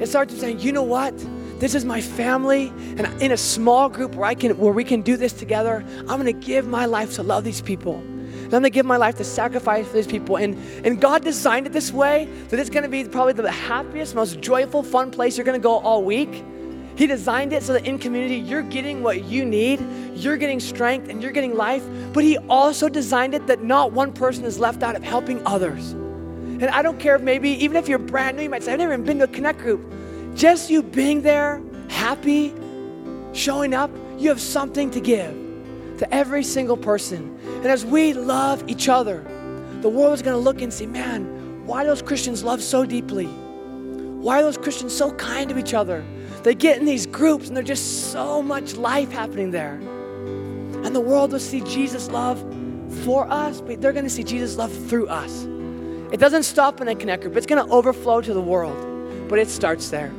It 0.00 0.08
starts 0.08 0.32
with 0.32 0.40
saying, 0.40 0.60
you 0.60 0.72
know 0.72 0.82
what? 0.82 1.14
This 1.58 1.74
is 1.74 1.84
my 1.84 2.00
family, 2.00 2.68
and 2.98 3.06
in 3.22 3.32
a 3.32 3.36
small 3.36 3.88
group 3.88 4.14
where 4.14 4.26
I 4.26 4.34
can 4.34 4.58
where 4.58 4.72
we 4.72 4.84
can 4.84 5.00
do 5.02 5.16
this 5.16 5.32
together, 5.32 5.84
I'm 6.00 6.18
gonna 6.18 6.32
give 6.32 6.66
my 6.66 6.84
life 6.84 7.14
to 7.14 7.22
love 7.22 7.44
these 7.44 7.62
people. 7.62 8.02
I'm 8.46 8.50
going 8.50 8.62
to 8.62 8.70
give 8.70 8.86
my 8.86 8.96
life 8.96 9.16
to 9.16 9.24
sacrifice 9.24 9.88
for 9.88 9.94
these 9.94 10.06
people. 10.06 10.36
And, 10.36 10.56
and 10.86 11.00
God 11.00 11.24
designed 11.24 11.66
it 11.66 11.72
this 11.72 11.92
way 11.92 12.28
that 12.48 12.60
it's 12.60 12.70
going 12.70 12.84
to 12.84 12.88
be 12.88 13.02
probably 13.02 13.32
the 13.32 13.50
happiest, 13.50 14.14
most 14.14 14.40
joyful, 14.40 14.84
fun 14.84 15.10
place 15.10 15.36
you're 15.36 15.44
going 15.44 15.60
to 15.60 15.62
go 15.62 15.78
all 15.78 16.04
week. 16.04 16.44
He 16.96 17.08
designed 17.08 17.52
it 17.52 17.64
so 17.64 17.72
that 17.72 17.86
in 17.86 17.98
community, 17.98 18.36
you're 18.36 18.62
getting 18.62 19.02
what 19.02 19.24
you 19.24 19.44
need, 19.44 19.84
you're 20.14 20.36
getting 20.36 20.60
strength, 20.60 21.08
and 21.08 21.20
you're 21.20 21.32
getting 21.32 21.56
life. 21.56 21.84
But 22.12 22.22
He 22.22 22.38
also 22.38 22.88
designed 22.88 23.34
it 23.34 23.48
that 23.48 23.64
not 23.64 23.90
one 23.90 24.12
person 24.12 24.44
is 24.44 24.60
left 24.60 24.84
out 24.84 24.94
of 24.94 25.02
helping 25.02 25.44
others. 25.44 25.90
And 25.92 26.66
I 26.66 26.82
don't 26.82 27.00
care 27.00 27.16
if 27.16 27.22
maybe, 27.22 27.50
even 27.50 27.76
if 27.76 27.88
you're 27.88 27.98
brand 27.98 28.36
new, 28.36 28.44
you 28.44 28.50
might 28.50 28.62
say, 28.62 28.72
I've 28.72 28.78
never 28.78 28.92
even 28.92 29.04
been 29.04 29.18
to 29.18 29.24
a 29.24 29.28
Connect 29.28 29.58
group. 29.58 29.92
Just 30.36 30.68
you 30.68 30.82
being 30.82 31.22
there, 31.22 31.62
happy, 31.88 32.52
showing 33.32 33.72
up, 33.72 33.90
you 34.18 34.28
have 34.28 34.40
something 34.40 34.90
to 34.90 35.00
give 35.00 35.32
to 35.96 36.14
every 36.14 36.44
single 36.44 36.76
person. 36.76 37.38
And 37.42 37.66
as 37.66 37.86
we 37.86 38.12
love 38.12 38.62
each 38.68 38.90
other, 38.90 39.24
the 39.80 39.88
world 39.88 40.12
is 40.12 40.20
going 40.20 40.34
to 40.34 40.40
look 40.40 40.60
and 40.60 40.70
see, 40.70 40.84
man, 40.84 41.64
why 41.64 41.84
those 41.84 42.02
Christians 42.02 42.44
love 42.44 42.62
so 42.62 42.84
deeply? 42.84 43.24
Why 43.24 44.40
are 44.40 44.42
those 44.42 44.58
Christians 44.58 44.94
so 44.94 45.10
kind 45.12 45.48
to 45.48 45.58
each 45.58 45.72
other? 45.72 46.04
They 46.42 46.54
get 46.54 46.78
in 46.78 46.84
these 46.84 47.06
groups 47.06 47.48
and 47.48 47.56
there's 47.56 47.66
just 47.66 48.12
so 48.12 48.42
much 48.42 48.74
life 48.74 49.10
happening 49.10 49.52
there. 49.52 49.76
And 50.84 50.94
the 50.94 51.00
world 51.00 51.32
will 51.32 51.40
see 51.40 51.62
Jesus' 51.62 52.10
love 52.10 52.38
for 53.04 53.26
us, 53.30 53.62
but 53.62 53.80
they're 53.80 53.94
going 53.94 54.04
to 54.04 54.10
see 54.10 54.22
Jesus' 54.22 54.58
love 54.58 54.70
through 54.88 55.06
us. 55.08 55.44
It 56.12 56.20
doesn't 56.20 56.42
stop 56.42 56.82
in 56.82 56.88
a 56.88 56.94
connect 56.94 57.22
group, 57.22 57.36
it's 57.36 57.46
going 57.46 57.66
to 57.66 57.72
overflow 57.72 58.20
to 58.20 58.34
the 58.34 58.40
world, 58.40 59.28
but 59.30 59.38
it 59.38 59.48
starts 59.48 59.88
there. 59.88 60.12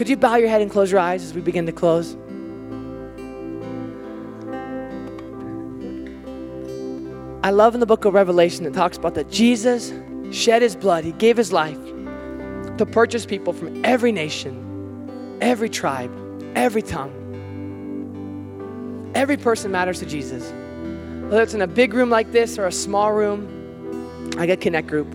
Could 0.00 0.08
you 0.08 0.16
bow 0.16 0.36
your 0.36 0.48
head 0.48 0.62
and 0.62 0.70
close 0.70 0.90
your 0.90 0.98
eyes 0.98 1.22
as 1.22 1.34
we 1.34 1.42
begin 1.42 1.66
to 1.66 1.72
close? 1.72 2.16
I 7.44 7.50
love 7.50 7.74
in 7.74 7.80
the 7.80 7.86
book 7.86 8.06
of 8.06 8.14
Revelation 8.14 8.64
it 8.64 8.72
talks 8.72 8.96
about 8.96 9.14
that 9.16 9.30
Jesus 9.30 9.92
shed 10.34 10.62
his 10.62 10.74
blood, 10.74 11.04
he 11.04 11.12
gave 11.12 11.36
his 11.36 11.52
life 11.52 11.76
to 12.78 12.88
purchase 12.90 13.26
people 13.26 13.52
from 13.52 13.84
every 13.84 14.10
nation, 14.10 15.36
every 15.42 15.68
tribe, 15.68 16.10
every 16.56 16.80
tongue. 16.80 17.12
Every 19.14 19.36
person 19.36 19.70
matters 19.70 19.98
to 19.98 20.06
Jesus. 20.06 20.50
Whether 21.30 21.42
it's 21.42 21.52
in 21.52 21.60
a 21.60 21.66
big 21.66 21.92
room 21.92 22.08
like 22.08 22.32
this 22.32 22.58
or 22.58 22.66
a 22.66 22.72
small 22.72 23.12
room, 23.12 24.32
I 24.38 24.46
get 24.46 24.62
Connect 24.62 24.88
Group. 24.88 25.14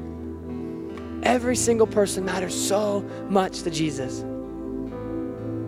Every 1.24 1.56
single 1.56 1.88
person 1.88 2.24
matters 2.24 2.54
so 2.54 3.02
much 3.30 3.64
to 3.64 3.72
Jesus. 3.72 4.24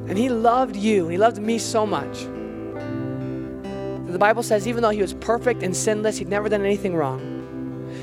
And 0.08 0.18
he 0.18 0.30
loved 0.30 0.76
you, 0.76 1.08
he 1.08 1.18
loved 1.18 1.38
me 1.38 1.60
so 1.60 1.86
much 1.86 2.26
the 4.18 4.26
Bible 4.26 4.42
says, 4.42 4.68
even 4.68 4.82
though 4.82 4.90
he 4.90 5.02
was 5.04 5.14
perfect 5.14 5.62
and 5.62 5.78
sinless, 5.78 6.18
he'd 6.18 6.28
never 6.28 6.50
done 6.50 6.66
anything 6.66 6.96
wrong. 6.96 7.22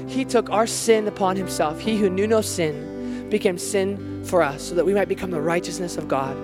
He 0.08 0.24
took 0.24 0.48
our 0.48 0.64
sin 0.64 1.08
upon 1.08 1.34
himself. 1.34 1.80
He 1.80 1.96
who 1.96 2.08
knew 2.08 2.28
no 2.28 2.40
sin 2.40 3.28
became 3.30 3.58
sin 3.58 4.24
for 4.24 4.40
us 4.40 4.62
so 4.62 4.76
that 4.76 4.86
we 4.86 4.94
might 4.94 5.08
become 5.08 5.32
the 5.32 5.40
righteousness 5.40 5.96
of 5.96 6.06
God. 6.06 6.36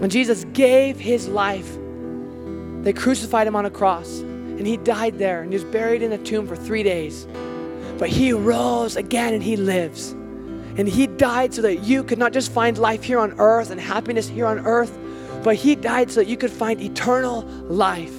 When 0.00 0.10
Jesus 0.10 0.44
gave 0.54 0.98
his 0.98 1.28
life, 1.28 1.78
they 2.82 2.92
crucified 2.92 3.46
him 3.46 3.54
on 3.54 3.64
a 3.64 3.70
cross 3.70 4.18
and 4.18 4.66
he 4.66 4.76
died 4.76 5.20
there 5.20 5.42
and 5.42 5.52
he 5.52 5.54
was 5.54 5.64
buried 5.72 6.02
in 6.02 6.10
a 6.10 6.18
tomb 6.18 6.48
for 6.48 6.56
three 6.56 6.82
days. 6.82 7.28
But 7.96 8.08
he 8.08 8.32
rose 8.32 8.96
again 8.96 9.34
and 9.34 9.42
he 9.42 9.56
lives. 9.56 10.16
And 10.76 10.88
he 10.88 11.06
died 11.06 11.52
so 11.52 11.62
that 11.62 11.84
you 11.84 12.02
could 12.02 12.18
not 12.18 12.32
just 12.32 12.50
find 12.50 12.78
life 12.78 13.02
here 13.02 13.18
on 13.18 13.34
earth 13.38 13.70
and 13.70 13.80
happiness 13.80 14.28
here 14.28 14.46
on 14.46 14.60
earth, 14.60 14.98
but 15.42 15.56
he 15.56 15.74
died 15.74 16.10
so 16.10 16.20
that 16.20 16.28
you 16.28 16.36
could 16.36 16.50
find 16.50 16.80
eternal 16.80 17.42
life. 17.68 18.18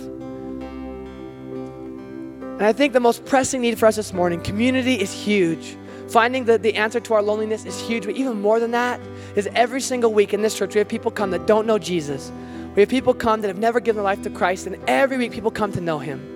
And 2.53 2.61
I 2.61 2.73
think 2.73 2.93
the 2.93 2.99
most 2.99 3.25
pressing 3.25 3.61
need 3.61 3.79
for 3.79 3.87
us 3.87 3.95
this 3.95 4.13
morning, 4.13 4.39
community 4.41 4.95
is 4.95 5.11
huge. 5.11 5.75
Finding 6.09 6.45
the, 6.45 6.59
the 6.59 6.75
answer 6.75 6.99
to 6.99 7.13
our 7.15 7.23
loneliness 7.23 7.65
is 7.65 7.79
huge, 7.81 8.05
but 8.05 8.15
even 8.15 8.39
more 8.39 8.59
than 8.59 8.71
that 8.71 8.99
is 9.35 9.49
every 9.55 9.81
single 9.81 10.13
week 10.13 10.33
in 10.33 10.41
this 10.43 10.55
church, 10.55 10.75
we 10.75 10.79
have 10.79 10.87
people 10.87 11.09
come 11.09 11.31
that 11.31 11.47
don't 11.47 11.65
know 11.65 11.79
Jesus. 11.79 12.31
We 12.75 12.81
have 12.81 12.89
people 12.89 13.13
come 13.13 13.41
that 13.41 13.47
have 13.47 13.57
never 13.57 13.79
given 13.79 13.97
their 13.97 14.03
life 14.03 14.21
to 14.23 14.29
Christ, 14.29 14.67
and 14.67 14.77
every 14.87 15.17
week 15.17 15.31
people 15.31 15.49
come 15.49 15.71
to 15.71 15.81
know 15.81 15.97
Him. 15.99 16.32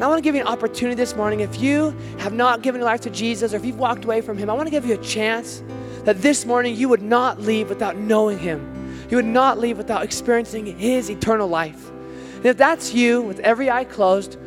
And 0.00 0.06
I 0.06 0.08
want 0.08 0.18
to 0.18 0.22
give 0.22 0.34
you 0.34 0.40
an 0.40 0.46
opportunity 0.46 0.94
this 0.94 1.14
morning. 1.14 1.40
If 1.40 1.60
you 1.60 1.90
have 2.20 2.32
not 2.32 2.62
given 2.62 2.80
your 2.80 2.86
life 2.86 3.02
to 3.02 3.10
Jesus 3.10 3.52
or 3.52 3.56
if 3.56 3.66
you've 3.66 3.78
walked 3.78 4.06
away 4.06 4.22
from 4.22 4.38
Him, 4.38 4.48
I 4.48 4.54
want 4.54 4.66
to 4.66 4.70
give 4.70 4.86
you 4.86 4.94
a 4.94 5.04
chance 5.04 5.62
that 6.04 6.22
this 6.22 6.46
morning 6.46 6.74
you 6.74 6.88
would 6.88 7.02
not 7.02 7.38
leave 7.38 7.68
without 7.68 7.98
knowing 7.98 8.38
Him. 8.38 8.96
You 9.10 9.18
would 9.18 9.26
not 9.26 9.58
leave 9.58 9.76
without 9.76 10.02
experiencing 10.02 10.64
His 10.78 11.10
eternal 11.10 11.48
life. 11.48 11.90
And 12.36 12.46
if 12.46 12.56
that's 12.56 12.94
you, 12.94 13.20
with 13.20 13.40
every 13.40 13.68
eye 13.68 13.84
closed, 13.84 14.38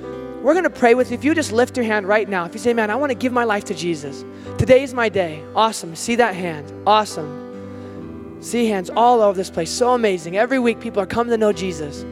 we're 0.41 0.55
going 0.55 0.63
to 0.63 0.71
pray 0.71 0.95
with 0.95 1.11
you. 1.11 1.17
If 1.19 1.23
you 1.23 1.35
just 1.35 1.51
lift 1.51 1.77
your 1.77 1.85
hand 1.85 2.07
right 2.07 2.27
now, 2.27 2.45
if 2.45 2.53
you 2.53 2.59
say, 2.59 2.73
Man, 2.73 2.89
I 2.89 2.95
want 2.95 3.11
to 3.11 3.15
give 3.15 3.31
my 3.31 3.43
life 3.43 3.65
to 3.65 3.75
Jesus, 3.75 4.25
today's 4.57 4.95
my 4.95 5.07
day. 5.07 5.43
Awesome. 5.55 5.95
See 5.95 6.15
that 6.15 6.33
hand. 6.33 6.73
Awesome. 6.87 8.41
See 8.41 8.65
hands 8.65 8.89
all 8.89 9.21
over 9.21 9.37
this 9.37 9.51
place. 9.51 9.69
So 9.69 9.93
amazing. 9.93 10.35
Every 10.35 10.57
week, 10.57 10.79
people 10.79 10.99
are 10.99 11.05
coming 11.05 11.29
to 11.29 11.37
know 11.37 11.53
Jesus. 11.53 12.03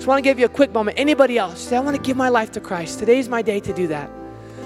Just 0.00 0.08
want 0.08 0.16
to 0.16 0.22
give 0.22 0.38
you 0.38 0.46
a 0.46 0.48
quick 0.48 0.72
moment. 0.72 0.98
Anybody 0.98 1.36
else? 1.36 1.60
Say, 1.60 1.76
I 1.76 1.80
want 1.80 1.94
to 1.94 2.00
give 2.00 2.16
my 2.16 2.30
life 2.30 2.50
to 2.52 2.60
Christ. 2.60 2.98
Today's 2.98 3.28
my 3.28 3.42
day 3.42 3.60
to 3.60 3.70
do 3.74 3.86
that. 3.88 4.10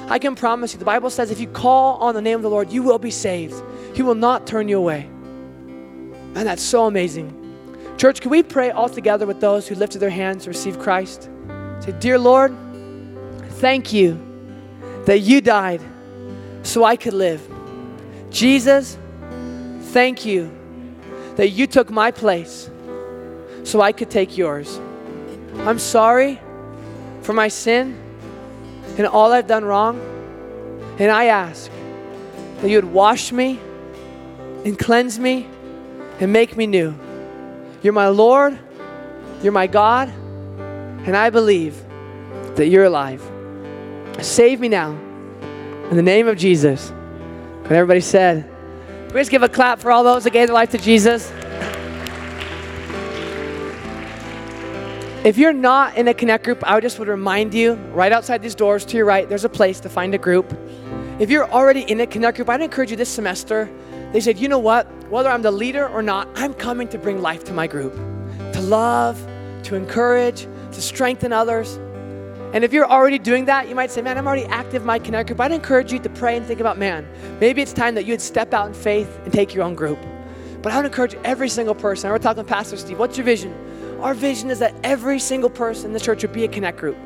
I 0.07 0.21
can 0.21 0.37
promise 0.37 0.73
you, 0.73 0.79
the 0.79 0.85
Bible 0.85 1.11
says 1.11 1.33
if 1.33 1.41
you 1.41 1.49
call 1.49 1.97
on 1.97 2.15
the 2.15 2.23
name 2.23 2.37
of 2.37 2.43
the 2.43 2.51
Lord, 2.51 2.71
you 2.71 2.85
will 2.85 3.01
be 3.01 3.11
saved. 3.11 3.61
He 3.97 4.03
will 4.03 4.15
not 4.15 4.47
turn 4.47 4.69
you 4.69 4.79
away. 4.79 5.09
And 6.37 6.37
that's 6.37 6.63
so 6.63 6.87
amazing. 6.87 7.35
Church, 7.99 8.21
can 8.21 8.31
we 8.31 8.45
pray 8.45 8.71
all 8.71 8.89
together 8.89 9.27
with 9.27 9.41
those 9.41 9.67
who 9.67 9.75
lifted 9.75 9.99
their 9.99 10.09
hands 10.09 10.45
to 10.45 10.51
receive 10.51 10.79
Christ? 10.79 11.29
Say, 11.81 11.91
Dear 11.99 12.21
Lord, 12.21 12.55
thank 13.55 13.93
you 13.93 14.17
that 15.07 15.19
you 15.19 15.41
died 15.41 15.83
so 16.63 16.85
I 16.85 16.95
could 16.95 17.13
live. 17.13 17.43
Jesus, 18.31 18.97
thank 19.87 20.25
you 20.25 20.57
that 21.35 21.49
you 21.49 21.67
took 21.67 21.91
my 21.91 22.13
place 22.13 22.71
so 23.65 23.81
I 23.81 23.91
could 23.91 24.13
take 24.13 24.39
yours. 24.39 24.79
I'm 25.61 25.79
sorry 25.79 26.41
for 27.23 27.33
my 27.33 27.49
sin 27.49 28.01
and 28.99 29.07
all 29.07 29.33
I've 29.33 29.47
done 29.47 29.65
wrong. 29.65 30.01
And 30.99 31.11
I 31.11 31.27
ask 31.27 31.71
that 32.61 32.69
you 32.69 32.77
would 32.77 32.93
wash 32.93 33.33
me 33.33 33.59
and 34.65 34.79
cleanse 34.79 35.19
me 35.19 35.49
and 36.21 36.33
make 36.33 36.57
me 36.57 36.67
new. 36.67 36.95
You're 37.83 37.93
my 37.93 38.09
Lord, 38.09 38.59
you're 39.43 39.53
my 39.53 39.67
God, 39.67 40.09
and 40.09 41.17
I 41.17 41.31
believe 41.31 41.83
that 42.55 42.69
you're 42.69 42.85
alive. 42.85 43.23
Save 44.21 44.61
me 44.61 44.69
now. 44.69 44.93
In 45.91 45.97
the 45.97 46.03
name 46.03 46.29
of 46.29 46.39
Jesus. 46.39 46.91
And 46.91 47.73
everybody 47.73 48.01
said, 48.01 48.51
Please 49.09 49.29
give 49.29 49.43
a 49.43 49.49
clap 49.49 49.81
for 49.81 49.91
all 49.91 50.03
those 50.03 50.25
that 50.25 50.31
gave 50.31 50.49
their 50.49 50.55
life 50.55 50.71
to 50.71 50.79
Jesus. 50.79 51.31
If 55.25 55.39
you're 55.39 55.55
not 55.55 55.97
in 55.97 56.07
a 56.07 56.13
connect 56.13 56.45
group, 56.45 56.63
I 56.67 56.79
just 56.81 56.99
would 56.99 57.09
remind 57.09 57.55
you 57.55 57.77
right 57.95 58.13
outside 58.13 58.43
these 58.43 58.55
doors 58.55 58.85
to 58.85 58.99
your 58.99 59.07
right, 59.07 59.27
there's 59.27 59.47
a 59.47 59.49
place 59.49 59.81
to 59.81 59.89
find 59.89 60.15
a 60.15 60.19
group. 60.19 60.55
If 61.19 61.31
you're 61.31 61.51
already 61.51 61.81
in 61.81 61.99
a 62.01 62.07
connect 62.07 62.37
group, 62.37 62.51
I'd 62.51 62.61
encourage 62.61 62.91
you 62.91 62.97
this 62.99 63.09
semester. 63.09 63.71
They 64.13 64.21
said, 64.21 64.39
you 64.39 64.49
know 64.49 64.59
what? 64.59 64.87
Whether 65.09 65.31
I'm 65.31 65.41
the 65.41 65.51
leader 65.51 65.89
or 65.89 66.03
not, 66.03 66.29
I'm 66.35 66.53
coming 66.53 66.89
to 66.89 66.99
bring 66.99 67.23
life 67.23 67.43
to 67.45 67.55
my 67.55 67.67
group, 67.67 67.95
to 68.53 68.61
love, 68.61 69.19
to 69.63 69.77
encourage, 69.77 70.43
to 70.73 70.83
strengthen 70.83 71.33
others. 71.33 71.77
And 72.53 72.63
if 72.63 72.75
you're 72.75 72.87
already 72.87 73.19
doing 73.19 73.47
that, 73.47 73.67
you 73.67 73.75
might 73.75 73.91
say, 73.91 74.03
man, 74.03 74.19
I'm 74.19 74.27
already 74.27 74.45
active 74.45 74.83
in 74.83 74.87
my 74.87 74.99
connect 74.99 75.29
group. 75.29 75.41
I'd 75.41 75.53
encourage 75.53 75.91
you 75.91 76.01
to 76.01 76.11
pray 76.11 76.37
and 76.37 76.45
think 76.45 76.61
about, 76.61 76.77
man, 76.77 77.09
maybe 77.41 77.63
it's 77.63 77.73
time 77.73 77.95
that 77.95 78.05
you 78.05 78.13
would 78.13 78.21
step 78.21 78.53
out 78.53 78.67
in 78.67 78.75
faith 78.75 79.19
and 79.25 79.33
take 79.33 79.55
your 79.55 79.65
own 79.65 79.75
group. 79.75 79.99
But 80.61 80.73
I 80.73 80.77
would 80.77 80.85
encourage 80.85 81.15
every 81.25 81.49
single 81.49 81.75
person. 81.75 82.11
We're 82.11 82.19
talking 82.19 82.45
to 82.45 82.49
Pastor 82.49 82.77
Steve. 82.77 82.99
What's 82.99 83.17
your 83.17 83.25
vision? 83.25 83.55
Our 84.05 84.13
vision 84.13 84.51
is 84.51 84.59
that 84.59 84.75
every 84.85 85.19
single 85.19 85.49
person 85.49 85.87
in 85.87 85.93
the 85.95 85.99
church 85.99 86.21
would 86.21 86.35
be 86.35 86.45
a 86.45 86.49
connect 86.49 86.77
group. 86.77 86.99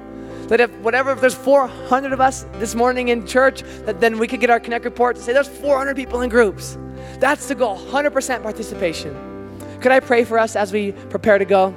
That 0.49 0.61
if 0.61 0.71
whatever, 0.79 1.13
if 1.13 1.21
there's 1.21 1.33
400 1.33 2.13
of 2.13 2.21
us 2.21 2.45
this 2.55 2.75
morning 2.75 3.09
in 3.09 3.25
church, 3.25 3.63
that 3.87 4.01
then 4.01 4.19
we 4.19 4.27
could 4.27 4.41
get 4.41 4.51
our 4.51 4.59
connect 4.59 4.85
report 4.85 5.15
to 5.15 5.23
say 5.23 5.33
there's 5.33 5.47
400 5.47 5.95
people 5.95 6.23
in 6.23 6.29
groups. 6.29 6.77
That's 7.21 7.47
the 7.47 7.55
goal, 7.55 7.79
100% 7.79 8.43
participation. 8.43 9.15
Could 9.81 9.93
I 9.93 10.01
pray 10.01 10.25
for 10.25 10.41
us 10.41 10.57
as 10.57 10.73
we 10.73 10.91
prepare 10.91 11.39
to 11.39 11.45
go? 11.45 11.73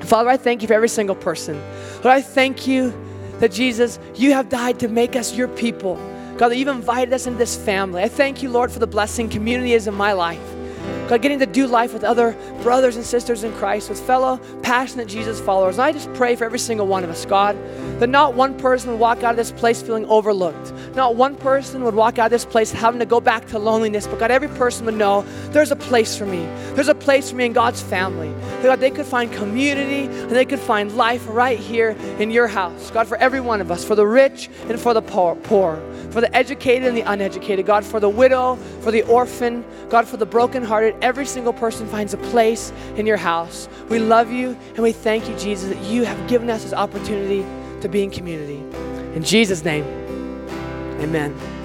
Father, 0.00 0.28
I 0.28 0.36
thank 0.36 0.62
you 0.62 0.68
for 0.68 0.74
every 0.74 0.88
single 0.88 1.14
person. 1.14 1.56
Lord, 1.96 2.06
I 2.06 2.20
thank 2.20 2.66
you 2.66 2.92
that 3.38 3.52
Jesus, 3.52 4.00
you 4.16 4.32
have 4.32 4.48
died 4.48 4.80
to 4.80 4.88
make 4.88 5.14
us 5.14 5.36
your 5.36 5.46
people. 5.46 5.94
God, 6.38 6.48
that 6.48 6.56
you've 6.56 6.66
invited 6.66 7.14
us 7.14 7.28
into 7.28 7.38
this 7.38 7.54
family. 7.54 8.02
I 8.02 8.08
thank 8.08 8.42
you, 8.42 8.50
Lord, 8.50 8.72
for 8.72 8.80
the 8.80 8.88
blessing 8.88 9.28
community 9.28 9.74
is 9.74 9.86
in 9.86 9.94
my 9.94 10.12
life. 10.12 10.42
God, 11.10 11.22
getting 11.22 11.40
to 11.40 11.46
do 11.46 11.66
life 11.66 11.92
with 11.92 12.04
other 12.04 12.36
brothers 12.62 12.94
and 12.94 13.04
sisters 13.04 13.42
in 13.42 13.52
Christ, 13.54 13.88
with 13.88 13.98
fellow 13.98 14.36
passionate 14.62 15.08
Jesus 15.08 15.40
followers. 15.40 15.74
And 15.74 15.82
I 15.82 15.90
just 15.90 16.12
pray 16.14 16.36
for 16.36 16.44
every 16.44 16.60
single 16.60 16.86
one 16.86 17.02
of 17.02 17.10
us, 17.10 17.26
God, 17.26 17.56
that 17.98 18.08
not 18.08 18.34
one 18.34 18.56
person 18.56 18.92
would 18.92 19.00
walk 19.00 19.24
out 19.24 19.32
of 19.32 19.36
this 19.36 19.50
place 19.50 19.82
feeling 19.82 20.06
overlooked. 20.06 20.72
Not 20.94 21.16
one 21.16 21.34
person 21.34 21.82
would 21.82 21.96
walk 21.96 22.20
out 22.20 22.26
of 22.26 22.30
this 22.30 22.44
place 22.44 22.70
having 22.70 23.00
to 23.00 23.06
go 23.06 23.20
back 23.20 23.44
to 23.48 23.58
loneliness, 23.58 24.06
but 24.06 24.20
God, 24.20 24.30
every 24.30 24.46
person 24.50 24.86
would 24.86 24.94
know 24.94 25.22
there's 25.50 25.72
a 25.72 25.76
place 25.76 26.16
for 26.16 26.26
me. 26.26 26.44
There's 26.74 26.86
a 26.86 26.94
place 26.94 27.30
for 27.30 27.36
me 27.36 27.46
in 27.46 27.54
God's 27.54 27.82
family. 27.82 28.30
That 28.30 28.62
God, 28.62 28.78
they 28.78 28.92
could 28.92 29.06
find 29.06 29.32
community 29.32 30.04
and 30.04 30.30
they 30.30 30.44
could 30.44 30.60
find 30.60 30.96
life 30.96 31.26
right 31.28 31.58
here 31.58 31.96
in 32.20 32.30
your 32.30 32.46
house. 32.46 32.88
God, 32.92 33.08
for 33.08 33.16
every 33.16 33.40
one 33.40 33.60
of 33.60 33.72
us, 33.72 33.84
for 33.84 33.96
the 33.96 34.06
rich 34.06 34.48
and 34.68 34.78
for 34.78 34.94
the 34.94 35.02
poor, 35.02 35.34
poor 35.34 35.82
for 36.10 36.20
the 36.20 36.34
educated 36.36 36.88
and 36.88 36.96
the 36.96 37.02
uneducated. 37.02 37.66
God, 37.66 37.84
for 37.84 38.00
the 38.00 38.08
widow, 38.08 38.56
for 38.80 38.90
the 38.90 39.02
orphan. 39.02 39.64
God, 39.88 40.06
for 40.06 40.16
the 40.16 40.26
brokenhearted. 40.26 40.99
Every 41.02 41.26
single 41.26 41.52
person 41.52 41.86
finds 41.88 42.14
a 42.14 42.18
place 42.18 42.72
in 42.96 43.06
your 43.06 43.16
house. 43.16 43.68
We 43.88 43.98
love 43.98 44.30
you 44.30 44.56
and 44.74 44.78
we 44.78 44.92
thank 44.92 45.28
you, 45.28 45.36
Jesus, 45.36 45.74
that 45.74 45.82
you 45.84 46.04
have 46.04 46.28
given 46.28 46.50
us 46.50 46.62
this 46.62 46.72
opportunity 46.72 47.44
to 47.80 47.88
be 47.88 48.02
in 48.02 48.10
community. 48.10 48.58
In 49.14 49.22
Jesus' 49.22 49.64
name, 49.64 49.84
amen. 51.00 51.59